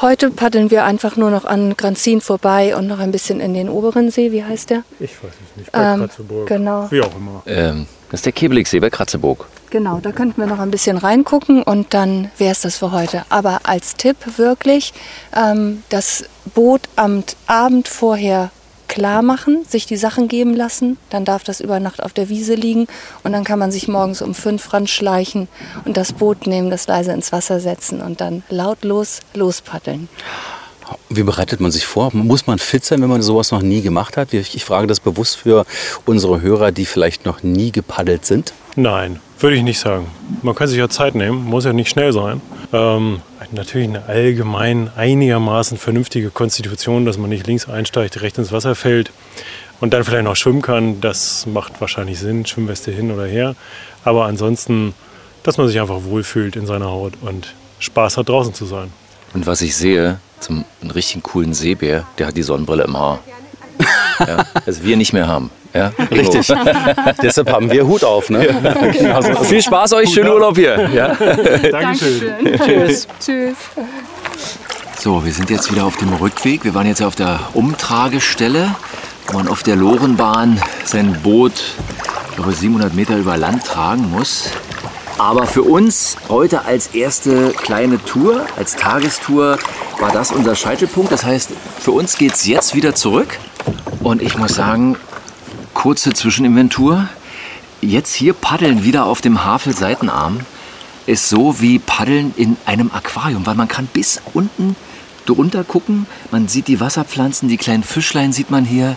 Heute 0.00 0.30
paddeln 0.30 0.70
wir 0.70 0.84
einfach 0.84 1.16
nur 1.16 1.30
noch 1.30 1.44
an 1.44 1.76
Granzin 1.76 2.20
vorbei 2.20 2.76
und 2.76 2.86
noch 2.86 3.00
ein 3.00 3.10
bisschen 3.10 3.40
in 3.40 3.52
den 3.54 3.68
oberen 3.68 4.10
See. 4.12 4.30
Wie 4.30 4.44
heißt 4.44 4.70
der? 4.70 4.84
Ich 5.00 5.10
weiß 5.22 5.32
es 5.32 5.56
nicht. 5.56 5.72
Bei 5.72 5.92
Ähm, 5.94 6.00
Kratzeburg. 6.00 6.46
genau. 6.46 6.86
Wie 6.90 7.00
auch 7.02 7.16
immer. 7.16 7.42
Ähm, 7.46 7.86
das 8.10 8.20
ist 8.20 8.26
der 8.26 8.32
Kebeligsee 8.32 8.78
bei 8.78 8.90
Kratzeburg. 8.90 9.46
Genau, 9.70 9.98
da 10.00 10.12
könnten 10.12 10.40
wir 10.40 10.46
noch 10.46 10.60
ein 10.60 10.70
bisschen 10.70 10.98
reingucken 10.98 11.62
und 11.64 11.92
dann 11.94 12.30
wäre 12.38 12.52
es 12.52 12.60
das 12.60 12.78
für 12.78 12.92
heute. 12.92 13.24
Aber 13.28 13.60
als 13.64 13.96
Tipp 13.96 14.16
wirklich 14.38 14.94
ähm, 15.36 15.82
das 15.88 16.24
Boot 16.54 16.82
am 16.96 17.24
Abend 17.48 17.88
vorher 17.88 18.50
klar 18.98 19.22
machen, 19.22 19.64
sich 19.68 19.86
die 19.86 19.96
Sachen 19.96 20.26
geben 20.26 20.56
lassen. 20.56 20.96
Dann 21.10 21.24
darf 21.24 21.44
das 21.44 21.60
über 21.60 21.78
Nacht 21.78 22.02
auf 22.02 22.12
der 22.12 22.28
Wiese 22.28 22.54
liegen 22.54 22.88
und 23.22 23.32
dann 23.32 23.44
kann 23.44 23.60
man 23.60 23.70
sich 23.70 23.86
morgens 23.86 24.22
um 24.22 24.34
fünf 24.34 24.72
ranschleichen 24.72 25.46
und 25.84 25.96
das 25.96 26.12
Boot 26.12 26.48
nehmen, 26.48 26.68
das 26.68 26.88
leise 26.88 27.12
ins 27.12 27.30
Wasser 27.30 27.60
setzen 27.60 28.00
und 28.00 28.20
dann 28.20 28.42
lautlos 28.50 29.20
lospaddeln. 29.34 30.08
Wie 31.10 31.22
bereitet 31.22 31.60
man 31.60 31.70
sich 31.70 31.86
vor? 31.86 32.10
Muss 32.12 32.48
man 32.48 32.58
fit 32.58 32.84
sein, 32.84 33.00
wenn 33.00 33.08
man 33.08 33.22
sowas 33.22 33.52
noch 33.52 33.62
nie 33.62 33.82
gemacht 33.82 34.16
hat? 34.16 34.32
Ich 34.32 34.56
ich 34.56 34.64
frage 34.64 34.88
das 34.88 34.98
bewusst 34.98 35.36
für 35.36 35.64
unsere 36.04 36.40
Hörer, 36.40 36.72
die 36.72 36.84
vielleicht 36.84 37.24
noch 37.24 37.44
nie 37.44 37.70
gepaddelt 37.70 38.26
sind. 38.26 38.52
Nein, 38.74 39.20
würde 39.38 39.56
ich 39.56 39.62
nicht 39.62 39.78
sagen. 39.78 40.08
Man 40.42 40.56
kann 40.56 40.66
sich 40.66 40.78
ja 40.78 40.88
Zeit 40.88 41.14
nehmen, 41.14 41.44
muss 41.44 41.64
ja 41.64 41.72
nicht 41.72 41.90
schnell 41.90 42.12
sein. 42.12 42.40
Ähm, 42.72 43.20
natürlich 43.52 43.88
eine 43.88 44.06
allgemein 44.06 44.90
einigermaßen 44.96 45.78
vernünftige 45.78 46.30
Konstitution, 46.30 47.04
dass 47.04 47.18
man 47.18 47.30
nicht 47.30 47.46
links 47.46 47.68
einsteigt, 47.68 48.20
rechts 48.20 48.38
ins 48.38 48.52
Wasser 48.52 48.74
fällt 48.74 49.10
und 49.80 49.92
dann 49.92 50.04
vielleicht 50.04 50.24
noch 50.24 50.36
schwimmen 50.36 50.62
kann. 50.62 51.00
Das 51.00 51.46
macht 51.46 51.80
wahrscheinlich 51.80 52.18
Sinn, 52.18 52.46
Schwimmweste 52.46 52.90
hin 52.90 53.10
oder 53.10 53.26
her. 53.26 53.54
Aber 54.04 54.26
ansonsten, 54.26 54.94
dass 55.42 55.58
man 55.58 55.68
sich 55.68 55.80
einfach 55.80 56.04
wohlfühlt 56.04 56.56
in 56.56 56.66
seiner 56.66 56.86
Haut 56.86 57.14
und 57.20 57.54
Spaß 57.78 58.16
hat, 58.16 58.28
draußen 58.28 58.54
zu 58.54 58.66
sein. 58.66 58.92
Und 59.34 59.46
was 59.46 59.60
ich 59.60 59.76
sehe, 59.76 60.20
zum 60.40 60.64
einen 60.80 60.90
richtig 60.90 61.22
coolen 61.22 61.54
Seebär, 61.54 62.06
der 62.18 62.28
hat 62.28 62.36
die 62.36 62.42
Sonnenbrille 62.42 62.84
im 62.84 62.96
Haar. 62.96 63.20
Ja, 64.18 64.44
das 64.66 64.82
wir 64.82 64.96
nicht 64.96 65.12
mehr 65.12 65.26
haben. 65.26 65.50
Ja. 65.74 65.92
Richtig. 66.10 66.46
Deshalb 67.22 67.52
haben 67.52 67.70
wir 67.70 67.86
Hut 67.86 68.02
auf. 68.04 68.30
Ne? 68.30 68.48
Also, 69.14 69.44
viel 69.44 69.62
Spaß 69.62 69.92
euch, 69.94 70.12
schönen 70.12 70.30
Urlaub 70.30 70.56
hier. 70.56 70.88
Ja. 70.90 71.14
Dankeschön. 71.70 72.58
Tschüss. 72.64 73.08
Tschüss. 73.24 73.56
So, 74.98 75.24
wir 75.24 75.32
sind 75.32 75.50
jetzt 75.50 75.72
wieder 75.72 75.84
auf 75.84 75.96
dem 75.98 76.12
Rückweg. 76.14 76.64
Wir 76.64 76.74
waren 76.74 76.86
jetzt 76.86 77.02
auf 77.02 77.14
der 77.14 77.38
Umtragestelle, 77.54 78.74
wo 79.28 79.38
man 79.38 79.48
auf 79.48 79.62
der 79.62 79.76
Lorenbahn 79.76 80.60
sein 80.84 81.16
Boot 81.22 81.52
glaube 82.38 82.52
700 82.52 82.94
Meter 82.94 83.16
über 83.16 83.36
Land 83.36 83.64
tragen 83.64 84.10
muss. 84.10 84.50
Aber 85.18 85.46
für 85.46 85.62
uns 85.62 86.16
heute 86.28 86.64
als 86.64 86.88
erste 86.94 87.50
kleine 87.50 88.02
Tour, 88.04 88.46
als 88.56 88.76
Tagestour, 88.76 89.58
war 89.98 90.12
das 90.12 90.30
unser 90.30 90.54
Scheitelpunkt. 90.54 91.10
Das 91.10 91.24
heißt, 91.24 91.50
für 91.80 91.90
uns 91.90 92.16
geht 92.16 92.34
es 92.34 92.46
jetzt 92.46 92.76
wieder 92.76 92.94
zurück. 92.94 93.38
Und 94.00 94.22
ich 94.22 94.38
muss 94.38 94.54
sagen, 94.54 94.96
kurze 95.74 96.12
Zwischeninventur. 96.12 97.08
Jetzt 97.80 98.14
hier 98.14 98.32
paddeln 98.32 98.84
wieder 98.84 99.06
auf 99.06 99.20
dem 99.20 99.44
Havel-Seitenarm 99.44 100.40
ist 101.06 101.28
so 101.28 101.60
wie 101.60 101.78
Paddeln 101.78 102.34
in 102.36 102.56
einem 102.66 102.90
Aquarium, 102.92 103.46
weil 103.46 103.54
man 103.54 103.66
kann 103.66 103.86
bis 103.86 104.20
unten 104.34 104.76
drunter 105.24 105.64
gucken. 105.64 106.06
Man 106.30 106.48
sieht 106.48 106.68
die 106.68 106.80
Wasserpflanzen, 106.80 107.48
die 107.48 107.56
kleinen 107.56 107.82
Fischlein 107.82 108.32
sieht 108.32 108.50
man 108.50 108.64
hier. 108.64 108.96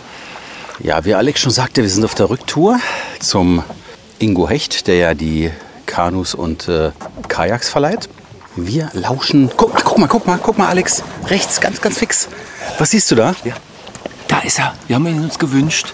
Ja, 0.80 1.04
wie 1.04 1.14
Alex 1.14 1.40
schon 1.40 1.52
sagte, 1.52 1.82
wir 1.82 1.88
sind 1.88 2.04
auf 2.04 2.14
der 2.14 2.28
Rücktour 2.28 2.78
zum 3.18 3.62
Ingo 4.18 4.48
Hecht, 4.48 4.86
der 4.88 4.96
ja 4.96 5.14
die 5.14 5.50
Kanus 5.86 6.34
und 6.34 6.68
äh, 6.68 6.90
Kajaks 7.28 7.70
verleiht. 7.70 8.08
Wir 8.56 8.90
lauschen. 8.92 9.50
Guck, 9.56 9.74
guck 9.82 9.98
mal, 9.98 10.06
guck 10.06 10.26
mal, 10.26 10.38
guck 10.42 10.58
mal, 10.58 10.68
Alex. 10.68 11.02
Rechts, 11.28 11.60
ganz, 11.60 11.80
ganz 11.80 11.98
fix. 11.98 12.28
Was 12.78 12.90
siehst 12.90 13.10
du 13.10 13.14
da? 13.14 13.34
Da 14.32 14.38
ist 14.38 14.58
er. 14.58 14.74
Wir 14.86 14.96
haben 14.96 15.06
ihn 15.06 15.22
uns 15.22 15.38
gewünscht. 15.38 15.92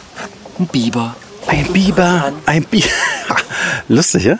Ein 0.61 0.68
Biber. 0.68 1.16
Ein 1.48 1.72
Biber. 1.72 2.33
Ein 2.46 2.62
Biber. 2.62 2.87
Lustig, 3.88 4.27
ja? 4.27 4.38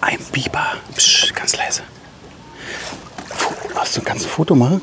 Ein 0.00 0.18
Biber. 0.32 0.68
Psch, 0.96 1.34
ganz 1.34 1.54
leise. 1.54 1.82
Hast 3.74 3.94
du 3.94 4.00
ein 4.00 4.04
ganzes 4.06 4.26
Foto 4.26 4.54
machen? 4.54 4.80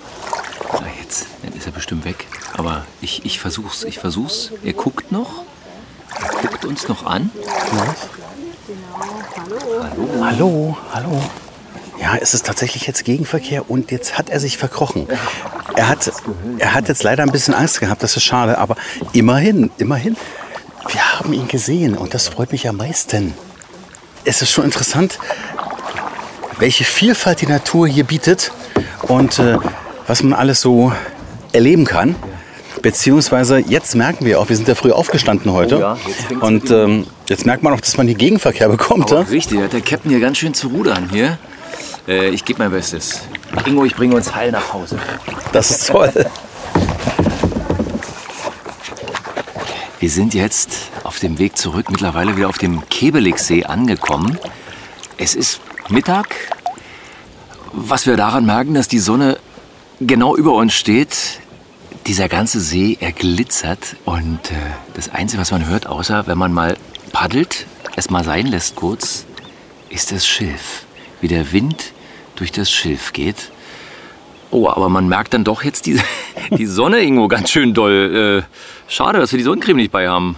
So, 0.72 0.84
jetzt, 1.02 1.26
dann 1.42 1.54
ist 1.54 1.66
er 1.66 1.72
bestimmt 1.72 2.06
weg. 2.06 2.28
Aber 2.54 2.86
ich, 3.02 3.26
ich 3.26 3.40
versuch's, 3.40 3.84
ich 3.84 3.98
versuch's. 3.98 4.52
Er 4.64 4.74
guckt 4.74 5.12
noch. 5.12 5.42
Er 6.44 6.48
guckt 6.48 6.64
uns 6.64 6.88
noch 6.88 7.08
an. 7.08 7.32
Hallo, 10.22 10.78
hallo. 10.94 11.24
Ja, 12.00 12.16
es 12.20 12.34
ist 12.34 12.46
tatsächlich 12.46 12.88
jetzt 12.88 13.06
Gegenverkehr 13.06 13.70
und 13.70 13.92
jetzt 13.92 14.18
hat 14.18 14.30
er 14.30 14.40
sich 14.40 14.58
verkrochen. 14.58 15.08
Er 15.76 15.90
hat, 15.90 16.12
er 16.58 16.74
hat 16.74 16.88
jetzt 16.88 17.04
leider 17.04 17.24
ein 17.24 17.32
bisschen 17.32 17.54
Angst 17.54 17.80
gehabt, 17.80 18.04
das 18.04 18.18
ist 18.18 18.24
schade, 18.24 18.58
aber 18.58 18.76
immerhin, 19.14 19.72
immerhin, 19.78 20.18
wir 20.90 21.14
haben 21.14 21.34
ihn 21.34 21.48
gesehen 21.48 21.96
und 21.96 22.14
das 22.14 22.28
freut 22.28 22.52
mich 22.52 22.68
am 22.68 22.78
meisten. 22.78 23.34
Es 24.24 24.42
ist 24.42 24.52
schon 24.52 24.66
interessant, 24.66 25.20
welche 26.60 26.84
Vielfalt 26.84 27.42
die 27.42 27.48
Natur 27.48 27.88
hier 27.88 28.04
bietet 28.04 28.52
und 29.04 29.40
äh, 29.40 29.58
was 30.08 30.24
man 30.24 30.34
alles 30.34 30.62
so 30.62 30.92
erleben 31.52 31.86
kann. 31.86 32.16
Beziehungsweise 32.82 33.60
jetzt 33.60 33.96
merken 33.96 34.26
wir 34.26 34.40
auch, 34.40 34.50
wir 34.50 34.56
sind 34.56 34.68
ja 34.68 34.76
früh 34.76 34.92
aufgestanden 34.92 35.52
heute. 35.52 35.78
Oh 35.78 35.80
ja, 35.80 35.98
jetzt 36.08 36.32
und 36.44 36.70
ähm, 36.70 37.08
jetzt 37.28 37.46
merkt 37.46 37.64
man 37.64 37.74
auch, 37.74 37.82
dass 37.82 37.98
man 37.98 38.06
hier 38.06 38.16
Gegenverkehr 38.16 38.70
bekommt. 38.70 39.12
Aber 39.12 39.22
ja? 39.22 39.28
richtig, 39.28 39.60
hat 39.60 39.74
der 39.74 39.82
Captain 39.82 40.12
hier 40.12 40.20
ganz 40.20 40.38
schön 40.38 40.54
zu 40.54 40.68
rudern 40.68 41.10
hier. 41.12 41.40
Äh, 42.08 42.30
ich 42.30 42.46
gebe 42.46 42.60
mein 42.60 42.72
Bestes. 42.72 43.22
Ingo, 43.66 43.86
ich 43.86 43.96
bringe 43.96 44.16
uns 44.16 44.34
heil 44.36 44.52
nach 44.52 44.74
Hause. 44.74 45.00
Das 45.52 45.72
ist 45.72 45.88
toll. 45.88 46.12
Wir 50.00 50.10
sind 50.10 50.34
jetzt 50.34 50.92
auf 51.04 51.20
dem 51.20 51.40
Weg 51.40 51.58
zurück, 51.58 51.90
mittlerweile 51.90 52.38
wieder 52.38 52.48
auf 52.48 52.58
dem 52.58 52.88
Kebeligsee 52.90 53.64
angekommen. 53.64 54.38
Es 55.18 55.34
ist 55.34 55.62
Mittag, 55.90 56.28
was 57.72 58.06
wir 58.06 58.18
daran 58.18 58.46
merken, 58.46 58.74
dass 58.74 58.88
die 58.88 59.00
Sonne 59.00 59.40
genau 60.00 60.36
über 60.36 60.54
uns 60.54 60.74
steht. 60.74 61.40
Dieser 62.06 62.30
ganze 62.30 62.60
See, 62.60 62.98
er 63.00 63.14
glitzert 63.14 63.96
und 64.06 64.52
äh, 64.52 64.56
das 64.94 65.10
Einzige, 65.10 65.42
was 65.42 65.50
man 65.50 65.66
hört, 65.66 65.88
außer 65.88 66.28
wenn 66.28 66.38
man 66.38 66.54
mal 66.54 66.78
paddelt, 67.12 67.66
es 67.96 68.12
mal 68.12 68.24
sein 68.24 68.46
lässt 68.46 68.76
kurz, 68.76 69.26
ist 69.90 70.12
das 70.12 70.28
Schilf. 70.28 70.85
Wie 71.26 71.30
der 71.30 71.52
Wind 71.52 71.94
durch 72.36 72.52
das 72.52 72.70
Schilf 72.70 73.12
geht. 73.12 73.50
Oh, 74.52 74.70
aber 74.70 74.90
man 74.90 75.08
merkt 75.08 75.34
dann 75.34 75.44
doch 75.44 75.64
jetzt 75.64 75.88
die, 75.88 76.00
die 76.52 76.68
Sonne, 76.68 77.00
Ingo, 77.00 77.28
ganz 77.28 77.50
schön 77.50 77.74
doll. 77.74 78.44
Äh, 78.46 78.92
schade, 78.92 79.18
dass 79.18 79.32
wir 79.32 79.40
die 79.40 79.44
Sonnencreme 79.44 79.78
nicht 79.78 79.92
bei 79.92 80.08
haben. 80.08 80.38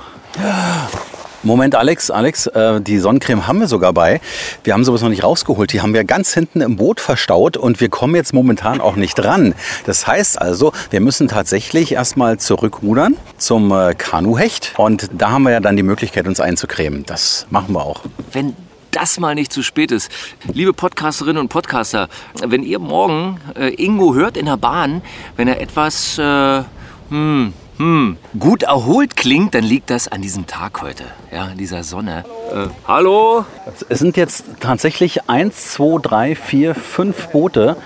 Moment, 1.43 1.75
Alex, 1.75 2.09
Alex, 2.09 2.47
äh, 2.47 2.79
die 2.79 2.99
Sonnencreme 2.99 3.47
haben 3.47 3.59
wir 3.59 3.67
sogar 3.67 3.91
bei. 3.91 4.21
Wir 4.63 4.71
haben 4.71 4.85
sowas 4.85 5.01
noch 5.01 5.09
nicht 5.09 5.25
rausgeholt. 5.25 5.73
Die 5.73 5.81
haben 5.81 5.93
wir 5.93 6.05
ganz 6.05 6.33
hinten 6.33 6.61
im 6.61 6.77
Boot 6.77 7.01
verstaut 7.01 7.57
und 7.57 7.81
wir 7.81 7.89
kommen 7.89 8.15
jetzt 8.15 8.33
momentan 8.33 8.79
auch 8.79 8.95
nicht 8.95 9.21
ran. 9.21 9.55
Das 9.85 10.07
heißt 10.07 10.41
also, 10.41 10.71
wir 10.89 11.01
müssen 11.01 11.27
tatsächlich 11.27 11.91
erstmal 11.91 12.37
zurückrudern 12.37 13.17
zum 13.37 13.73
äh, 13.73 13.93
Kanuhecht 13.93 14.73
und 14.77 15.09
da 15.11 15.31
haben 15.31 15.43
wir 15.43 15.51
ja 15.51 15.59
dann 15.59 15.75
die 15.75 15.83
Möglichkeit, 15.83 16.27
uns 16.27 16.39
einzucremen. 16.39 17.03
Das 17.05 17.45
machen 17.49 17.73
wir 17.73 17.83
auch. 17.83 18.03
Wenn 18.31 18.55
das 18.97 19.19
mal 19.19 19.35
nicht 19.35 19.53
zu 19.53 19.61
spät 19.61 19.91
ist. 19.91 20.11
Liebe 20.53 20.73
Podcasterinnen 20.73 21.39
und 21.39 21.49
Podcaster, 21.49 22.09
wenn 22.43 22.63
ihr 22.63 22.79
morgen 22.79 23.39
äh, 23.55 23.71
Ingo 23.75 24.15
hört 24.15 24.37
in 24.37 24.47
der 24.47 24.57
Bahn, 24.57 25.03
wenn 25.35 25.47
er 25.47 25.61
etwas 25.61 26.17
äh, 26.17 26.63
hm, 27.09 27.53
hm, 27.77 28.17
gut 28.39 28.63
erholt 28.63 29.15
klingt, 29.15 29.53
dann 29.53 29.63
liegt 29.63 29.91
das 29.91 30.07
an 30.07 30.23
diesem 30.23 30.47
Tag 30.47 30.81
heute, 30.81 31.03
ja, 31.31 31.43
an 31.43 31.57
dieser 31.59 31.83
Sonne. 31.83 32.25
Äh, 32.51 32.69
hallo? 32.87 33.45
Es 33.87 33.99
sind 33.99 34.17
jetzt 34.17 34.45
tatsächlich 34.61 35.29
eins, 35.29 35.73
zwei, 35.73 35.99
drei, 36.01 36.35
vier, 36.35 36.73
fünf 36.73 37.27
Boote, 37.27 37.77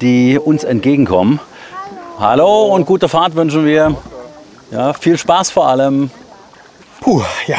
die 0.00 0.38
uns 0.38 0.64
entgegenkommen. 0.64 1.40
Hallo 2.18 2.74
und 2.74 2.86
gute 2.86 3.10
Fahrt 3.10 3.36
wünschen 3.36 3.66
wir. 3.66 3.98
Ja, 4.70 4.94
viel 4.94 5.18
Spaß 5.18 5.50
vor 5.50 5.68
allem. 5.68 6.10
Puh, 7.02 7.22
ja. 7.46 7.58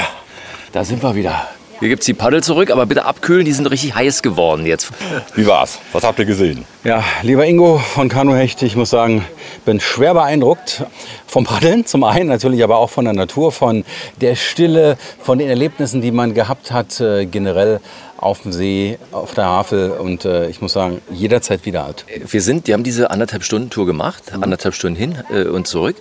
Da 0.72 0.84
sind 0.84 1.03
wir 1.03 1.14
wieder. 1.14 1.47
Hier 1.80 1.90
gibt 1.90 2.04
es 2.04 2.06
die 2.06 2.14
Paddel 2.14 2.42
zurück, 2.42 2.72
aber 2.72 2.86
bitte 2.86 3.04
abkühlen, 3.04 3.44
die 3.44 3.52
sind 3.52 3.70
richtig 3.70 3.96
heiß 3.96 4.22
geworden 4.22 4.66
jetzt. 4.66 4.92
Wie 5.36 5.46
war's? 5.46 5.80
Was 5.92 6.06
habt 6.06 6.18
ihr 6.20 6.26
gesehen? 6.26 6.64
Ja, 6.86 7.04
lieber 7.22 7.46
Ingo 7.46 7.80
von 7.80 8.08
Kanuhecht, 8.08 8.62
ich 8.62 8.78
muss 8.78 8.92
sagen, 8.92 9.26
bin 9.66 9.82
schwer 9.82 10.14
beeindruckt 10.14 10.86
vom 11.28 11.44
Paddeln 11.44 11.86
zum 11.86 12.06
einen, 12.06 12.30
natürlich 12.30 12.64
aber 12.64 12.78
auch 12.78 12.90
von 12.90 13.04
der 13.04 13.14
Natur, 13.14 13.52
von 13.52 13.84
der 14.22 14.36
Stille, 14.36 14.98
von 15.20 15.38
den 15.38 15.50
Erlebnissen, 15.50 16.02
die 16.02 16.12
man 16.12 16.34
gehabt 16.34 16.72
hat, 16.72 17.02
äh, 17.02 17.26
generell 17.26 17.82
auf 18.18 18.41
dem 18.41 18.53
See, 18.53 18.97
auf 19.11 19.34
der 19.34 19.45
Havel 19.45 19.91
und 19.91 20.26
äh, 20.26 20.47
ich 20.49 20.61
muss 20.61 20.74
sagen, 20.74 21.01
jederzeit 21.11 21.66
wieder 21.66 21.84
alt. 21.86 22.05
Wir 22.28 22.41
sind, 22.41 22.68
die 22.68 22.74
haben 22.74 22.84
diese 22.84 23.11
anderthalb 23.11 23.43
Stunden 23.43 23.70
Tour 23.70 23.86
gemacht, 23.86 24.24
anderthalb 24.39 24.74
Stunden 24.74 24.95
hin 24.97 25.16
äh, 25.32 25.43
und 25.43 25.68
zurück. 25.68 25.95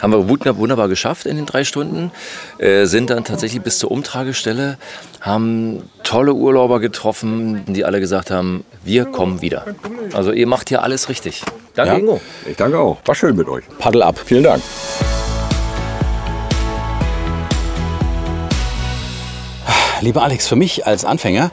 Haben 0.00 0.12
wir 0.12 0.28
wunderbar, 0.28 0.58
wunderbar 0.58 0.88
geschafft 0.88 1.26
in 1.26 1.36
den 1.36 1.46
drei 1.46 1.64
Stunden. 1.64 2.12
Äh, 2.58 2.86
sind 2.86 3.10
dann 3.10 3.24
tatsächlich 3.24 3.62
bis 3.62 3.78
zur 3.78 3.90
Umtragestelle, 3.90 4.78
haben 5.20 5.82
tolle 6.04 6.34
Urlauber 6.34 6.78
getroffen, 6.80 7.64
die 7.66 7.84
alle 7.84 8.00
gesagt 8.00 8.30
haben, 8.30 8.64
wir 8.84 9.06
kommen 9.06 9.42
wieder. 9.42 9.64
Also 10.12 10.32
ihr 10.32 10.46
macht 10.46 10.68
hier 10.68 10.82
alles 10.82 11.08
richtig. 11.08 11.42
Danke, 11.74 11.92
Ja? 11.92 11.98
Ingo. 11.98 12.20
Ich 12.48 12.56
danke 12.56 12.78
auch. 12.78 12.98
War 13.04 13.14
schön 13.14 13.36
mit 13.36 13.48
euch. 13.48 13.64
Paddel 13.78 14.02
ab. 14.02 14.20
Vielen 14.24 14.44
Dank. 14.44 14.62
Lieber 20.06 20.22
Alex, 20.22 20.46
für 20.46 20.54
mich 20.54 20.86
als 20.86 21.04
Anfänger 21.04 21.50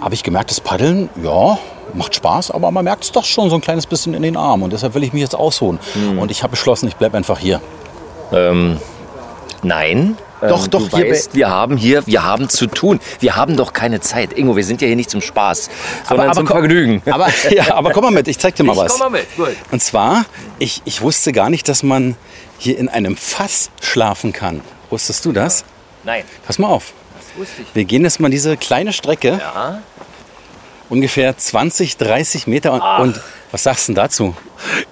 habe 0.00 0.14
ich 0.14 0.22
gemerkt, 0.22 0.50
das 0.50 0.60
Paddeln, 0.62 1.10
ja, 1.22 1.58
macht 1.92 2.14
Spaß, 2.14 2.50
aber 2.50 2.70
man 2.70 2.82
merkt 2.82 3.04
es 3.04 3.12
doch 3.12 3.26
schon 3.26 3.50
so 3.50 3.56
ein 3.56 3.60
kleines 3.60 3.86
bisschen 3.86 4.14
in 4.14 4.22
den 4.22 4.38
Armen. 4.38 4.62
Und 4.62 4.72
deshalb 4.72 4.94
will 4.94 5.02
ich 5.04 5.12
mich 5.12 5.20
jetzt 5.20 5.34
ausruhen. 5.34 5.78
Und 6.18 6.30
ich 6.30 6.42
habe 6.42 6.52
beschlossen, 6.52 6.88
ich 6.88 6.96
bleibe 6.96 7.14
einfach 7.18 7.38
hier. 7.38 7.60
Ähm, 8.32 8.78
nein. 9.62 10.16
Doch, 10.40 10.64
ähm, 10.64 10.70
doch, 10.70 10.88
du 10.88 10.92
weißt, 10.96 11.34
wir 11.34 11.50
haben 11.50 11.76
hier, 11.76 12.06
wir 12.06 12.24
haben 12.24 12.48
zu 12.48 12.66
tun. 12.68 13.00
Wir 13.20 13.36
haben 13.36 13.54
doch 13.58 13.74
keine 13.74 14.00
Zeit. 14.00 14.32
Ingo, 14.32 14.56
wir 14.56 14.64
sind 14.64 14.80
ja 14.80 14.86
hier 14.86 14.96
nicht 14.96 15.10
zum 15.10 15.20
Spaß, 15.20 15.68
sondern 16.08 16.32
zum 16.32 16.46
komm- 16.46 16.56
Vergnügen. 16.60 17.02
Aber, 17.12 17.28
ja, 17.50 17.74
aber 17.74 17.90
komm 17.90 18.04
mal 18.04 18.10
mit, 18.12 18.28
ich 18.28 18.38
zeig 18.38 18.54
dir 18.56 18.64
mal 18.64 18.72
Ich 18.72 18.78
was. 18.78 18.92
komm 18.92 19.12
mal 19.12 19.18
mit, 19.18 19.36
gut. 19.36 19.54
Und 19.70 19.82
zwar, 19.82 20.24
ich, 20.58 20.80
ich 20.86 21.02
wusste 21.02 21.32
gar 21.32 21.50
nicht, 21.50 21.68
dass 21.68 21.82
man 21.82 22.16
hier 22.58 22.78
in 22.78 22.88
einem 22.88 23.14
Fass 23.14 23.68
schlafen 23.82 24.32
kann. 24.32 24.62
Wusstest 24.88 25.26
du 25.26 25.32
das? 25.32 25.64
Nein, 26.02 26.24
Pass 26.46 26.58
mal 26.58 26.68
auf. 26.68 26.94
Wir 27.74 27.84
gehen 27.84 28.02
jetzt 28.04 28.20
mal 28.20 28.30
diese 28.30 28.56
kleine 28.56 28.92
Strecke, 28.92 29.38
Ja. 29.40 29.82
ungefähr 30.88 31.36
20, 31.36 31.96
30 31.96 32.46
Meter. 32.46 32.72
Und, 32.72 32.82
und 33.14 33.20
was 33.50 33.62
sagst 33.62 33.88
du 33.88 33.92
denn 33.92 33.96
dazu? 34.02 34.36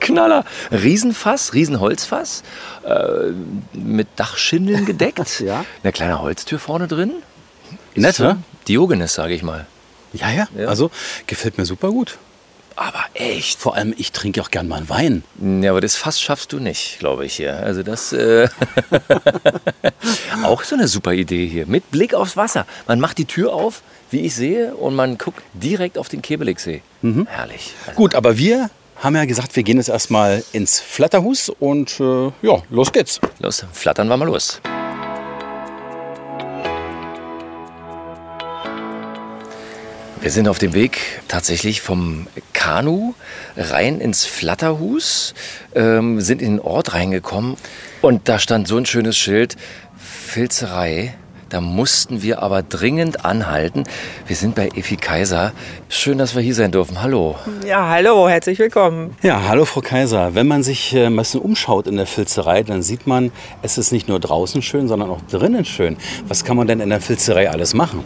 Knaller. 0.00 0.44
Riesenfass, 0.70 1.54
Riesenholzfass, 1.54 2.42
äh, 2.84 3.32
mit 3.72 4.08
Dachschindeln 4.16 4.84
gedeckt. 4.86 5.40
Ja. 5.40 5.64
Eine 5.82 5.92
kleine 5.92 6.20
Holztür 6.20 6.58
vorne 6.58 6.88
drin. 6.88 7.12
Nett, 7.94 8.18
ne? 8.18 8.42
Diogenes, 8.68 9.14
sage 9.14 9.34
ich 9.34 9.42
mal. 9.42 9.66
Ja, 10.12 10.30
ja, 10.30 10.48
Ja. 10.56 10.66
Also 10.68 10.90
gefällt 11.26 11.56
mir 11.58 11.64
super 11.64 11.90
gut. 11.90 12.18
Aber 12.80 13.04
echt. 13.12 13.58
Vor 13.58 13.76
allem, 13.76 13.92
ich 13.98 14.10
trinke 14.10 14.40
auch 14.40 14.50
gern 14.50 14.66
mal 14.66 14.76
einen 14.76 14.88
Wein. 14.88 15.22
Ja, 15.62 15.72
aber 15.72 15.82
das 15.82 15.96
Fass 15.96 16.18
schaffst 16.18 16.50
du 16.54 16.60
nicht, 16.60 16.98
glaube 16.98 17.26
ich 17.26 17.34
hier. 17.34 17.58
Also 17.58 17.82
das 17.82 18.14
äh 18.14 18.48
auch 20.44 20.62
so 20.62 20.76
eine 20.76 20.88
super 20.88 21.12
Idee 21.12 21.46
hier. 21.46 21.66
Mit 21.66 21.90
Blick 21.90 22.14
aufs 22.14 22.38
Wasser. 22.38 22.66
Man 22.86 22.98
macht 22.98 23.18
die 23.18 23.26
Tür 23.26 23.52
auf, 23.52 23.82
wie 24.10 24.20
ich 24.20 24.34
sehe, 24.34 24.74
und 24.74 24.94
man 24.94 25.18
guckt 25.18 25.42
direkt 25.52 25.98
auf 25.98 26.08
den 26.08 26.22
Kebeligsee. 26.22 26.80
Herrlich. 27.02 27.74
Also, 27.86 27.96
Gut, 27.98 28.14
aber 28.14 28.38
wir 28.38 28.70
haben 28.96 29.14
ja 29.14 29.26
gesagt, 29.26 29.54
wir 29.56 29.62
gehen 29.62 29.76
jetzt 29.76 29.90
erstmal 29.90 30.42
ins 30.52 30.80
Flatterhus 30.80 31.50
und 31.50 32.00
äh, 32.00 32.32
ja, 32.40 32.62
los 32.70 32.90
geht's. 32.92 33.20
los, 33.40 33.62
flattern 33.74 34.08
wir 34.08 34.16
mal 34.16 34.24
los. 34.24 34.58
Wir 40.22 40.30
sind 40.30 40.48
auf 40.48 40.58
dem 40.58 40.74
Weg 40.74 40.98
tatsächlich 41.28 41.80
vom 41.80 42.26
Kanu 42.52 43.14
rein 43.56 44.02
ins 44.02 44.26
Flatterhus, 44.26 45.32
ähm, 45.74 46.20
sind 46.20 46.42
in 46.42 46.56
den 46.56 46.60
Ort 46.60 46.92
reingekommen 46.92 47.56
und 48.02 48.28
da 48.28 48.38
stand 48.38 48.68
so 48.68 48.76
ein 48.76 48.84
schönes 48.84 49.16
Schild, 49.16 49.56
Filzerei. 49.96 51.14
Da 51.48 51.62
mussten 51.62 52.22
wir 52.22 52.42
aber 52.42 52.62
dringend 52.62 53.24
anhalten. 53.24 53.84
Wir 54.26 54.36
sind 54.36 54.54
bei 54.54 54.68
Effi 54.76 54.96
Kaiser. 54.96 55.52
Schön, 55.88 56.18
dass 56.18 56.36
wir 56.36 56.42
hier 56.42 56.54
sein 56.54 56.70
dürfen. 56.70 57.02
Hallo. 57.02 57.34
Ja, 57.66 57.88
hallo, 57.88 58.28
herzlich 58.28 58.58
willkommen. 58.58 59.16
Ja, 59.22 59.48
hallo 59.48 59.64
Frau 59.64 59.80
Kaiser. 59.80 60.34
Wenn 60.34 60.46
man 60.46 60.62
sich 60.62 60.94
äh, 60.94 61.06
ein 61.06 61.16
bisschen 61.16 61.40
umschaut 61.40 61.86
in 61.86 61.96
der 61.96 62.06
Filzerei, 62.06 62.62
dann 62.62 62.82
sieht 62.82 63.06
man, 63.06 63.32
es 63.62 63.78
ist 63.78 63.90
nicht 63.90 64.06
nur 64.06 64.20
draußen 64.20 64.60
schön, 64.60 64.86
sondern 64.86 65.10
auch 65.10 65.22
drinnen 65.30 65.64
schön. 65.64 65.96
Was 66.28 66.44
kann 66.44 66.58
man 66.58 66.68
denn 66.68 66.78
in 66.78 66.90
der 66.90 67.00
Filzerei 67.00 67.50
alles 67.50 67.72
machen? 67.74 68.04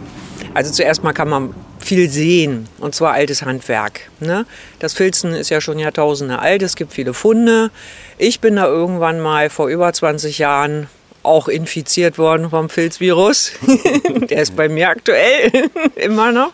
Also 0.54 0.72
zuerst 0.72 1.02
mal 1.02 1.12
kann 1.12 1.28
man 1.28 1.54
viel 1.84 2.10
sehen, 2.10 2.68
und 2.80 2.94
zwar 2.94 3.12
altes 3.12 3.42
Handwerk. 3.42 4.10
Ne? 4.20 4.46
Das 4.78 4.94
Filzen 4.94 5.34
ist 5.34 5.50
ja 5.50 5.60
schon 5.60 5.78
Jahrtausende 5.78 6.38
alt, 6.38 6.62
es 6.62 6.76
gibt 6.76 6.92
viele 6.92 7.14
Funde. 7.14 7.70
Ich 8.18 8.40
bin 8.40 8.56
da 8.56 8.66
irgendwann 8.66 9.20
mal 9.20 9.50
vor 9.50 9.68
über 9.68 9.92
20 9.92 10.38
Jahren 10.38 10.88
auch 11.22 11.48
infiziert 11.48 12.18
worden 12.18 12.50
vom 12.50 12.68
Filzvirus. 12.68 13.52
Der 14.30 14.42
ist 14.42 14.54
bei 14.56 14.68
mir 14.68 14.88
aktuell 14.90 15.50
immer 15.96 16.32
noch. 16.32 16.52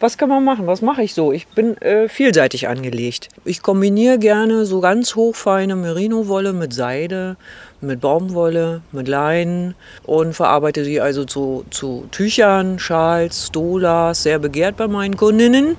Was 0.00 0.16
kann 0.16 0.28
man 0.28 0.44
machen? 0.44 0.66
Was 0.68 0.80
mache 0.80 1.02
ich 1.02 1.12
so? 1.12 1.32
Ich 1.32 1.48
bin 1.48 1.76
äh, 1.82 2.08
vielseitig 2.08 2.68
angelegt. 2.68 3.28
Ich 3.44 3.62
kombiniere 3.62 4.18
gerne 4.18 4.64
so 4.64 4.80
ganz 4.80 5.16
hochfeine 5.16 5.74
Merino-Wolle 5.74 6.52
mit 6.52 6.72
Seide, 6.72 7.36
mit 7.80 8.00
Baumwolle, 8.00 8.82
mit 8.92 9.08
Leinen 9.08 9.74
und 10.04 10.34
verarbeite 10.34 10.84
sie 10.84 11.00
also 11.00 11.24
zu, 11.24 11.64
zu 11.70 12.08
Tüchern, 12.10 12.78
Schals, 12.78 13.46
Stolas, 13.46 14.22
sehr 14.22 14.38
begehrt 14.38 14.76
bei 14.76 14.88
meinen 14.88 15.16
Kundinnen. 15.16 15.76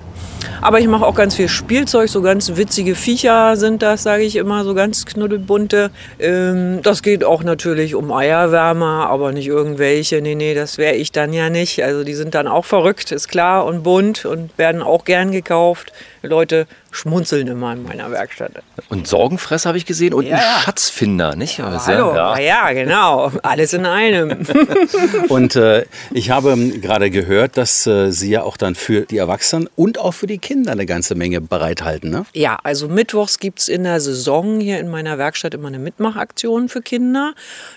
Aber 0.61 0.79
ich 0.79 0.87
mache 0.87 1.05
auch 1.05 1.15
ganz 1.15 1.35
viel 1.35 1.49
Spielzeug, 1.49 2.09
so 2.09 2.21
ganz 2.21 2.55
witzige 2.55 2.95
Viecher 2.95 3.55
sind 3.55 3.81
das, 3.81 4.03
sage 4.03 4.23
ich 4.23 4.35
immer, 4.35 4.63
so 4.63 4.73
ganz 4.73 5.05
knuddelbunte. 5.05 5.91
Ähm, 6.19 6.79
das 6.83 7.01
geht 7.01 7.23
auch 7.23 7.43
natürlich 7.43 7.95
um 7.95 8.11
Eierwärmer, 8.11 9.07
aber 9.09 9.31
nicht 9.31 9.47
irgendwelche. 9.47 10.21
Nee, 10.21 10.35
nee, 10.35 10.53
das 10.53 10.77
wäre 10.77 10.95
ich 10.95 11.11
dann 11.11 11.33
ja 11.33 11.49
nicht. 11.49 11.83
Also 11.83 12.03
die 12.03 12.13
sind 12.13 12.35
dann 12.35 12.47
auch 12.47 12.65
verrückt, 12.65 13.11
ist 13.11 13.27
klar, 13.27 13.65
und 13.65 13.83
bunt 13.83 14.25
und 14.25 14.57
werden 14.57 14.81
auch 14.81 15.05
gern 15.05 15.31
gekauft. 15.31 15.93
Leute 16.21 16.67
schmunzeln 16.91 17.47
immer 17.47 17.73
in 17.73 17.83
meiner 17.83 18.11
Werkstatt. 18.11 18.51
Und 18.89 19.07
Sorgenfresser 19.07 19.69
habe 19.69 19.77
ich 19.77 19.85
gesehen 19.85 20.13
und 20.13 20.25
Ja, 20.25 20.35
ein 20.35 20.41
ja. 20.41 20.59
Schatzfinder, 20.61 21.35
nicht? 21.35 21.59
Also, 21.59 21.87
Hallo, 21.87 22.15
ja. 22.15 22.39
ja. 22.39 22.69
ja, 22.69 22.73
genau, 22.73 23.31
alles 23.43 23.73
in 23.73 23.85
einem. 23.85 24.45
Und 25.29 25.55
äh, 25.55 25.85
ich 26.11 26.29
habe 26.29 26.51
ähm, 26.51 26.81
gerade 26.81 27.09
gehört, 27.09 27.57
dass 27.57 27.85
äh, 27.87 28.11
Sie 28.11 28.31
ja 28.31 28.43
auch 28.43 28.57
dann 28.57 28.75
für 28.75 29.01
die 29.01 29.17
Erwachsenen 29.17 29.69
und 29.75 29.99
auch 29.99 30.13
für 30.13 30.27
die 30.27 30.39
Kinder 30.39 30.71
eine 30.71 30.85
ganze 30.85 31.15
Menge 31.15 31.41
bereithalten. 31.41 32.09
Ne? 32.09 32.25
Ja, 32.33 32.57
also 32.63 32.87
mittwochs 32.87 33.39
gibt 33.39 33.59
es 33.59 33.67
in 33.67 33.83
der 33.83 33.99
Saison 33.99 34.59
hier 34.59 34.79
in 34.79 34.89
meiner 34.89 35.17
Werkstatt 35.17 35.53
immer 35.53 35.67
eine 35.67 35.79
Mitmachaktion 35.79 36.69
für 36.69 36.81
Kinder. 36.81 37.33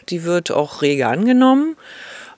Die 0.09 0.25
wird 0.25 0.51
auch 0.51 0.83
rege 0.83 1.07
angenommen. 1.07 1.77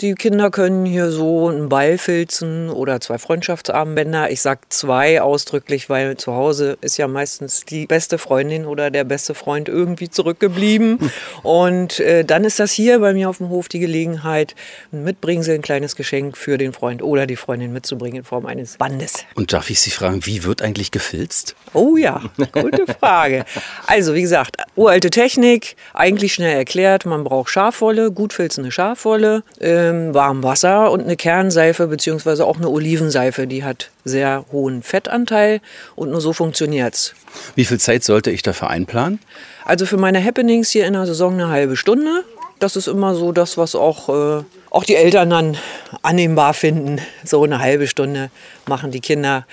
Die 0.01 0.15
Kinder 0.15 0.51
können 0.51 0.85
hier 0.85 1.11
so 1.11 1.49
einen 1.49 1.69
Ball 1.69 1.99
filzen 1.99 2.69
oder 2.69 3.01
zwei 3.01 3.19
Freundschaftsarmbänder. 3.19 4.31
Ich 4.31 4.43
sag 4.43 4.73
zwei 4.73 5.23
ausdrücklich, 5.23 5.89
weil 5.89 6.17
zu 6.17 6.35
Hause 6.35 6.77
ist 6.81 6.97
ja 6.97 7.07
meistens 7.07 7.65
die 7.65 7.87
beste 7.87 8.19
Freundin 8.19 8.67
oder 8.67 8.91
der 8.91 9.05
beste 9.05 9.35
Freund 9.35 9.69
irgendwie 9.69 10.11
zurückgeblieben. 10.11 10.99
Und 11.43 12.01
äh, 12.01 12.25
dann 12.25 12.45
ist 12.45 12.59
das 12.59 12.73
hier 12.73 12.99
bei 12.99 13.15
mir 13.15 13.29
auf 13.29 13.39
dem 13.39 13.49
Hof 13.51 13.69
die 13.69 13.79
Gelegenheit, 13.79 14.55
ein 14.93 15.05
Mitbringsel, 15.05 15.55
ein 15.55 15.63
kleines 15.63 15.95
Geschenk 15.95 16.37
für 16.37 16.59
den 16.59 16.73
Freund 16.73 17.03
oder 17.03 17.27
die 17.27 17.37
Freundin 17.37 17.73
mitzubringen 17.73 18.19
in 18.19 18.25
Form 18.25 18.47
eines 18.47 18.77
Bandes. 18.79 19.25
Und 19.35 19.53
darf 19.53 19.71
ich 19.71 19.81
Sie 19.81 19.91
fragen, 19.91 20.27
wie 20.27 20.45
wird 20.45 20.63
eigentlich 20.63 20.91
gefilzt? 20.91 21.55
Oh 21.73 21.97
ja, 21.97 22.21
gute 22.53 22.87
Frage. 23.01 23.45
Also 23.87 24.15
wie 24.15 24.23
gesagt, 24.23 24.57
uralte 24.75 25.11
Technik, 25.11 25.77
eigentlich 25.93 26.35
schnell 26.35 26.57
erklärt. 26.57 27.07
Man 27.07 27.23
braucht 27.25 27.51
Schafwolle, 27.51 28.11
gut 28.11 28.33
filzende 28.33 28.71
Schafwolle, 28.73 29.43
ähm, 29.91 30.15
warm 30.15 30.43
Wasser 30.43 30.91
und 30.91 31.03
eine 31.03 31.17
Kernseife 31.17 31.87
beziehungsweise 31.87 32.45
auch 32.47 32.57
eine 32.57 32.69
Olivenseife. 32.69 33.47
Die 33.47 33.65
hat 33.65 33.91
sehr 34.05 34.45
hohen 34.53 34.83
Fettanteil 34.83 35.61
und 35.95 36.11
nur 36.11 36.21
so 36.21 36.33
funktioniert's. 36.33 37.15
Wie 37.55 37.65
viel 37.65 37.79
Zeit 37.79 38.05
sollte 38.05 38.31
ich 38.31 38.43
dafür 38.43 38.71
einplanen? 38.71 39.19
Also 39.65 39.87
für 39.87 39.97
meine 39.97 40.23
Happenings 40.25 40.71
hier 40.71 40.87
in 40.87 40.93
der 40.93 41.07
Saison 41.07 41.35
eine 41.35 41.49
halbe 41.49 41.77
Stunde. 41.77 42.25
Das 42.59 42.77
ist 42.77 42.87
immer 42.87 43.15
so 43.15 43.33
das, 43.33 43.57
was 43.57 43.75
auch, 43.75 44.09
äh, 44.09 44.45
auch 44.71 44.85
die 44.85 44.97
Eltern 44.97 45.31
dann 45.31 45.57
annehmbar 46.03 46.55
finden. 46.55 47.01
So 47.25 47.43
eine 47.45 47.59
halbe 47.59 47.87
Stunde 47.87 48.31
machen 48.67 48.91
die 48.91 49.01
Kinder 49.01 49.47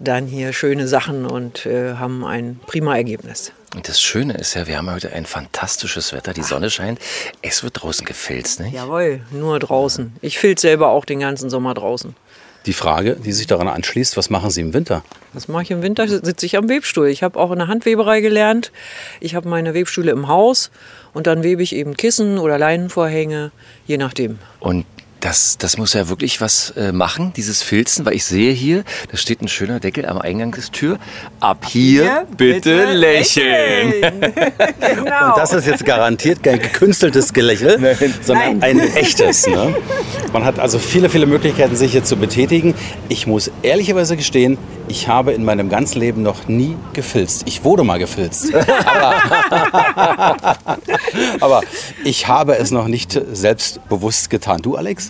dann 0.00 0.26
hier 0.26 0.52
schöne 0.52 0.88
Sachen 0.88 1.26
und 1.26 1.66
äh, 1.66 1.94
haben 1.94 2.24
ein 2.24 2.58
prima 2.66 2.96
Ergebnis. 2.96 3.52
Und 3.74 3.88
das 3.88 4.00
Schöne 4.00 4.34
ist 4.34 4.54
ja, 4.54 4.66
wir 4.66 4.78
haben 4.78 4.90
heute 4.90 5.12
ein 5.12 5.26
fantastisches 5.26 6.12
Wetter, 6.12 6.32
die 6.32 6.42
Sonne 6.42 6.70
scheint. 6.70 6.98
Es 7.40 7.62
wird 7.62 7.82
draußen 7.82 8.04
gefilzt, 8.04 8.58
nicht? 8.58 8.74
Jawohl, 8.74 9.20
nur 9.30 9.60
draußen. 9.60 10.12
Ich 10.22 10.40
filze 10.40 10.66
selber 10.66 10.88
auch 10.88 11.04
den 11.04 11.20
ganzen 11.20 11.50
Sommer 11.50 11.74
draußen. 11.74 12.16
Die 12.66 12.72
Frage, 12.72 13.16
die 13.16 13.32
sich 13.32 13.46
daran 13.46 13.68
anschließt, 13.68 14.16
was 14.16 14.28
machen 14.28 14.50
Sie 14.50 14.60
im 14.60 14.74
Winter? 14.74 15.02
Was 15.32 15.48
mache 15.48 15.62
ich 15.62 15.70
im 15.70 15.82
Winter? 15.82 16.06
Sitze 16.08 16.44
ich 16.44 16.56
am 16.58 16.68
Webstuhl. 16.68 17.08
Ich 17.08 17.22
habe 17.22 17.38
auch 17.38 17.52
in 17.52 17.58
der 17.58 17.68
Handweberei 17.68 18.20
gelernt. 18.20 18.72
Ich 19.20 19.34
habe 19.34 19.48
meine 19.48 19.72
Webstühle 19.72 20.10
im 20.10 20.28
Haus 20.28 20.70
und 21.14 21.26
dann 21.26 21.42
webe 21.42 21.62
ich 21.62 21.74
eben 21.74 21.96
Kissen 21.96 22.38
oder 22.38 22.58
Leinenvorhänge, 22.58 23.52
je 23.86 23.96
nachdem. 23.96 24.40
Und 24.58 24.84
Das, 25.20 25.58
das 25.58 25.76
muss 25.76 25.92
ja 25.92 26.08
wirklich 26.08 26.40
was 26.40 26.70
äh, 26.76 26.92
machen, 26.92 27.32
dieses 27.36 27.62
Filzen, 27.62 28.06
weil 28.06 28.14
ich 28.14 28.24
sehe 28.24 28.52
hier, 28.52 28.84
da 29.10 29.18
steht 29.18 29.42
ein 29.42 29.48
schöner 29.48 29.78
Deckel 29.78 30.06
am 30.06 30.18
Eingang 30.18 30.52
des 30.52 30.70
Tür. 30.70 30.98
Ab 31.40 31.66
hier, 31.66 32.02
Hier 32.02 32.26
bitte, 32.36 32.78
bitte 32.78 32.92
lächeln. 32.92 33.92
genau. 34.00 35.28
Und 35.28 35.36
das 35.36 35.52
ist 35.52 35.66
jetzt 35.66 35.84
garantiert 35.84 36.42
kein 36.42 36.58
gekünsteltes 36.58 37.34
Gelächel, 37.34 37.96
sondern 38.22 38.58
Nein. 38.60 38.80
ein 38.80 38.96
echtes. 38.96 39.46
Ne? 39.46 39.76
Man 40.32 40.44
hat 40.44 40.58
also 40.58 40.78
viele, 40.78 41.10
viele 41.10 41.26
Möglichkeiten, 41.26 41.76
sich 41.76 41.92
hier 41.92 42.04
zu 42.04 42.16
betätigen. 42.16 42.74
Ich 43.10 43.26
muss 43.26 43.50
ehrlicherweise 43.62 44.16
gestehen, 44.16 44.56
ich 44.90 45.06
habe 45.06 45.32
in 45.32 45.44
meinem 45.44 45.68
ganzen 45.68 46.00
Leben 46.00 46.22
noch 46.22 46.48
nie 46.48 46.76
gefilzt. 46.94 47.42
Ich 47.46 47.62
wurde 47.62 47.84
mal 47.84 47.98
gefilzt. 47.98 48.52
Aber, 48.84 49.14
aber 51.40 51.62
ich 52.04 52.26
habe 52.26 52.56
es 52.56 52.70
noch 52.70 52.88
nicht 52.88 53.18
selbstbewusst 53.32 54.30
getan. 54.30 54.62
Du, 54.62 54.76
Alex? 54.76 55.09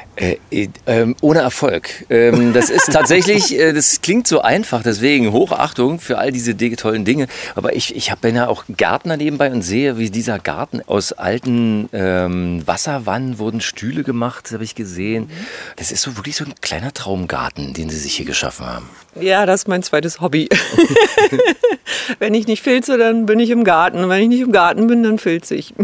Äh, 0.17 0.37
äh, 0.51 0.67
ähm, 0.87 1.15
ohne 1.21 1.39
Erfolg. 1.39 2.05
Ähm, 2.09 2.51
das 2.53 2.69
ist 2.69 2.85
tatsächlich, 2.91 3.57
äh, 3.57 3.71
das 3.71 4.01
klingt 4.01 4.27
so 4.27 4.41
einfach, 4.41 4.83
deswegen 4.83 5.31
Hochachtung 5.31 5.99
für 5.99 6.17
all 6.17 6.31
diese 6.33 6.53
di- 6.53 6.75
tollen 6.75 7.05
Dinge. 7.05 7.27
Aber 7.55 7.75
ich, 7.75 7.95
ich 7.95 8.13
bin 8.15 8.35
ja 8.35 8.47
auch 8.47 8.65
Gärtner 8.67 9.15
nebenbei 9.15 9.49
und 9.51 9.61
sehe, 9.61 9.97
wie 9.97 10.09
dieser 10.09 10.37
Garten 10.37 10.81
aus 10.85 11.13
alten 11.13 11.87
ähm, 11.93 12.61
Wasserwannen 12.65 13.39
wurden 13.39 13.61
Stühle 13.61 14.03
gemacht, 14.03 14.51
habe 14.51 14.63
ich 14.65 14.75
gesehen. 14.75 15.29
Das 15.77 15.91
ist 15.93 16.01
so 16.01 16.17
wirklich 16.17 16.35
so 16.35 16.43
ein 16.43 16.53
kleiner 16.59 16.93
Traumgarten, 16.93 17.73
den 17.73 17.89
sie 17.89 17.97
sich 17.97 18.13
hier 18.15 18.25
geschaffen 18.25 18.65
haben. 18.65 18.89
Ja, 19.19 19.45
das 19.45 19.61
ist 19.61 19.67
mein 19.69 19.81
zweites 19.81 20.19
Hobby. 20.21 20.49
wenn 22.19 22.33
ich 22.33 22.47
nicht 22.47 22.63
filze, 22.63 22.97
dann 22.97 23.25
bin 23.25 23.39
ich 23.39 23.49
im 23.49 23.63
Garten. 23.63 24.03
Und 24.03 24.09
wenn 24.09 24.21
ich 24.23 24.29
nicht 24.29 24.41
im 24.41 24.51
Garten 24.51 24.87
bin, 24.87 25.03
dann 25.03 25.17
filze 25.17 25.55
ich. 25.55 25.73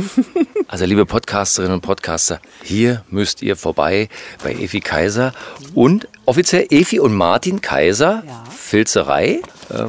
Also 0.69 0.83
liebe 0.83 1.05
Podcasterinnen 1.05 1.75
und 1.75 1.81
Podcaster, 1.81 2.41
hier 2.61 3.05
müsst 3.09 3.41
ihr 3.41 3.55
vorbei 3.55 4.09
bei 4.43 4.53
Efi 4.53 4.79
Kaiser 4.79 5.33
und 5.75 6.07
offiziell 6.25 6.67
Efi 6.69 6.99
und 6.99 7.13
Martin 7.13 7.61
Kaiser, 7.61 8.23
Filzerei. 8.57 9.39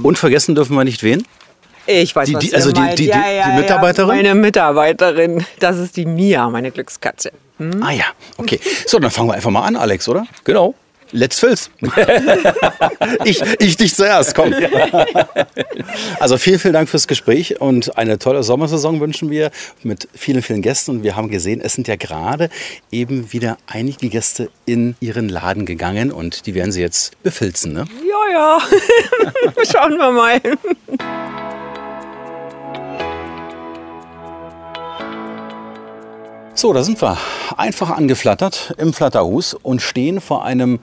Und 0.02 0.18
vergessen 0.18 0.54
dürfen 0.54 0.76
wir 0.76 0.84
nicht 0.84 1.02
wen? 1.02 1.24
Ich 1.86 2.14
weiß, 2.14 2.28
ihr 2.28 2.38
also 2.54 2.70
die- 2.72 2.80
meint. 2.80 2.98
die- 2.98 3.04
die- 3.04 3.08
ja, 3.08 3.30
ja, 3.30 3.50
die 3.50 3.60
Mitarbeiterin? 3.62 4.08
Ja, 4.10 4.14
meine 4.16 4.34
Mitarbeiterin. 4.34 5.44
Das 5.58 5.78
ist 5.78 5.96
die 5.96 6.04
Mia, 6.04 6.48
meine 6.50 6.70
Glückskatze. 6.70 7.32
Hm? 7.58 7.82
Ah 7.82 7.92
ja, 7.92 8.04
okay. 8.36 8.60
So, 8.86 8.98
dann 8.98 9.10
fangen 9.10 9.28
wir 9.30 9.34
einfach 9.34 9.50
mal 9.50 9.62
an, 9.62 9.74
Alex, 9.76 10.08
oder? 10.08 10.26
Genau. 10.44 10.74
Let's 11.12 11.40
Filz. 11.40 11.70
ich, 13.24 13.42
ich 13.58 13.76
dich 13.76 13.94
zuerst, 13.94 14.34
komm. 14.34 14.54
Also 16.20 16.36
vielen, 16.36 16.58
vielen 16.58 16.74
Dank 16.74 16.88
fürs 16.88 17.06
Gespräch 17.06 17.60
und 17.60 17.96
eine 17.96 18.18
tolle 18.18 18.42
Sommersaison 18.42 19.00
wünschen 19.00 19.30
wir 19.30 19.50
mit 19.82 20.08
vielen, 20.14 20.42
vielen 20.42 20.62
Gästen. 20.62 20.90
Und 20.90 21.02
wir 21.02 21.16
haben 21.16 21.28
gesehen, 21.28 21.60
es 21.60 21.74
sind 21.74 21.88
ja 21.88 21.96
gerade 21.96 22.50
eben 22.90 23.32
wieder 23.32 23.56
einige 23.66 24.08
Gäste 24.08 24.50
in 24.66 24.96
ihren 25.00 25.28
Laden 25.28 25.66
gegangen 25.66 26.12
und 26.12 26.46
die 26.46 26.54
werden 26.54 26.72
sie 26.72 26.80
jetzt 26.80 27.20
befilzen, 27.22 27.72
ne? 27.72 27.84
Ja, 28.08 28.32
ja. 28.32 28.58
Schauen 29.72 29.96
wir 29.96 30.10
mal. 30.10 30.40
So, 36.60 36.72
da 36.72 36.82
sind 36.82 37.00
wir 37.00 37.16
einfach 37.56 37.90
angeflattert 37.90 38.74
im 38.78 38.92
Flatterhus 38.92 39.54
und 39.54 39.80
stehen 39.80 40.20
vor 40.20 40.44
einem, 40.44 40.80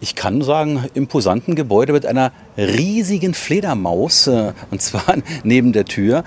ich 0.00 0.14
kann 0.14 0.40
sagen, 0.40 0.86
imposanten 0.94 1.56
Gebäude 1.56 1.92
mit 1.92 2.06
einer 2.06 2.32
riesigen 2.56 3.34
Fledermaus, 3.34 4.28
äh, 4.28 4.54
und 4.70 4.80
zwar 4.80 5.02
neben 5.44 5.74
der 5.74 5.84
Tür 5.84 6.24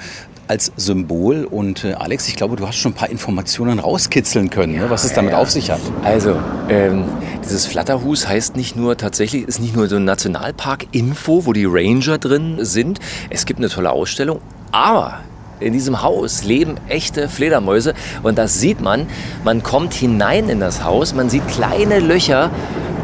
als 0.48 0.72
Symbol. 0.78 1.46
Und 1.46 1.86
äh, 1.86 1.94
Alex, 1.94 2.28
ich 2.28 2.36
glaube, 2.36 2.56
du 2.56 2.68
hast 2.68 2.76
schon 2.76 2.92
ein 2.92 2.96
paar 2.96 3.10
Informationen 3.10 3.80
rauskitzeln 3.80 4.52
können, 4.52 4.76
ne, 4.76 4.92
was 4.92 5.06
es 5.06 5.14
damit 5.14 5.34
auf 5.34 5.50
sich 5.50 5.72
hat. 5.72 5.82
Also, 6.04 6.40
ähm, 6.70 7.06
dieses 7.44 7.66
Flatterhus 7.66 8.28
heißt 8.28 8.56
nicht 8.56 8.76
nur 8.76 8.96
tatsächlich, 8.96 9.48
ist 9.48 9.60
nicht 9.60 9.76
nur 9.76 9.88
so 9.88 9.96
ein 9.96 10.06
Nationalpark-Info, 10.06 11.48
wo 11.48 11.54
die 11.54 11.66
Ranger 11.66 12.20
drin 12.20 12.58
sind. 12.60 13.00
Es 13.32 13.48
gibt 13.48 13.60
eine 13.60 13.70
tolle 13.70 13.90
Ausstellung, 13.90 14.40
aber 14.72 15.24
in 15.64 15.74
diesem 15.74 16.02
Haus 16.02 16.44
leben 16.44 16.76
echte 16.88 17.30
Fledermäuse 17.30 17.94
und 18.22 18.38
das 18.38 18.60
sieht 18.60 18.82
man. 18.82 19.08
Man 19.44 19.64
kommt 19.64 19.94
hinein 19.94 20.50
in 20.50 20.60
das 20.60 20.84
Haus, 20.84 21.14
man 21.14 21.30
sieht 21.30 21.48
kleine 21.48 22.00
Löcher 22.00 22.52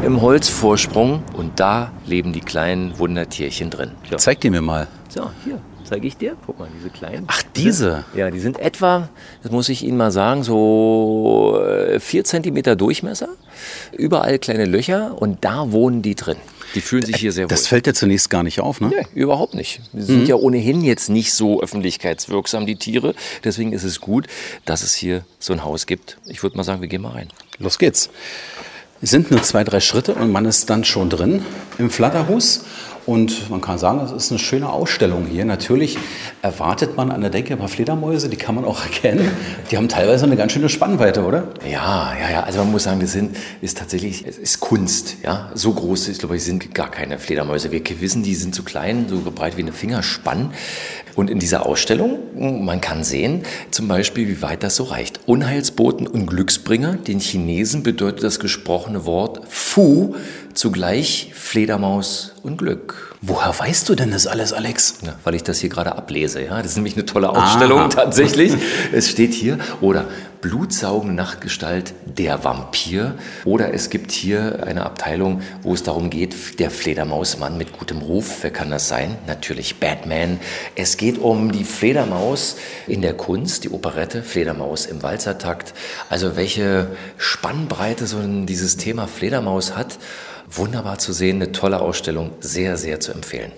im 0.04 0.20
Holzvorsprung 0.20 1.22
und 1.36 1.60
da 1.60 1.90
leben 2.06 2.32
die 2.32 2.40
kleinen 2.40 2.98
Wundertierchen 2.98 3.70
drin. 3.70 3.92
Ja. 4.10 4.18
Zeig 4.18 4.40
die 4.40 4.50
mir 4.50 4.62
mal. 4.62 4.86
So, 5.08 5.30
hier 5.44 5.60
zeige 5.90 6.06
ich 6.06 6.16
dir. 6.16 6.36
Guck 6.46 6.58
mal, 6.58 6.68
diese 6.78 6.88
kleinen. 6.88 7.24
Ach, 7.26 7.42
diese? 7.56 8.04
Ja, 8.14 8.30
die 8.30 8.38
sind 8.38 8.58
etwa, 8.58 9.08
das 9.42 9.50
muss 9.50 9.68
ich 9.68 9.84
Ihnen 9.84 9.96
mal 9.96 10.12
sagen, 10.12 10.44
so 10.44 11.60
äh, 11.66 11.98
vier 11.98 12.24
Zentimeter 12.24 12.76
Durchmesser. 12.76 13.28
Überall 13.92 14.38
kleine 14.38 14.64
Löcher 14.64 15.20
und 15.20 15.44
da 15.44 15.72
wohnen 15.72 16.00
die 16.00 16.14
drin. 16.14 16.36
Die 16.74 16.80
fühlen 16.80 17.04
sich 17.04 17.16
hier 17.16 17.32
sehr 17.32 17.44
wohl. 17.44 17.48
Das 17.48 17.66
fällt 17.66 17.86
dir 17.86 17.94
zunächst 17.94 18.30
gar 18.30 18.42
nicht 18.42 18.60
auf, 18.60 18.80
ne? 18.80 18.88
Nee, 18.88 19.06
überhaupt 19.14 19.54
nicht. 19.54 19.80
Die 19.92 20.02
sind 20.02 20.28
ja 20.28 20.36
ohnehin 20.36 20.82
jetzt 20.82 21.08
nicht 21.08 21.32
so 21.32 21.62
öffentlichkeitswirksam, 21.62 22.66
die 22.66 22.76
Tiere. 22.76 23.14
Deswegen 23.44 23.72
ist 23.72 23.84
es 23.84 24.00
gut, 24.00 24.26
dass 24.64 24.82
es 24.82 24.94
hier 24.94 25.24
so 25.38 25.52
ein 25.52 25.64
Haus 25.64 25.86
gibt. 25.86 26.18
Ich 26.26 26.42
würde 26.42 26.56
mal 26.56 26.64
sagen, 26.64 26.80
wir 26.80 26.88
gehen 26.88 27.02
mal 27.02 27.12
rein. 27.12 27.28
Los 27.58 27.78
geht's. 27.78 28.10
Es 29.02 29.10
sind 29.10 29.30
nur 29.30 29.42
zwei, 29.42 29.64
drei 29.64 29.80
Schritte 29.80 30.14
und 30.14 30.30
man 30.30 30.44
ist 30.44 30.68
dann 30.68 30.84
schon 30.84 31.08
drin 31.08 31.42
im 31.78 31.90
Flatterhus. 31.90 32.64
Und 33.10 33.50
man 33.50 33.60
kann 33.60 33.76
sagen, 33.76 34.00
es 34.04 34.12
ist 34.12 34.30
eine 34.30 34.38
schöne 34.38 34.72
Ausstellung 34.72 35.26
hier. 35.26 35.44
Natürlich 35.44 35.98
erwartet 36.42 36.96
man 36.96 37.10
an 37.10 37.22
der 37.22 37.30
Decke 37.30 37.54
ein 37.54 37.58
paar 37.58 37.66
Fledermäuse, 37.66 38.28
die 38.28 38.36
kann 38.36 38.54
man 38.54 38.64
auch 38.64 38.80
erkennen. 38.84 39.28
Die 39.68 39.76
haben 39.76 39.88
teilweise 39.88 40.26
eine 40.26 40.36
ganz 40.36 40.52
schöne 40.52 40.68
Spannweite, 40.68 41.24
oder? 41.24 41.48
Ja, 41.68 42.14
ja, 42.16 42.30
ja. 42.30 42.44
Also 42.44 42.60
man 42.60 42.70
muss 42.70 42.84
sagen, 42.84 43.00
das 43.00 43.10
sind, 43.10 43.36
ist 43.62 43.78
tatsächlich, 43.78 44.24
es 44.28 44.38
ist 44.38 44.60
Kunst. 44.60 45.16
Ja, 45.24 45.50
so 45.54 45.72
groß 45.72 46.06
ist, 46.06 46.20
glaube 46.20 46.36
ich, 46.36 46.44
sind 46.44 46.72
gar 46.72 46.88
keine 46.88 47.18
Fledermäuse. 47.18 47.72
Wir 47.72 47.82
wissen, 48.00 48.22
die 48.22 48.36
sind 48.36 48.54
so 48.54 48.62
klein, 48.62 49.06
so 49.08 49.20
breit 49.34 49.56
wie 49.56 49.62
eine 49.62 49.72
Fingerspann. 49.72 50.52
Und 51.16 51.30
in 51.30 51.40
dieser 51.40 51.66
Ausstellung, 51.66 52.64
man 52.64 52.80
kann 52.80 53.02
sehen, 53.02 53.42
zum 53.72 53.88
Beispiel, 53.88 54.28
wie 54.28 54.40
weit 54.40 54.62
das 54.62 54.76
so 54.76 54.84
reicht. 54.84 55.18
Unheilsboten 55.26 56.06
und 56.06 56.26
Glücksbringer. 56.26 56.94
Den 56.94 57.18
Chinesen 57.18 57.82
bedeutet 57.82 58.22
das 58.22 58.38
gesprochene 58.38 59.04
Wort 59.04 59.40
Fu 59.48 60.14
zugleich 60.60 61.30
Fledermaus 61.32 62.34
und 62.42 62.58
Glück. 62.58 63.16
Woher 63.22 63.58
weißt 63.58 63.88
du 63.88 63.94
denn 63.94 64.10
das 64.10 64.26
alles, 64.26 64.52
Alex? 64.52 64.98
Ja, 65.02 65.14
weil 65.24 65.34
ich 65.34 65.42
das 65.42 65.58
hier 65.58 65.70
gerade 65.70 65.96
ablese. 65.96 66.42
Ja? 66.42 66.58
Das 66.58 66.72
ist 66.72 66.76
nämlich 66.76 66.96
eine 66.96 67.06
tolle 67.06 67.30
Ausstellung 67.30 67.80
Aha. 67.80 67.88
tatsächlich. 67.88 68.52
Es 68.92 69.08
steht 69.08 69.32
hier, 69.32 69.58
oder 69.80 70.06
blutsaugende 70.40 71.14
Nachtgestalt, 71.14 71.94
der 72.06 72.44
Vampir. 72.44 73.14
Oder 73.44 73.72
es 73.74 73.90
gibt 73.90 74.10
hier 74.10 74.64
eine 74.66 74.84
Abteilung, 74.84 75.42
wo 75.62 75.74
es 75.74 75.82
darum 75.82 76.10
geht, 76.10 76.58
der 76.58 76.70
Fledermausmann 76.70 77.56
mit 77.56 77.78
gutem 77.78 77.98
Ruf. 77.98 78.38
Wer 78.42 78.50
kann 78.50 78.70
das 78.70 78.88
sein? 78.88 79.16
Natürlich 79.26 79.80
Batman. 79.80 80.40
Es 80.76 80.96
geht 80.96 81.18
um 81.18 81.52
die 81.52 81.64
Fledermaus 81.64 82.56
in 82.86 83.02
der 83.02 83.14
Kunst, 83.14 83.64
die 83.64 83.70
Operette 83.70 84.22
Fledermaus 84.22 84.86
im 84.86 85.02
Walzertakt. 85.02 85.74
Also 86.08 86.36
welche 86.36 86.88
Spannbreite 87.16 88.06
so 88.06 88.18
dieses 88.22 88.76
Thema 88.76 89.06
Fledermaus 89.06 89.76
hat. 89.76 89.98
Wunderbar 90.52 90.98
zu 90.98 91.12
sehen, 91.12 91.36
eine 91.36 91.52
tolle 91.52 91.80
Ausstellung, 91.80 92.32
sehr, 92.40 92.76
sehr 92.76 92.98
zu 92.98 93.12
empfehlen. 93.12 93.52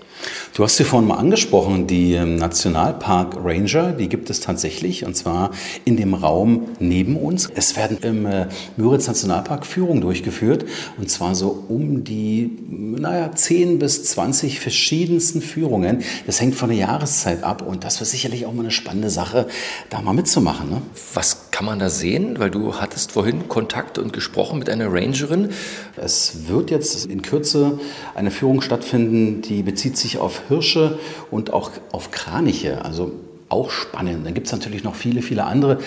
Du 0.55 0.63
hast 0.63 0.77
sie 0.77 0.85
vorhin 0.85 1.09
mal 1.09 1.17
angesprochen, 1.17 1.87
die 1.87 2.13
ähm, 2.15 2.37
Nationalpark 2.37 3.37
Ranger, 3.43 3.93
die 3.93 4.09
gibt 4.09 4.31
es 4.31 4.41
tatsächlich 4.41 5.05
und 5.05 5.17
zwar 5.17 5.51
in 5.85 5.97
dem 5.97 6.15
Raum 6.15 6.69
neben 6.79 7.17
uns. 7.17 7.51
Es 7.55 7.77
werden 7.77 7.99
im 8.03 8.27
äh, 8.27 8.47
Müritz 8.77 9.07
Nationalpark 9.07 9.67
Führungen 9.67 10.03
durchgeführt 10.03 10.67
und 10.99 11.11
zwar 11.11 11.35
so 11.35 11.65
um 11.69 12.05
die, 12.05 12.51
naja, 12.69 13.33
10 13.35 13.79
bis 13.79 14.05
20 14.05 14.61
verschiedensten 14.61 15.41
Führungen. 15.41 16.03
Das 16.27 16.41
hängt 16.41 16.55
von 16.55 16.69
der 16.69 16.79
Jahreszeit 16.79 17.43
ab 17.43 17.63
und 17.63 17.85
das 17.85 18.01
war 18.01 18.07
sicherlich 18.07 18.47
auch 18.47 18.53
mal 18.53 18.61
eine 18.61 18.71
spannende 18.71 19.11
Sache, 19.11 19.49
da 19.89 20.03
mal 20.03 20.13
mitzumachen. 20.13 20.71
Ne? 20.71 20.83
Was 21.15 21.42
kann 21.53 21.67
man 21.67 21.79
da 21.79 21.89
sehen? 21.89 22.41
Weil 22.41 22.51
du 22.51 22.75
hattest 22.75 23.13
vorhin 23.13 23.49
Kontakt 23.49 23.99
und 23.99 24.13
gesprochen 24.13 24.59
mit 24.59 24.69
einer 24.69 24.93
Rangerin. 24.93 25.51
Es 25.97 26.49
wird 26.49 26.71
jetzt 26.71 27.07
in 27.07 27.23
Kürze 27.23 27.79
eine 28.17 28.33
Führung 28.33 28.63
stattfinden, 28.63 29.43
die 29.43 29.63
bezieht 29.63 29.97
sich 29.97 30.19
auf 30.19 30.43
Hirsche 30.49 30.99
und 31.31 31.53
auch 31.53 31.71
auf 31.93 32.11
Kraniche. 32.11 32.85
Also 32.85 33.13
auch 33.53 33.71
spannend. 33.71 34.27
Dann 34.27 34.35
gibt 34.35 34.47
es 34.47 34.53
natürlich 34.53 34.83
noch 34.83 34.95
viele, 34.95 35.21
viele 35.21 35.45
andere. 35.45 35.79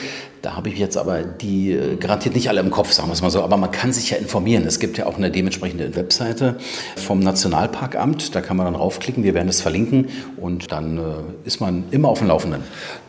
Da 0.43 0.55
habe 0.55 0.69
ich 0.69 0.77
jetzt 0.77 0.97
aber 0.97 1.23
die 1.23 1.71
äh, 1.71 1.95
garantiert 1.95 2.35
nicht 2.35 2.47
alle 2.47 2.61
im 2.61 2.69
Kopf, 2.69 2.91
sagen 2.91 3.09
wir 3.09 3.13
es 3.13 3.23
mal 3.23 3.31
so. 3.31 3.41
Aber 3.41 3.57
man 3.57 3.71
kann 3.71 3.91
sich 3.91 4.11
ja 4.11 4.17
informieren. 4.17 4.65
Es 4.67 4.79
gibt 4.79 4.99
ja 4.99 5.07
auch 5.07 5.17
eine 5.17 5.31
dementsprechende 5.31 5.95
Webseite 5.95 6.57
vom 6.95 7.19
Nationalparkamt. 7.19 8.35
Da 8.35 8.41
kann 8.41 8.55
man 8.55 8.67
dann 8.67 8.75
raufklicken. 8.75 9.23
Wir 9.23 9.33
werden 9.33 9.47
das 9.47 9.61
verlinken 9.61 10.09
und 10.37 10.71
dann 10.71 10.97
äh, 10.99 11.01
ist 11.45 11.59
man 11.59 11.85
immer 11.89 12.09
auf 12.09 12.19
dem 12.19 12.27
Laufenden. 12.27 12.61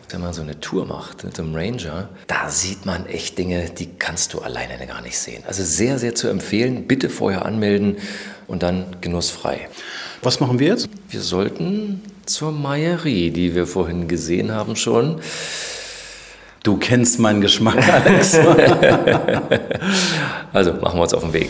Wenn 0.09 0.21
man 0.21 0.31
so 0.31 0.41
eine 0.41 0.57
Tour 0.61 0.85
macht 0.85 1.25
mit 1.25 1.37
dem 1.37 1.53
Ranger, 1.53 2.07
da 2.27 2.49
sieht 2.49 2.85
man 2.85 3.05
echt 3.07 3.37
Dinge, 3.37 3.69
die 3.69 3.87
kannst 3.99 4.33
du 4.33 4.39
alleine 4.39 4.87
gar 4.87 5.01
nicht 5.01 5.17
sehen. 5.19 5.43
Also 5.45 5.65
sehr, 5.65 5.99
sehr 5.99 6.15
zu 6.15 6.29
empfehlen. 6.29 6.87
Bitte 6.87 7.09
vorher 7.09 7.45
anmelden 7.45 7.97
und 8.47 8.63
dann 8.63 8.95
genussfrei. 9.01 9.67
Was 10.21 10.39
machen 10.39 10.59
wir 10.59 10.67
jetzt? 10.67 10.87
Wir 11.09 11.19
sollten 11.19 12.01
zur 12.25 12.53
Meierie, 12.53 13.31
die 13.31 13.53
wir 13.53 13.67
vorhin 13.67 14.07
gesehen 14.07 14.53
haben 14.53 14.77
schon. 14.77 15.19
Du 16.63 16.77
kennst 16.77 17.19
meinen 17.19 17.41
Geschmack, 17.41 17.77
Alex. 17.91 18.37
also 20.53 20.73
machen 20.73 20.97
wir 20.99 21.01
uns 21.01 21.13
auf 21.13 21.23
den 21.23 21.33
Weg. 21.33 21.49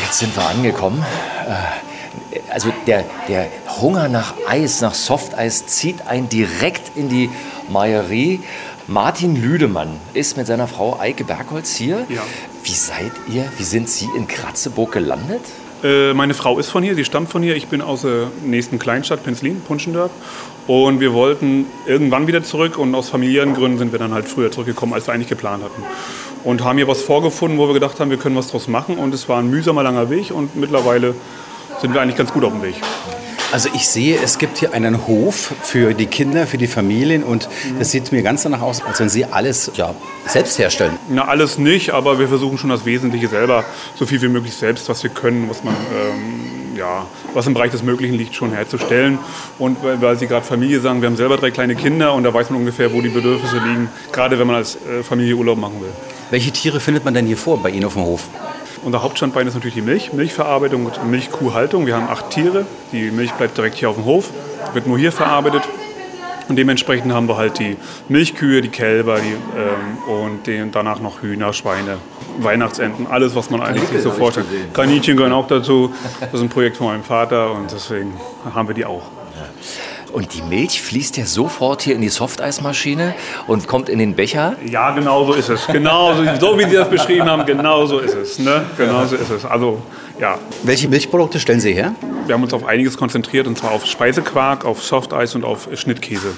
Jetzt 0.00 0.18
sind 0.18 0.36
wir 0.36 0.46
angekommen. 0.48 1.04
Äh, 1.50 1.54
Also 2.50 2.72
der, 2.86 3.04
der 3.28 3.48
Hunger 3.80 4.08
nach 4.08 4.34
Eis, 4.48 4.80
nach 4.80 4.94
Softeis 4.94 5.66
zieht 5.66 6.06
einen 6.06 6.28
direkt 6.28 6.96
in 6.96 7.08
die 7.08 7.30
Meierie. 7.68 8.40
Martin 8.88 9.36
Lüdemann 9.40 9.88
ist 10.14 10.36
mit 10.36 10.46
seiner 10.48 10.66
Frau 10.66 10.98
Eike 10.98 11.24
Bergholz 11.24 11.74
hier. 11.76 12.06
Ja. 12.08 12.22
Wie 12.64 12.74
seid 12.74 13.12
ihr, 13.28 13.44
wie 13.56 13.62
sind 13.62 13.88
Sie 13.88 14.08
in 14.16 14.26
Kratzeburg 14.26 14.92
gelandet? 14.92 15.42
Äh, 15.82 16.12
meine 16.12 16.34
Frau 16.34 16.58
ist 16.58 16.70
von 16.70 16.82
hier, 16.82 16.94
sie 16.94 17.04
stammt 17.04 17.30
von 17.30 17.42
hier. 17.42 17.56
Ich 17.56 17.68
bin 17.68 17.80
aus 17.82 18.02
der 18.02 18.30
nächsten 18.44 18.78
Kleinstadt, 18.78 19.22
Penzlin, 19.22 19.60
Punschendorf. 19.60 20.10
Und 20.66 21.00
wir 21.00 21.14
wollten 21.14 21.66
irgendwann 21.86 22.26
wieder 22.26 22.42
zurück 22.42 22.78
und 22.78 22.94
aus 22.94 23.08
familiären 23.08 23.54
Gründen 23.54 23.78
sind 23.78 23.92
wir 23.92 23.98
dann 23.98 24.12
halt 24.12 24.28
früher 24.28 24.50
zurückgekommen, 24.52 24.92
als 24.92 25.06
wir 25.06 25.14
eigentlich 25.14 25.28
geplant 25.28 25.64
hatten. 25.64 25.82
Und 26.44 26.64
haben 26.64 26.78
hier 26.78 26.88
was 26.88 27.02
vorgefunden, 27.02 27.58
wo 27.58 27.66
wir 27.66 27.74
gedacht 27.74 28.00
haben, 28.00 28.10
wir 28.10 28.16
können 28.16 28.36
was 28.36 28.48
draus 28.48 28.68
machen. 28.68 28.98
Und 28.98 29.14
es 29.14 29.28
war 29.28 29.38
ein 29.38 29.50
mühsamer, 29.50 29.82
langer 29.82 30.10
Weg 30.10 30.30
und 30.30 30.56
mittlerweile 30.56 31.14
sind 31.80 31.94
wir 31.94 32.00
eigentlich 32.00 32.16
ganz 32.16 32.32
gut 32.32 32.44
auf 32.44 32.52
dem 32.52 32.62
Weg. 32.62 32.76
Also 33.52 33.68
ich 33.74 33.88
sehe, 33.88 34.16
es 34.22 34.38
gibt 34.38 34.58
hier 34.58 34.74
einen 34.74 35.08
Hof 35.08 35.52
für 35.62 35.92
die 35.92 36.06
Kinder, 36.06 36.46
für 36.46 36.56
die 36.56 36.68
Familien 36.68 37.24
und 37.24 37.48
das 37.80 37.90
sieht 37.90 38.12
mir 38.12 38.22
ganz 38.22 38.44
danach 38.44 38.60
aus, 38.60 38.80
als 38.80 39.00
wenn 39.00 39.08
Sie 39.08 39.24
alles 39.24 39.72
ja, 39.74 39.92
selbst 40.26 40.56
herstellen. 40.58 40.96
Na, 41.08 41.26
alles 41.26 41.58
nicht, 41.58 41.90
aber 41.90 42.20
wir 42.20 42.28
versuchen 42.28 42.58
schon 42.58 42.70
das 42.70 42.84
Wesentliche 42.84 43.26
selber, 43.26 43.64
so 43.96 44.06
viel 44.06 44.22
wie 44.22 44.28
möglich 44.28 44.54
selbst, 44.54 44.88
was 44.88 45.02
wir 45.02 45.10
können, 45.10 45.50
was 45.50 45.64
man, 45.64 45.74
ähm, 45.74 46.76
ja, 46.76 47.06
was 47.34 47.48
im 47.48 47.54
Bereich 47.54 47.72
des 47.72 47.82
Möglichen 47.82 48.14
liegt, 48.14 48.36
schon 48.36 48.52
herzustellen. 48.52 49.18
Und 49.58 49.78
weil, 49.82 50.16
Sie 50.16 50.28
gerade 50.28 50.46
Familie 50.46 50.78
sagen, 50.78 51.02
wir 51.02 51.08
haben 51.08 51.16
selber 51.16 51.36
drei 51.36 51.50
kleine 51.50 51.74
Kinder 51.74 52.14
und 52.14 52.22
da 52.22 52.32
weiß 52.32 52.50
man 52.50 52.60
ungefähr, 52.60 52.92
wo 52.92 53.00
die 53.00 53.08
Bedürfnisse 53.08 53.56
liegen, 53.56 53.88
gerade 54.12 54.38
wenn 54.38 54.46
man 54.46 54.56
als 54.56 54.76
äh, 54.76 55.02
Familie 55.02 55.34
Urlaub 55.34 55.58
machen 55.58 55.80
will. 55.80 55.92
Welche 56.30 56.52
Tiere 56.52 56.78
findet 56.78 57.04
man 57.04 57.12
denn 57.12 57.26
hier 57.26 57.36
vor 57.36 57.60
bei 57.60 57.70
Ihnen 57.70 57.84
auf 57.84 57.94
dem 57.94 58.04
Hof? 58.04 58.28
Unser 58.84 59.02
Hauptstandbein 59.02 59.48
ist 59.48 59.54
natürlich 59.54 59.74
die 59.74 59.82
Milch, 59.82 60.12
Milchverarbeitung 60.12 60.86
und 60.86 61.04
Milchkuhhaltung. 61.04 61.86
Wir 61.86 61.96
haben 61.96 62.08
acht 62.08 62.30
Tiere. 62.30 62.66
Die 62.92 63.10
Milch 63.10 63.32
bleibt 63.32 63.56
direkt 63.56 63.76
hier 63.76 63.90
auf 63.90 63.96
dem 63.96 64.04
Hof, 64.04 64.30
wird 64.72 64.86
nur 64.86 64.96
hier 64.96 65.10
verarbeitet. 65.10 65.62
Und 66.48 66.54
dementsprechend 66.56 67.12
haben 67.12 67.28
wir 67.28 67.36
halt 67.36 67.58
die 67.58 67.76
Milchkühe, 68.08 68.60
die 68.60 68.68
Kälber 68.68 69.18
die, 69.18 69.32
ähm, 69.58 70.12
und 70.12 70.46
den, 70.46 70.70
danach 70.70 71.00
noch 71.00 71.20
Hühner, 71.20 71.52
Schweine, 71.52 71.98
Weihnachtsenten, 72.38 73.08
alles, 73.08 73.34
was 73.34 73.50
man 73.50 73.60
eigentlich 73.60 73.88
sich 73.88 74.02
so 74.02 74.12
vorstellt. 74.12 74.46
Kaninchen 74.72 75.16
gehören 75.16 75.32
auch 75.32 75.48
dazu. 75.48 75.92
Das 76.20 76.32
ist 76.32 76.40
ein 76.40 76.48
Projekt 76.48 76.76
von 76.76 76.86
meinem 76.88 77.04
Vater 77.04 77.52
und 77.52 77.72
deswegen 77.72 78.14
haben 78.54 78.68
wir 78.68 78.74
die 78.74 78.84
auch. 78.84 79.02
Und 80.12 80.34
die 80.34 80.42
Milch 80.42 80.82
fließt 80.82 81.16
ja 81.16 81.26
sofort 81.26 81.82
hier 81.82 81.94
in 81.94 82.00
die 82.00 82.08
Softeismaschine 82.08 83.14
und 83.46 83.66
kommt 83.66 83.88
in 83.88 83.98
den 83.98 84.14
Becher. 84.14 84.56
Ja, 84.66 84.90
genau 84.90 85.24
so 85.24 85.34
ist 85.34 85.48
es. 85.48 85.66
Genau 85.66 86.14
so, 86.14 86.24
so 86.38 86.58
wie 86.58 86.64
Sie 86.64 86.76
das 86.76 86.88
beschrieben 86.88 87.28
haben, 87.28 87.46
genau 87.46 87.86
so 87.86 87.98
ist 87.98 88.14
es. 88.14 88.38
Ne? 88.38 88.64
Genau 88.76 89.06
so 89.06 89.16
ist 89.16 89.30
es. 89.30 89.44
Also, 89.44 89.82
ja. 90.18 90.38
Welche 90.62 90.88
Milchprodukte 90.88 91.40
stellen 91.40 91.60
Sie 91.60 91.72
her? 91.72 91.94
Wir 92.26 92.34
haben 92.34 92.42
uns 92.42 92.52
auf 92.52 92.66
einiges 92.66 92.96
konzentriert, 92.96 93.46
und 93.46 93.58
zwar 93.58 93.72
auf 93.72 93.86
Speisequark, 93.86 94.64
auf 94.64 94.82
Softeis 94.84 95.34
und 95.34 95.44
auf 95.44 95.68
Schnittkäse. 95.74 96.28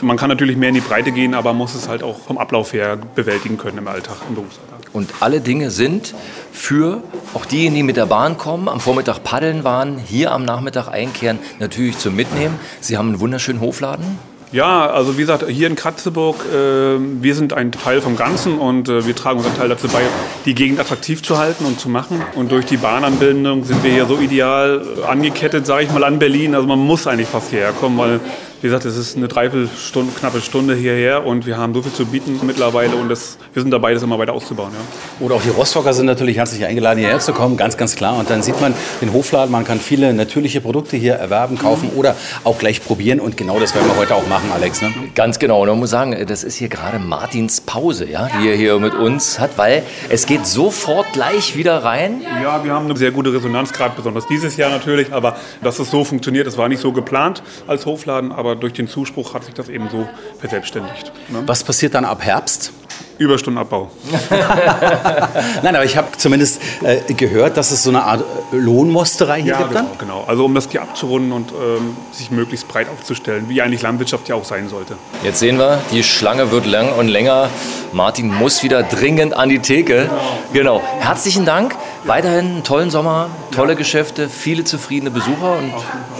Man 0.00 0.16
kann 0.16 0.28
natürlich 0.28 0.56
mehr 0.56 0.70
in 0.70 0.76
die 0.76 0.80
Breite 0.80 1.12
gehen, 1.12 1.34
aber 1.34 1.52
muss 1.52 1.74
es 1.74 1.88
halt 1.88 2.02
auch 2.02 2.18
vom 2.18 2.38
Ablauf 2.38 2.72
her 2.72 2.98
bewältigen 3.14 3.58
können 3.58 3.78
im 3.78 3.88
Alltag, 3.88 4.16
im 4.28 4.34
Berufsalltag. 4.36 4.77
Und 4.92 5.10
alle 5.20 5.40
Dinge 5.40 5.70
sind 5.70 6.14
für 6.52 7.02
auch 7.34 7.46
diejenigen, 7.46 7.74
die 7.74 7.82
mit 7.82 7.96
der 7.96 8.06
Bahn 8.06 8.38
kommen, 8.38 8.68
am 8.68 8.80
Vormittag 8.80 9.22
paddeln 9.22 9.64
waren, 9.64 9.98
hier 9.98 10.32
am 10.32 10.44
Nachmittag 10.44 10.88
einkehren, 10.88 11.38
natürlich 11.58 11.98
zum 11.98 12.16
Mitnehmen. 12.16 12.58
Sie 12.80 12.96
haben 12.96 13.08
einen 13.08 13.20
wunderschönen 13.20 13.60
Hofladen. 13.60 14.18
Ja, 14.50 14.88
also 14.88 15.18
wie 15.18 15.20
gesagt, 15.20 15.44
hier 15.46 15.66
in 15.66 15.76
Kratzeburg, 15.76 16.36
äh, 16.50 16.98
wir 16.98 17.34
sind 17.34 17.52
ein 17.52 17.70
Teil 17.70 18.00
vom 18.00 18.16
Ganzen 18.16 18.58
und 18.58 18.88
äh, 18.88 19.06
wir 19.06 19.14
tragen 19.14 19.38
unseren 19.38 19.56
Teil 19.56 19.68
dazu 19.68 19.88
bei, 19.88 20.00
die 20.46 20.54
Gegend 20.54 20.80
attraktiv 20.80 21.22
zu 21.22 21.36
halten 21.36 21.66
und 21.66 21.78
zu 21.78 21.90
machen. 21.90 22.22
Und 22.34 22.50
durch 22.50 22.64
die 22.64 22.78
Bahnanbindung 22.78 23.64
sind 23.64 23.84
wir 23.84 23.92
hier 23.92 24.06
so 24.06 24.16
ideal 24.16 24.80
äh, 25.02 25.04
angekettet, 25.04 25.66
sage 25.66 25.84
ich 25.84 25.92
mal, 25.92 26.02
an 26.02 26.18
Berlin. 26.18 26.54
Also 26.54 26.66
man 26.66 26.78
muss 26.78 27.06
eigentlich 27.06 27.28
fast 27.28 27.50
hierher 27.50 27.72
kommen, 27.72 27.98
weil, 27.98 28.20
wie 28.60 28.66
gesagt, 28.66 28.84
es 28.84 28.96
ist 28.96 29.16
eine 29.16 29.28
Dreiviertelstunde, 29.28 30.12
knappe 30.18 30.40
Stunde 30.40 30.74
hierher 30.74 31.24
und 31.24 31.46
wir 31.46 31.56
haben 31.56 31.74
so 31.74 31.82
viel 31.82 31.92
zu 31.92 32.06
bieten 32.06 32.40
mittlerweile 32.44 32.96
und 32.96 33.08
das, 33.08 33.38
wir 33.52 33.62
sind 33.62 33.70
dabei, 33.70 33.94
das 33.94 34.02
immer 34.02 34.18
weiter 34.18 34.32
auszubauen. 34.32 34.72
Ja. 34.72 35.24
Oder 35.24 35.36
auch 35.36 35.42
die 35.42 35.50
Rostocker 35.50 35.92
sind 35.92 36.06
natürlich 36.06 36.38
herzlich 36.38 36.64
eingeladen, 36.64 36.98
hierher 36.98 37.20
zu 37.20 37.32
kommen, 37.32 37.56
ganz, 37.56 37.76
ganz 37.76 37.94
klar. 37.94 38.18
Und 38.18 38.30
dann 38.30 38.42
sieht 38.42 38.60
man 38.60 38.74
den 39.00 39.12
Hofladen, 39.12 39.52
man 39.52 39.64
kann 39.64 39.78
viele 39.78 40.12
natürliche 40.12 40.60
Produkte 40.60 40.96
hier 40.96 41.14
erwerben, 41.14 41.56
kaufen 41.56 41.90
oder 41.94 42.16
auch 42.42 42.58
gleich 42.58 42.84
probieren. 42.84 43.20
Und 43.20 43.36
genau 43.36 43.60
das 43.60 43.74
werden 43.74 43.86
wir 43.86 43.96
heute 43.96 44.16
auch 44.16 44.26
machen, 44.26 44.50
Alex. 44.52 44.82
Ne? 44.82 44.92
Ganz 45.14 45.38
genau. 45.38 45.62
Und 45.62 45.68
man 45.68 45.78
muss 45.78 45.90
sagen, 45.90 46.16
das 46.26 46.42
ist 46.42 46.56
hier 46.56 46.68
gerade 46.68 46.98
Martins 46.98 47.60
Pause, 47.60 48.10
ja, 48.10 48.28
die 48.40 48.48
er 48.48 48.56
hier 48.56 48.78
mit 48.80 48.94
uns 48.94 49.38
hat, 49.38 49.56
weil 49.56 49.84
es 50.08 50.26
geht 50.26 50.46
sofort 50.46 51.12
gleich 51.12 51.56
wieder 51.56 51.84
rein. 51.84 52.22
Ja, 52.42 52.64
wir 52.64 52.72
haben 52.72 52.86
eine 52.86 52.96
sehr 52.96 53.12
gute 53.12 53.32
Resonanz, 53.32 53.72
gerade 53.72 53.94
besonders 53.96 54.26
dieses 54.26 54.56
Jahr 54.56 54.70
natürlich. 54.70 55.12
Aber 55.12 55.36
dass 55.62 55.78
es 55.78 55.90
so 55.90 56.02
funktioniert, 56.02 56.46
das 56.46 56.58
war 56.58 56.68
nicht 56.68 56.80
so 56.80 56.92
geplant 56.92 57.42
als 57.68 57.86
Hofladen, 57.86 58.32
aber 58.32 58.47
durch 58.54 58.72
den 58.72 58.88
Zuspruch 58.88 59.34
hat 59.34 59.44
sich 59.44 59.54
das 59.54 59.68
eben 59.68 59.88
so 59.90 60.08
verselbstständigt. 60.38 61.12
Ne? 61.28 61.42
Was 61.46 61.64
passiert 61.64 61.94
dann 61.94 62.04
ab 62.04 62.22
Herbst? 62.22 62.72
Überstundenabbau. 63.18 63.90
Nein, 65.62 65.74
aber 65.76 65.84
ich 65.84 65.96
habe 65.96 66.08
zumindest 66.16 66.60
äh, 66.82 67.00
gehört, 67.14 67.56
dass 67.56 67.70
es 67.70 67.82
so 67.82 67.90
eine 67.90 68.02
Art 68.04 68.22
äh, 68.52 68.56
Lohnmusterei 68.56 69.42
hier 69.42 69.52
Ja, 69.52 69.58
gibt. 69.58 69.70
genau, 69.70 69.82
Dann? 69.82 69.98
genau. 69.98 70.24
Also 70.26 70.44
um 70.44 70.54
das 70.54 70.68
hier 70.70 70.82
abzurunden 70.82 71.32
und 71.32 71.50
ähm, 71.52 71.96
sich 72.12 72.30
möglichst 72.30 72.68
breit 72.68 72.86
aufzustellen, 72.88 73.46
wie 73.48 73.60
eigentlich 73.62 73.82
Landwirtschaft 73.82 74.28
ja 74.28 74.34
auch 74.34 74.44
sein 74.44 74.68
sollte. 74.68 74.94
Jetzt 75.22 75.40
sehen 75.40 75.58
wir, 75.58 75.78
die 75.92 76.02
Schlange 76.02 76.50
wird 76.50 76.66
lang 76.66 76.92
und 76.98 77.08
länger. 77.08 77.50
Martin 77.92 78.32
muss 78.32 78.62
wieder 78.62 78.82
dringend 78.82 79.34
an 79.34 79.48
die 79.48 79.58
Theke. 79.60 80.08
Genau. 80.52 80.82
Herzlichen 81.00 81.44
Dank. 81.44 81.74
Weiterhin 82.04 82.38
einen 82.38 82.64
tollen 82.64 82.90
Sommer, 82.90 83.28
tolle 83.50 83.76
Geschäfte, 83.76 84.28
viele 84.28 84.64
zufriedene 84.64 85.10
Besucher 85.10 85.56
und 85.58 85.72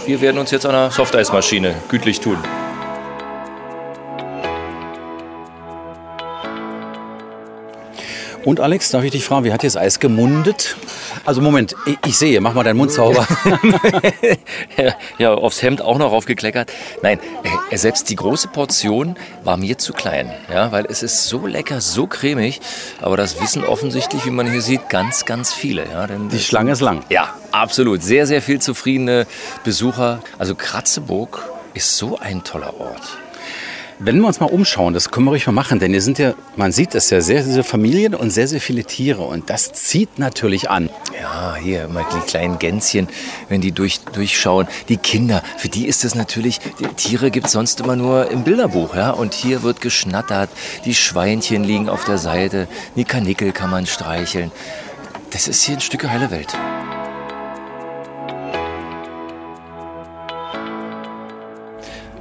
wir 0.05 0.21
werden 0.21 0.37
uns 0.37 0.51
jetzt 0.51 0.65
an 0.65 0.73
der 0.73 0.91
Softeismaschine 0.91 1.75
gütlich 1.87 2.19
tun. 2.19 2.37
Und 8.45 8.59
Alex, 8.61 8.89
darf 8.91 9.03
ich 9.03 9.11
dich 9.11 9.25
fragen, 9.25 9.43
wie 9.43 9.51
hat 9.51 9.63
dir 9.63 9.67
das 9.67 9.75
Eis 9.75 9.99
gemundet? 9.99 10.77
Also 11.25 11.41
Moment, 11.41 11.75
ich, 11.85 11.97
ich 12.05 12.17
sehe, 12.17 12.39
mach 12.39 12.53
mal 12.53 12.63
deinen 12.63 12.77
Mund 12.77 12.91
sauber. 12.91 13.27
ja, 15.17 15.33
aufs 15.33 15.61
Hemd 15.61 15.81
auch 15.81 15.97
noch 15.97 16.11
aufgekleckert. 16.11 16.71
Nein, 17.01 17.19
äh, 17.69 17.77
selbst 17.77 18.09
die 18.09 18.15
große 18.15 18.47
Portion 18.47 19.15
war 19.43 19.57
mir 19.57 19.77
zu 19.77 19.93
klein, 19.93 20.31
ja, 20.51 20.71
weil 20.71 20.85
es 20.85 21.03
ist 21.03 21.25
so 21.25 21.47
lecker, 21.47 21.81
so 21.81 22.07
cremig, 22.07 22.61
aber 23.01 23.17
das 23.17 23.41
wissen 23.41 23.63
offensichtlich, 23.63 24.25
wie 24.25 24.31
man 24.31 24.49
hier 24.49 24.61
sieht, 24.61 24.89
ganz, 24.89 25.25
ganz 25.25 25.53
viele. 25.53 25.85
Ja, 25.91 26.07
denn 26.07 26.29
Die 26.29 26.39
Schlange 26.39 26.71
ist 26.71 26.81
lang. 26.81 27.03
Ja, 27.09 27.33
absolut. 27.51 28.03
Sehr, 28.03 28.25
sehr 28.25 28.41
viel 28.41 28.61
zufriedene 28.61 29.27
Besucher. 29.63 30.21
Also 30.37 30.55
Kratzeburg 30.55 31.49
ist 31.73 31.97
so 31.97 32.17
ein 32.17 32.43
toller 32.43 32.79
Ort. 32.79 33.17
Wenn 34.01 34.21
wir 34.21 34.27
uns 34.27 34.39
mal 34.39 34.45
umschauen, 34.45 34.93
das 34.93 35.11
können 35.11 35.25
wir 35.25 35.31
ruhig 35.31 35.45
mal 35.45 35.51
machen, 35.51 35.79
denn 35.79 35.91
hier 35.91 36.01
sind 36.01 36.19
ja, 36.19 36.33
man 36.55 36.71
sieht 36.71 36.95
es 36.95 37.09
ja, 37.09 37.19
sehr, 37.19 37.43
sehr 37.43 37.65
Familien 37.65 38.15
und 38.15 38.29
sehr, 38.29 38.47
sehr 38.47 38.61
viele 38.61 38.85
Tiere 38.85 39.23
und 39.23 39.49
das 39.49 39.73
zieht 39.73 40.19
natürlich 40.19 40.69
an. 40.69 40.89
Ja, 41.21 41.57
hier 41.61 41.89
mal 41.89 42.05
die 42.15 42.25
kleinen 42.25 42.59
Gänschen, 42.59 43.09
wenn 43.49 43.59
die 43.59 43.73
durch, 43.73 43.99
durchschauen. 44.13 44.69
Die 44.87 44.95
Kinder, 44.95 45.43
für 45.57 45.67
die 45.67 45.85
ist 45.85 46.05
es 46.05 46.15
natürlich, 46.15 46.61
Tiere 46.95 47.29
gibt 47.29 47.47
es 47.47 47.51
sonst 47.51 47.81
immer 47.81 47.97
nur 47.97 48.31
im 48.31 48.45
Bilderbuch. 48.45 48.95
Ja? 48.95 49.11
Und 49.11 49.33
hier 49.33 49.63
wird 49.63 49.81
geschnattert, 49.81 50.49
die 50.85 50.95
Schweinchen 50.95 51.65
liegen 51.65 51.89
auf 51.89 52.05
der 52.05 52.19
Seite, 52.19 52.69
die 52.95 53.03
Kanickel 53.03 53.51
kann 53.51 53.69
man 53.69 53.85
streicheln. 53.85 54.49
Das 55.31 55.49
ist 55.49 55.61
hier 55.63 55.75
ein 55.75 55.81
Stück 55.81 56.07
heile 56.07 56.31
Welt. 56.31 56.55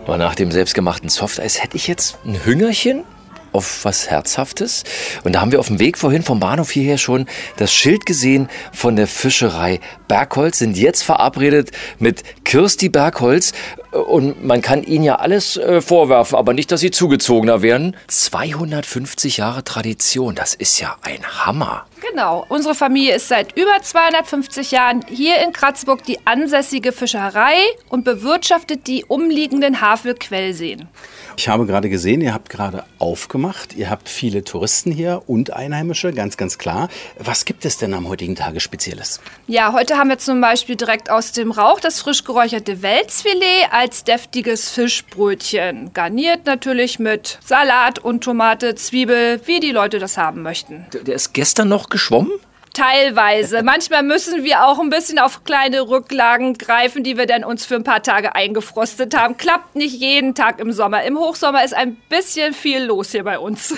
Aber 0.08 0.16
nach 0.16 0.34
dem 0.34 0.50
selbstgemachten 0.50 1.10
Softeis 1.10 1.62
hätte 1.62 1.76
ich 1.76 1.86
jetzt 1.86 2.16
ein 2.24 2.42
Hüngerchen 2.42 3.04
auf 3.52 3.84
was 3.84 4.08
Herzhaftes. 4.08 4.84
Und 5.22 5.34
da 5.34 5.42
haben 5.42 5.52
wir 5.52 5.60
auf 5.60 5.66
dem 5.66 5.80
Weg 5.80 5.98
vorhin 5.98 6.22
vom 6.22 6.40
Bahnhof 6.40 6.70
hierher 6.70 6.96
schon 6.96 7.26
das 7.58 7.74
Schild 7.74 8.06
gesehen 8.06 8.48
von 8.72 8.96
der 8.96 9.06
Fischerei 9.06 9.80
Bergholz. 10.08 10.60
Sind 10.60 10.78
jetzt 10.78 11.02
verabredet 11.02 11.72
mit 11.98 12.22
Kirsti 12.46 12.88
Bergholz. 12.88 13.52
Und 13.92 14.42
man 14.42 14.62
kann 14.62 14.82
ihnen 14.82 15.04
ja 15.04 15.16
alles 15.16 15.58
äh, 15.58 15.82
vorwerfen, 15.82 16.38
aber 16.38 16.54
nicht, 16.54 16.72
dass 16.72 16.80
sie 16.80 16.90
zugezogener 16.90 17.60
werden. 17.60 17.94
250 18.06 19.36
Jahre 19.36 19.62
Tradition, 19.62 20.34
das 20.34 20.54
ist 20.54 20.80
ja 20.80 20.96
ein 21.02 21.22
Hammer. 21.44 21.84
Genau. 22.00 22.44
Unsere 22.48 22.74
Familie 22.74 23.16
ist 23.16 23.28
seit 23.28 23.56
über 23.56 23.80
250 23.80 24.70
Jahren 24.70 25.04
hier 25.08 25.38
in 25.42 25.52
Kratzburg 25.52 26.04
die 26.04 26.18
ansässige 26.26 26.92
Fischerei 26.92 27.56
und 27.88 28.04
bewirtschaftet 28.04 28.86
die 28.86 29.04
umliegenden 29.04 29.80
Havelquellseen. 29.80 30.88
Ich 31.36 31.48
habe 31.48 31.66
gerade 31.66 31.88
gesehen, 31.88 32.20
ihr 32.20 32.34
habt 32.34 32.50
gerade 32.50 32.84
aufgemacht. 32.98 33.74
Ihr 33.76 33.90
habt 33.90 34.08
viele 34.08 34.42
Touristen 34.42 34.90
hier 34.90 35.22
und 35.28 35.52
Einheimische, 35.52 36.12
ganz, 36.12 36.36
ganz 36.36 36.58
klar. 36.58 36.88
Was 37.16 37.44
gibt 37.44 37.64
es 37.64 37.78
denn 37.78 37.94
am 37.94 38.08
heutigen 38.08 38.34
Tage 38.34 38.58
Spezielles? 38.58 39.20
Ja, 39.46 39.72
heute 39.72 39.96
haben 39.96 40.08
wir 40.08 40.18
zum 40.18 40.40
Beispiel 40.40 40.74
direkt 40.74 41.10
aus 41.10 41.30
dem 41.30 41.52
Rauch 41.52 41.78
das 41.78 42.00
frisch 42.00 42.24
geräucherte 42.24 42.82
Welsfilet 42.82 43.68
als 43.70 44.02
deftiges 44.02 44.70
Fischbrötchen. 44.70 45.92
Garniert 45.94 46.46
natürlich 46.46 46.98
mit 46.98 47.38
Salat 47.44 48.00
und 48.00 48.24
Tomate, 48.24 48.74
Zwiebel, 48.74 49.40
wie 49.46 49.60
die 49.60 49.70
Leute 49.70 50.00
das 50.00 50.18
haben 50.18 50.42
möchten. 50.42 50.86
Der 50.92 51.14
ist 51.14 51.34
gestern 51.34 51.68
noch 51.68 51.87
geschwommen? 51.90 52.32
Teilweise. 52.74 53.62
Manchmal 53.64 54.02
müssen 54.02 54.44
wir 54.44 54.64
auch 54.66 54.78
ein 54.78 54.90
bisschen 54.90 55.18
auf 55.18 55.44
kleine 55.44 55.88
Rücklagen 55.88 56.54
greifen, 56.54 57.02
die 57.02 57.16
wir 57.16 57.26
dann 57.26 57.44
uns 57.44 57.66
für 57.66 57.74
ein 57.74 57.84
paar 57.84 58.02
Tage 58.02 58.34
eingefrostet 58.34 59.16
haben. 59.16 59.36
Klappt 59.36 59.74
nicht 59.74 59.94
jeden 59.94 60.34
Tag 60.34 60.60
im 60.60 60.72
Sommer. 60.72 61.02
Im 61.02 61.18
Hochsommer 61.18 61.64
ist 61.64 61.74
ein 61.74 61.96
bisschen 62.08 62.54
viel 62.54 62.84
los 62.84 63.10
hier 63.10 63.24
bei 63.24 63.38
uns. 63.38 63.74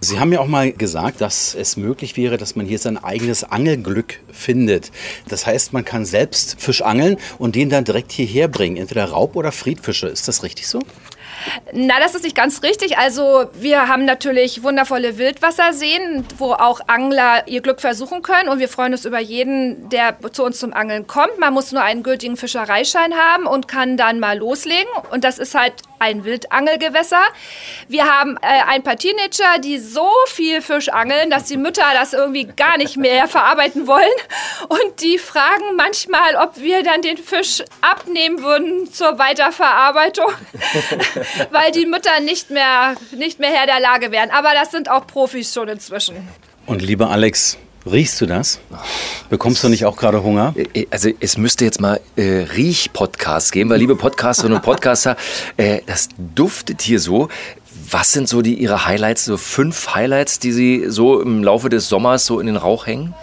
Sie 0.00 0.20
haben 0.20 0.32
ja 0.32 0.38
auch 0.38 0.46
mal 0.46 0.70
gesagt, 0.70 1.20
dass 1.20 1.56
es 1.56 1.76
möglich 1.76 2.16
wäre, 2.16 2.36
dass 2.36 2.54
man 2.54 2.66
hier 2.66 2.78
sein 2.78 3.02
eigenes 3.02 3.42
Angelglück 3.42 4.20
findet. 4.30 4.92
Das 5.28 5.44
heißt, 5.44 5.72
man 5.72 5.84
kann 5.84 6.04
selbst 6.04 6.60
Fisch 6.60 6.82
angeln 6.82 7.16
und 7.38 7.56
den 7.56 7.68
dann 7.68 7.84
direkt 7.84 8.12
hierher 8.12 8.46
bringen, 8.46 8.76
entweder 8.76 9.06
Raub- 9.06 9.34
oder 9.34 9.50
Friedfische. 9.50 10.06
Ist 10.06 10.28
das 10.28 10.44
richtig 10.44 10.68
so? 10.68 10.80
Na, 11.72 12.00
das 12.00 12.14
ist 12.14 12.24
nicht 12.24 12.36
ganz 12.36 12.62
richtig. 12.62 12.98
Also 12.98 13.46
wir 13.54 13.88
haben 13.88 14.04
natürlich 14.04 14.62
wundervolle 14.62 15.18
Wildwasserseen, 15.18 16.24
wo 16.36 16.52
auch 16.52 16.80
Angler 16.86 17.46
ihr 17.46 17.60
Glück 17.60 17.80
versuchen 17.80 18.22
können. 18.22 18.48
Und 18.48 18.58
wir 18.58 18.68
freuen 18.68 18.92
uns 18.92 19.04
über 19.04 19.18
jeden, 19.18 19.88
der 19.88 20.16
zu 20.32 20.44
uns 20.44 20.58
zum 20.58 20.72
Angeln 20.72 21.06
kommt. 21.06 21.38
Man 21.38 21.52
muss 21.54 21.72
nur 21.72 21.82
einen 21.82 22.02
gültigen 22.02 22.36
Fischereischein 22.36 23.14
haben 23.14 23.46
und 23.46 23.68
kann 23.68 23.96
dann 23.96 24.20
mal 24.20 24.38
loslegen. 24.38 24.90
Und 25.10 25.24
das 25.24 25.38
ist 25.38 25.54
halt 25.54 25.74
ein 25.98 26.24
Wildangelgewässer. 26.24 27.22
Wir 27.88 28.06
haben 28.06 28.36
äh, 28.42 28.62
ein 28.68 28.82
paar 28.82 28.96
Teenager, 28.96 29.58
die 29.62 29.78
so 29.78 30.08
viel 30.26 30.62
Fisch 30.62 30.88
angeln, 30.88 31.30
dass 31.30 31.44
die 31.44 31.56
Mütter 31.56 31.84
das 31.94 32.12
irgendwie 32.12 32.44
gar 32.44 32.76
nicht 32.78 32.96
mehr 32.96 33.28
verarbeiten 33.28 33.86
wollen. 33.86 34.04
Und 34.68 35.00
die 35.02 35.18
fragen 35.18 35.76
manchmal, 35.76 36.36
ob 36.36 36.56
wir 36.58 36.82
dann 36.82 37.02
den 37.02 37.16
Fisch 37.16 37.62
abnehmen 37.80 38.42
würden 38.42 38.92
zur 38.92 39.18
Weiterverarbeitung, 39.18 40.32
weil 41.50 41.72
die 41.72 41.86
Mütter 41.86 42.20
nicht 42.20 42.50
mehr, 42.50 42.94
nicht 43.12 43.38
mehr 43.38 43.50
Herr 43.50 43.66
der 43.66 43.80
Lage 43.80 44.10
wären. 44.10 44.30
Aber 44.30 44.52
das 44.54 44.70
sind 44.70 44.90
auch 44.90 45.06
Profis 45.06 45.52
schon 45.52 45.68
inzwischen. 45.68 46.28
Und 46.66 46.82
lieber 46.82 47.10
Alex, 47.10 47.56
Riechst 47.86 48.20
du 48.20 48.26
das? 48.26 48.58
Bekommst 49.30 49.62
du 49.64 49.68
nicht 49.68 49.84
auch 49.84 49.96
gerade 49.96 50.22
Hunger? 50.22 50.54
Also 50.90 51.10
es 51.20 51.38
müsste 51.38 51.64
jetzt 51.64 51.80
mal 51.80 52.00
äh, 52.16 52.46
Riech-Podcasts 52.54 53.50
geben, 53.50 53.70
weil 53.70 53.78
liebe 53.78 53.96
Podcasterinnen 53.96 54.58
und 54.58 54.64
Podcaster, 54.64 55.16
äh, 55.56 55.80
das 55.86 56.08
duftet 56.34 56.82
hier 56.82 57.00
so. 57.00 57.28
Was 57.90 58.12
sind 58.12 58.28
so 58.28 58.42
die 58.42 58.54
Ihre 58.54 58.86
Highlights, 58.86 59.24
so 59.24 59.36
fünf 59.36 59.94
Highlights, 59.94 60.38
die 60.38 60.52
Sie 60.52 60.84
so 60.88 61.20
im 61.20 61.42
Laufe 61.42 61.68
des 61.68 61.88
Sommers 61.88 62.26
so 62.26 62.40
in 62.40 62.46
den 62.46 62.56
Rauch 62.56 62.86
hängen? 62.86 63.14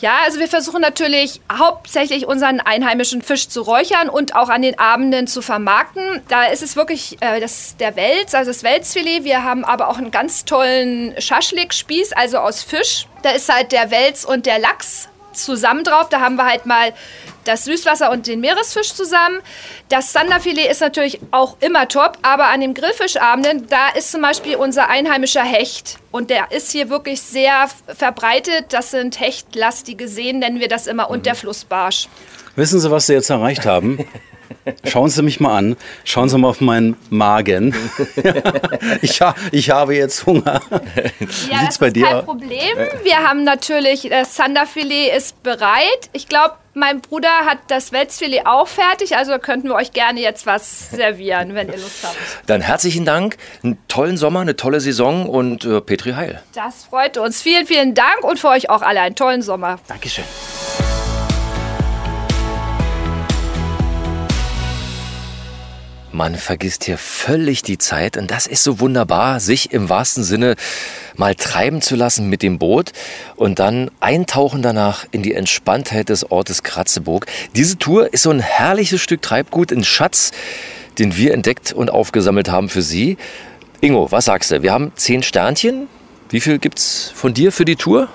Ja, 0.00 0.20
also 0.24 0.38
wir 0.38 0.48
versuchen 0.48 0.80
natürlich 0.80 1.42
hauptsächlich 1.52 2.26
unseren 2.26 2.60
einheimischen 2.60 3.20
Fisch 3.20 3.48
zu 3.48 3.60
räuchern 3.60 4.08
und 4.08 4.34
auch 4.34 4.48
an 4.48 4.62
den 4.62 4.78
Abenden 4.78 5.26
zu 5.26 5.42
vermarkten. 5.42 6.22
Da 6.28 6.44
ist 6.44 6.62
es 6.62 6.74
wirklich 6.74 7.18
äh, 7.20 7.38
das, 7.38 7.76
der 7.76 7.96
Wels, 7.96 8.34
also 8.34 8.50
das 8.50 8.62
Welsfilet. 8.62 9.24
Wir 9.24 9.44
haben 9.44 9.62
aber 9.62 9.88
auch 9.88 9.98
einen 9.98 10.10
ganz 10.10 10.46
tollen 10.46 11.14
Schaschlik-Spieß, 11.20 12.14
also 12.14 12.38
aus 12.38 12.62
Fisch. 12.62 13.08
Da 13.22 13.30
ist 13.30 13.52
halt 13.52 13.72
der 13.72 13.90
Wels 13.90 14.24
und 14.24 14.46
der 14.46 14.58
Lachs 14.58 15.08
zusammen 15.32 15.84
drauf. 15.84 16.08
Da 16.08 16.20
haben 16.20 16.36
wir 16.36 16.46
halt 16.46 16.66
mal 16.66 16.92
das 17.44 17.64
Süßwasser 17.64 18.10
und 18.10 18.26
den 18.26 18.40
Meeresfisch 18.40 18.94
zusammen. 18.94 19.40
Das 19.88 20.12
Sanderfilet 20.12 20.70
ist 20.70 20.80
natürlich 20.80 21.20
auch 21.30 21.56
immer 21.60 21.88
top, 21.88 22.18
aber 22.22 22.48
an 22.48 22.60
den 22.60 22.74
Grillfischabenden, 22.74 23.66
da 23.68 23.88
ist 23.88 24.12
zum 24.12 24.22
Beispiel 24.22 24.56
unser 24.56 24.88
einheimischer 24.88 25.42
Hecht. 25.42 25.98
Und 26.10 26.30
der 26.30 26.52
ist 26.52 26.70
hier 26.70 26.90
wirklich 26.90 27.22
sehr 27.22 27.68
verbreitet. 27.86 28.66
Das 28.70 28.90
sind 28.90 29.20
hechtlastige 29.20 30.08
Seen, 30.08 30.38
nennen 30.40 30.60
wir 30.60 30.68
das 30.68 30.86
immer, 30.86 31.10
und 31.10 31.26
der 31.26 31.34
Flussbarsch. 31.34 32.08
Wissen 32.56 32.80
Sie, 32.80 32.90
was 32.90 33.06
Sie 33.06 33.14
jetzt 33.14 33.30
erreicht 33.30 33.64
haben? 33.64 34.06
Schauen 34.84 35.08
Sie 35.08 35.22
mich 35.22 35.40
mal 35.40 35.56
an. 35.56 35.76
Schauen 36.04 36.28
Sie 36.28 36.38
mal 36.38 36.48
auf 36.48 36.60
meinen 36.60 36.96
Magen. 37.10 37.74
ich, 39.02 39.20
ha 39.20 39.34
ich 39.52 39.70
habe 39.70 39.94
jetzt 39.94 40.26
Hunger. 40.26 40.60
Ja, 40.70 40.80
Wie 41.18 41.56
sieht's 41.64 41.78
bei 41.78 41.90
dir? 41.90 42.06
Kein 42.06 42.24
Problem. 42.24 42.76
Wir 43.02 43.18
haben 43.18 43.44
natürlich 43.44 44.08
das 44.10 44.36
Sanderfilet 44.36 45.16
ist 45.16 45.42
bereit. 45.42 46.10
Ich 46.12 46.28
glaube, 46.28 46.54
mein 46.74 47.00
Bruder 47.00 47.46
hat 47.46 47.58
das 47.68 47.92
Welsfilet 47.92 48.46
auch 48.46 48.68
fertig, 48.68 49.16
also 49.16 49.38
könnten 49.38 49.68
wir 49.68 49.74
euch 49.74 49.92
gerne 49.92 50.20
jetzt 50.20 50.46
was 50.46 50.90
servieren, 50.90 51.54
wenn 51.54 51.68
ihr 51.68 51.78
Lust 51.78 52.04
habt. 52.04 52.16
Dann 52.46 52.60
herzlichen 52.60 53.04
Dank, 53.04 53.36
einen 53.62 53.78
tollen 53.88 54.16
Sommer, 54.16 54.40
eine 54.40 54.56
tolle 54.56 54.80
Saison 54.80 55.28
und 55.28 55.64
äh, 55.64 55.80
Petri 55.80 56.12
Heil. 56.12 56.42
Das 56.54 56.84
freut 56.84 57.18
uns. 57.18 57.42
Vielen, 57.42 57.66
vielen 57.66 57.94
Dank 57.94 58.22
und 58.22 58.38
für 58.38 58.48
euch 58.48 58.70
auch 58.70 58.82
alle 58.82 59.00
einen 59.00 59.16
tollen 59.16 59.42
Sommer. 59.42 59.80
Dankeschön. 59.88 60.24
Man 66.20 66.36
vergisst 66.36 66.84
hier 66.84 66.98
völlig 66.98 67.62
die 67.62 67.78
Zeit 67.78 68.18
und 68.18 68.30
das 68.30 68.46
ist 68.46 68.62
so 68.62 68.78
wunderbar, 68.78 69.40
sich 69.40 69.72
im 69.72 69.88
wahrsten 69.88 70.22
Sinne 70.22 70.54
mal 71.16 71.34
treiben 71.34 71.80
zu 71.80 71.96
lassen 71.96 72.28
mit 72.28 72.42
dem 72.42 72.58
Boot 72.58 72.92
und 73.36 73.58
dann 73.58 73.90
eintauchen 74.00 74.60
danach 74.60 75.06
in 75.12 75.22
die 75.22 75.32
Entspanntheit 75.32 76.10
des 76.10 76.30
Ortes 76.30 76.62
Kratzeburg. 76.62 77.24
Diese 77.56 77.78
Tour 77.78 78.12
ist 78.12 78.24
so 78.24 78.30
ein 78.30 78.40
herrliches 78.40 79.00
Stück 79.00 79.22
Treibgut, 79.22 79.72
ein 79.72 79.82
Schatz, 79.82 80.32
den 80.98 81.16
wir 81.16 81.32
entdeckt 81.32 81.72
und 81.72 81.88
aufgesammelt 81.88 82.50
haben 82.50 82.68
für 82.68 82.82
Sie. 82.82 83.16
Ingo, 83.80 84.12
was 84.12 84.26
sagst 84.26 84.50
du? 84.50 84.60
Wir 84.60 84.74
haben 84.74 84.92
zehn 84.96 85.22
Sternchen. 85.22 85.88
Wie 86.28 86.40
viel 86.40 86.58
gibt's 86.58 87.10
von 87.14 87.32
dir 87.32 87.50
für 87.50 87.64
die 87.64 87.76
Tour? 87.76 88.10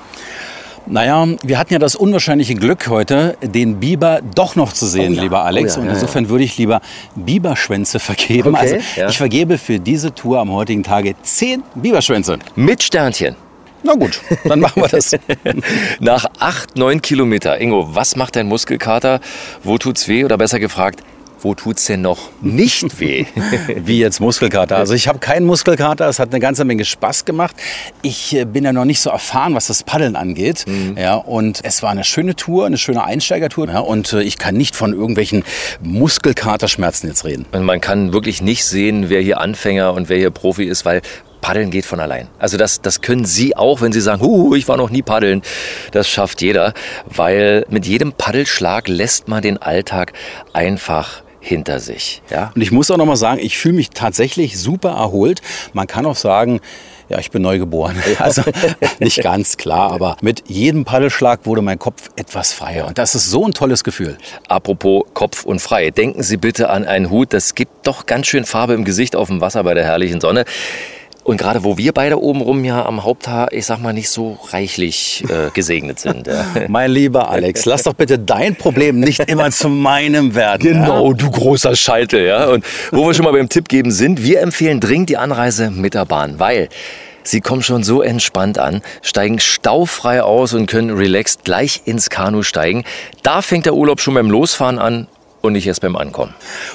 Naja, 0.88 1.28
wir 1.42 1.58
hatten 1.58 1.74
ja 1.74 1.80
das 1.80 1.96
unwahrscheinliche 1.96 2.54
Glück 2.56 2.88
heute, 2.90 3.38
den 3.42 3.80
Biber 3.80 4.22
doch 4.36 4.56
noch 4.56 4.72
zu 4.72 4.86
sehen, 4.86 5.14
oh 5.14 5.16
ja. 5.16 5.22
lieber 5.24 5.44
Alex. 5.44 5.78
Oh 5.78 5.82
ja, 5.82 5.88
und 5.88 5.94
insofern 5.94 6.30
würde 6.30 6.44
ich 6.44 6.58
lieber 6.58 6.82
Biberschwänze 7.16 8.00
vergeben. 8.00 8.56
Okay, 8.56 8.80
also 8.96 9.08
ich 9.10 9.18
vergebe 9.18 9.58
für 9.58 9.80
diese 9.80 10.14
Tour 10.14 10.40
am 10.40 10.52
heutigen 10.52 10.84
Tage 10.84 11.16
zehn 11.24 11.64
Biberschwänze. 11.74 12.38
Mit 12.56 12.84
Sternchen. 12.84 13.36
Na 13.82 13.94
gut, 13.94 14.22
dann 14.46 14.60
machen 14.60 14.82
wir 14.82 14.90
das. 14.90 15.16
Nach 16.00 16.26
acht, 16.40 16.76
neun 16.76 17.02
Kilometer. 17.02 17.60
Ingo, 17.62 17.88
was 17.94 18.16
macht 18.16 18.36
dein 18.36 18.48
Muskelkater? 18.48 19.20
Wo 19.64 19.78
tut's 19.78 20.08
weh? 20.08 20.24
Oder 20.24 20.38
besser 20.38 20.60
gefragt, 20.60 21.02
wo 21.42 21.56
tut 21.56 21.78
es 21.78 21.86
denn 21.86 22.02
noch 22.02 22.30
nicht 22.42 23.00
weh? 23.00 23.26
Wie 23.76 24.00
jetzt 24.00 24.20
Muskelkater. 24.20 24.78
Also 24.78 24.94
ich 24.94 25.08
habe 25.08 25.20
keinen 25.20 25.46
Muskelkater, 25.46 26.08
es 26.08 26.20
hat 26.20 26.32
eine 26.32 26.40
ganze 26.40 26.66
Menge 26.66 26.86
Spaß 26.86 27.26
gemacht. 27.26 27.56
Ich 28.02 28.36
äh, 28.36 28.46
bin 28.46 28.64
ja 28.64 28.74
noch 28.74 28.86
nicht 28.86 29.00
so 29.00 29.10
erfahren, 29.10 29.56
was 29.56 29.68
das 29.68 29.84
Paddeln 29.84 30.16
angeht. 30.16 30.66
Mhm. 30.68 30.98
Ja, 30.98 31.16
und 31.16 31.60
es 31.64 31.84
war 31.84 31.92
eine 31.92 32.04
schöne 32.04 32.36
Tour, 32.36 32.66
eine 32.66 32.78
schöne 32.78 33.04
Einsteigertour. 33.04 33.68
Ja, 33.68 33.80
und 33.80 34.14
äh, 34.14 34.22
ich 34.22 34.38
kann 34.38 34.56
nicht 34.56 34.76
von 34.76 34.94
irgendwelchen 34.94 35.44
Muskelkaterschmerzen 35.82 37.10
jetzt 37.10 37.26
reden. 37.26 37.46
Man 37.52 37.82
kann 37.82 38.14
wirklich 38.14 38.42
nicht 38.42 38.66
sehen, 38.66 39.10
wer 39.10 39.22
hier 39.22 39.40
Anfänger 39.40 39.94
und 39.94 40.10
wer 40.10 40.18
hier 40.18 40.32
Profi 40.32 40.66
ist, 40.66 40.86
weil 40.86 41.02
Paddeln 41.46 41.70
geht 41.70 41.86
von 41.86 42.00
allein. 42.00 42.28
Also 42.40 42.58
das, 42.58 42.82
das 42.82 43.02
können 43.02 43.24
Sie 43.24 43.56
auch, 43.56 43.82
wenn 43.82 43.92
Sie 43.92 44.02
sagen, 44.02 44.20
Huhu, 44.20 44.56
ich 44.56 44.68
war 44.68 44.78
noch 44.78 44.90
nie 44.90 45.04
paddeln. 45.04 45.44
Das 45.92 46.10
schafft 46.10 46.42
jeder, 46.42 46.74
weil 47.06 47.68
mit 47.70 47.86
jedem 47.86 48.14
Paddelschlag 48.14 48.88
lässt 48.88 49.28
man 49.28 49.44
den 49.44 49.62
Alltag 49.62 50.14
einfach 50.54 51.22
hinter 51.46 51.80
sich. 51.80 52.24
Ja? 52.32 52.52
Und 52.56 52.62
ich 52.62 52.72
muss 52.72 52.90
auch 52.90 52.98
noch 52.98 53.06
mal 53.06 53.16
sagen, 53.16 53.40
ich 53.40 53.58
fühle 53.58 53.76
mich 53.76 53.92
tatsächlich 53.92 54.60
super 54.60 54.90
erholt. 54.90 55.42
Man 55.74 55.86
kann 55.86 56.08
auch 56.08 56.16
sagen, 56.16 56.60
ja, 57.08 57.20
ich 57.20 57.30
bin 57.30 57.44
neu 57.44 57.60
geboren. 57.60 57.96
Also 58.18 58.42
nicht 59.00 59.22
ganz 59.22 59.58
klar, 59.58 59.92
aber 59.92 60.18
mit 60.22 60.44
jedem 60.48 60.86
Paddelschlag 60.86 61.46
wurde 61.46 61.62
mein 61.62 61.78
Kopf 61.78 62.10
etwas 62.16 62.54
freier. 62.54 62.88
Und 62.88 62.98
das 62.98 63.14
ist 63.14 63.30
so 63.30 63.46
ein 63.46 63.52
tolles 63.52 63.84
Gefühl. 63.84 64.18
Apropos 64.48 65.04
Kopf 65.14 65.46
und 65.46 65.60
frei. 65.60 65.92
Denken 65.92 66.24
Sie 66.24 66.38
bitte 66.38 66.70
an 66.70 66.86
einen 66.86 67.12
Hut. 67.12 67.34
Das 67.34 67.54
gibt 67.54 67.86
doch 67.86 68.08
ganz 68.08 68.26
schön 68.26 68.46
Farbe 68.46 68.74
im 68.74 68.86
Gesicht 68.86 69.16
auf 69.16 69.28
dem 69.28 69.42
Wasser 69.42 69.64
bei 69.64 69.76
der 69.76 69.84
herrlichen 69.84 70.20
Sonne. 70.22 70.46
Und 71.26 71.38
gerade 71.38 71.64
wo 71.64 71.76
wir 71.76 71.92
beide 71.92 72.22
oben 72.22 72.40
rum 72.42 72.64
ja 72.64 72.86
am 72.86 73.04
Haupthaar, 73.04 73.52
ich 73.52 73.66
sag 73.66 73.80
mal, 73.80 73.94
nicht 73.94 74.10
so 74.10 74.38
reichlich 74.52 75.24
äh, 75.28 75.50
gesegnet 75.52 76.00
sind. 76.00 76.28
Ja. 76.28 76.46
mein 76.68 76.92
lieber 76.92 77.32
Alex, 77.32 77.66
lass 77.66 77.82
doch 77.82 77.96
bitte 77.96 78.20
dein 78.20 78.56
Problem 78.56 79.00
nicht 79.00 79.22
immer 79.22 79.50
zu 79.50 79.68
meinem 79.68 80.36
werden. 80.36 80.62
Genau, 80.62 81.10
ja? 81.10 81.18
du 81.18 81.32
großer 81.32 81.76
Scheitel. 81.76 82.28
Ja? 82.28 82.46
Und 82.46 82.64
wo 82.92 83.08
wir 83.08 83.16
schon 83.16 83.26
mal 83.26 83.32
beim 83.32 83.50
Tipp 83.50 83.68
geben 83.70 83.90
sind, 83.90 84.22
wir 84.22 84.40
empfehlen 84.40 84.80
dringend 84.80 85.10
die 85.10 85.18
Anreise 85.18 85.72
mit 85.72 85.96
der 85.96 86.06
Bahn, 86.06 86.38
weil 86.38 86.70
Sie 87.24 87.42
kommen 87.42 87.64
schon 87.64 87.82
so 87.82 88.04
entspannt 88.04 88.60
an, 88.60 88.84
steigen 89.02 89.40
staufrei 89.40 90.22
aus 90.22 90.54
und 90.54 90.68
können 90.68 90.92
relaxed 90.92 91.44
gleich 91.44 91.82
ins 91.86 92.12
Kanu 92.12 92.44
steigen. 92.44 92.84
Da 93.24 93.42
fängt 93.42 93.66
der 93.66 93.74
Urlaub 93.74 94.00
schon 94.00 94.14
beim 94.14 94.30
Losfahren 94.30 94.78
an 94.78 95.08
und 95.46 95.54
nicht 95.54 95.68
erst 95.68 95.82
beim 95.82 95.96
Ankommen. 95.96 96.34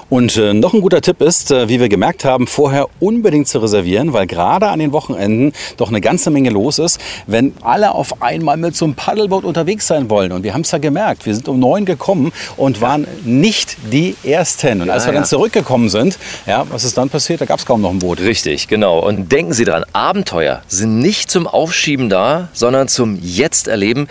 Und 0.08 0.36
äh, 0.36 0.54
noch 0.54 0.74
ein 0.74 0.80
guter 0.80 1.00
Tipp 1.00 1.20
ist, 1.20 1.50
äh, 1.50 1.68
wie 1.68 1.80
wir 1.80 1.88
gemerkt 1.88 2.24
haben, 2.24 2.46
vorher 2.46 2.88
unbedingt 3.00 3.48
zu 3.48 3.58
reservieren, 3.58 4.12
weil 4.12 4.26
gerade 4.26 4.68
an 4.68 4.78
den 4.78 4.92
Wochenenden 4.92 5.52
doch 5.76 5.88
eine 5.88 6.00
ganze 6.00 6.30
Menge 6.30 6.50
los 6.50 6.78
ist, 6.78 7.00
wenn 7.26 7.52
alle 7.62 7.92
auf 7.94 8.22
einmal 8.22 8.56
mit 8.56 8.76
so 8.76 8.84
einem 8.84 8.94
Paddelboot 8.94 9.44
unterwegs 9.44 9.86
sein 9.86 10.10
wollen. 10.10 10.32
Und 10.32 10.42
wir 10.42 10.54
haben 10.54 10.62
es 10.62 10.70
ja 10.70 10.78
gemerkt, 10.78 11.26
wir 11.26 11.34
sind 11.34 11.48
um 11.48 11.58
neun 11.58 11.84
gekommen 11.84 12.32
und 12.56 12.80
waren 12.80 13.06
nicht 13.24 13.76
die 13.92 14.16
Ersten. 14.24 14.82
Und 14.82 14.90
als 14.90 15.04
Ja, 15.04 15.10
wir 15.10 15.14
dann 15.14 15.22
ja. 15.24 15.28
zurückgekommen 15.28 15.88
sind, 15.88 16.18
ja, 16.46 16.66
was 16.70 16.84
ist 16.84 16.96
dann 16.96 17.10
passiert? 17.10 17.40
Da 17.40 17.44
gab 17.44 17.58
es 17.58 17.66
kaum 17.66 17.80
noch 17.80 17.90
ein 17.90 17.98
Boot. 17.98 18.20
Richtig, 18.20 18.68
genau. 18.68 19.00
Und 19.00 19.30
denken 19.32 19.52
Sie 19.52 19.64
dran, 19.64 19.84
Abenteuer 19.92 20.62
sind 20.68 20.98
nicht 21.00 21.30
zum 21.30 21.46
Aufschieben 21.46 22.08
da, 22.08 22.48
sondern 22.52 22.88
zum 22.88 23.18
Jetzt 23.20 23.68
erleben. 23.68 24.08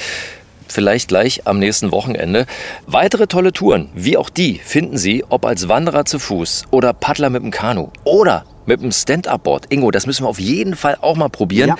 Vielleicht 0.69 1.09
gleich 1.09 1.47
am 1.47 1.59
nächsten 1.59 1.91
Wochenende. 1.91 2.45
Weitere 2.85 3.27
tolle 3.27 3.51
Touren, 3.51 3.89
wie 3.95 4.17
auch 4.17 4.29
die, 4.29 4.59
finden 4.63 4.97
Sie, 4.97 5.25
ob 5.27 5.45
als 5.45 5.67
Wanderer 5.67 6.05
zu 6.05 6.19
Fuß 6.19 6.65
oder 6.71 6.93
Paddler 6.93 7.29
mit 7.29 7.43
dem 7.43 7.51
Kanu 7.51 7.89
oder 8.03 8.45
mit 8.65 8.81
dem 8.81 8.91
Stand-Up-Board. 8.91 9.65
Ingo, 9.69 9.91
das 9.91 10.05
müssen 10.05 10.23
wir 10.25 10.29
auf 10.29 10.39
jeden 10.39 10.75
Fall 10.75 10.97
auch 11.01 11.17
mal 11.17 11.29
probieren. 11.29 11.73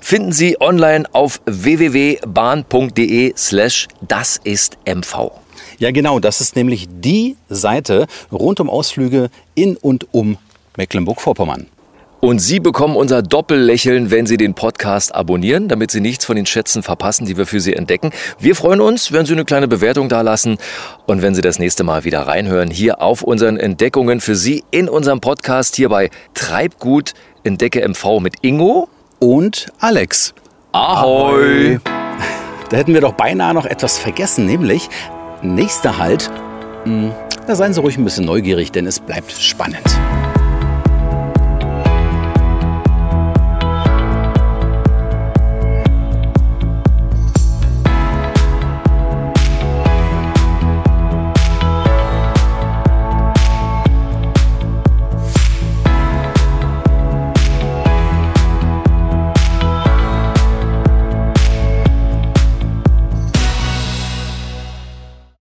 Finden 0.00 0.32
Sie 0.32 0.60
online 0.60 1.04
auf 1.12 1.40
www.bahn.de 1.46 3.32
slash 3.36 3.88
das 4.02 4.36
ist 4.44 4.76
MV. 4.86 5.32
Ja, 5.78 5.90
genau. 5.90 6.20
Das 6.20 6.40
ist 6.40 6.56
nämlich 6.56 6.88
die 6.90 7.36
Seite 7.48 8.06
rund 8.30 8.60
um 8.60 8.70
Ausflüge 8.70 9.30
in 9.54 9.76
und 9.76 10.06
um 10.12 10.38
Mecklenburg-Vorpommern. 10.76 11.66
Und 12.20 12.38
Sie 12.40 12.60
bekommen 12.60 12.96
unser 12.96 13.22
Doppellächeln, 13.22 14.10
wenn 14.10 14.26
Sie 14.26 14.36
den 14.36 14.54
Podcast 14.54 15.14
abonnieren, 15.14 15.68
damit 15.68 15.90
Sie 15.90 16.00
nichts 16.00 16.24
von 16.24 16.34
den 16.36 16.46
Schätzen 16.46 16.82
verpassen, 16.82 17.26
die 17.26 17.36
wir 17.36 17.46
für 17.46 17.60
Sie 17.60 17.74
entdecken. 17.74 18.10
Wir 18.38 18.56
freuen 18.56 18.80
uns, 18.80 19.12
wenn 19.12 19.26
Sie 19.26 19.34
eine 19.34 19.44
kleine 19.44 19.68
Bewertung 19.68 20.08
da 20.08 20.22
lassen 20.22 20.56
und 21.06 21.20
wenn 21.22 21.34
Sie 21.34 21.42
das 21.42 21.58
nächste 21.58 21.84
Mal 21.84 22.04
wieder 22.04 22.26
reinhören, 22.26 22.70
hier 22.70 23.02
auf 23.02 23.22
unseren 23.22 23.58
Entdeckungen 23.58 24.20
für 24.20 24.34
Sie 24.34 24.64
in 24.70 24.88
unserem 24.88 25.20
Podcast 25.20 25.76
hier 25.76 25.88
bei 25.90 26.10
Treibgut 26.34 27.12
Entdecke 27.44 27.86
MV 27.86 28.20
mit 28.20 28.34
Ingo 28.40 28.88
und 29.20 29.66
Alex. 29.78 30.34
Ahoi! 30.72 31.78
Da 32.70 32.76
hätten 32.76 32.94
wir 32.94 33.00
doch 33.02 33.12
beinahe 33.14 33.54
noch 33.54 33.66
etwas 33.66 33.98
vergessen, 33.98 34.46
nämlich 34.46 34.88
nächster 35.42 35.98
Halt. 35.98 36.30
Hm, 36.84 37.12
Da 37.46 37.54
seien 37.54 37.72
Sie 37.72 37.80
ruhig 37.80 37.96
ein 37.98 38.04
bisschen 38.04 38.24
neugierig, 38.24 38.72
denn 38.72 38.86
es 38.86 38.98
bleibt 38.98 39.30
spannend. 39.32 39.84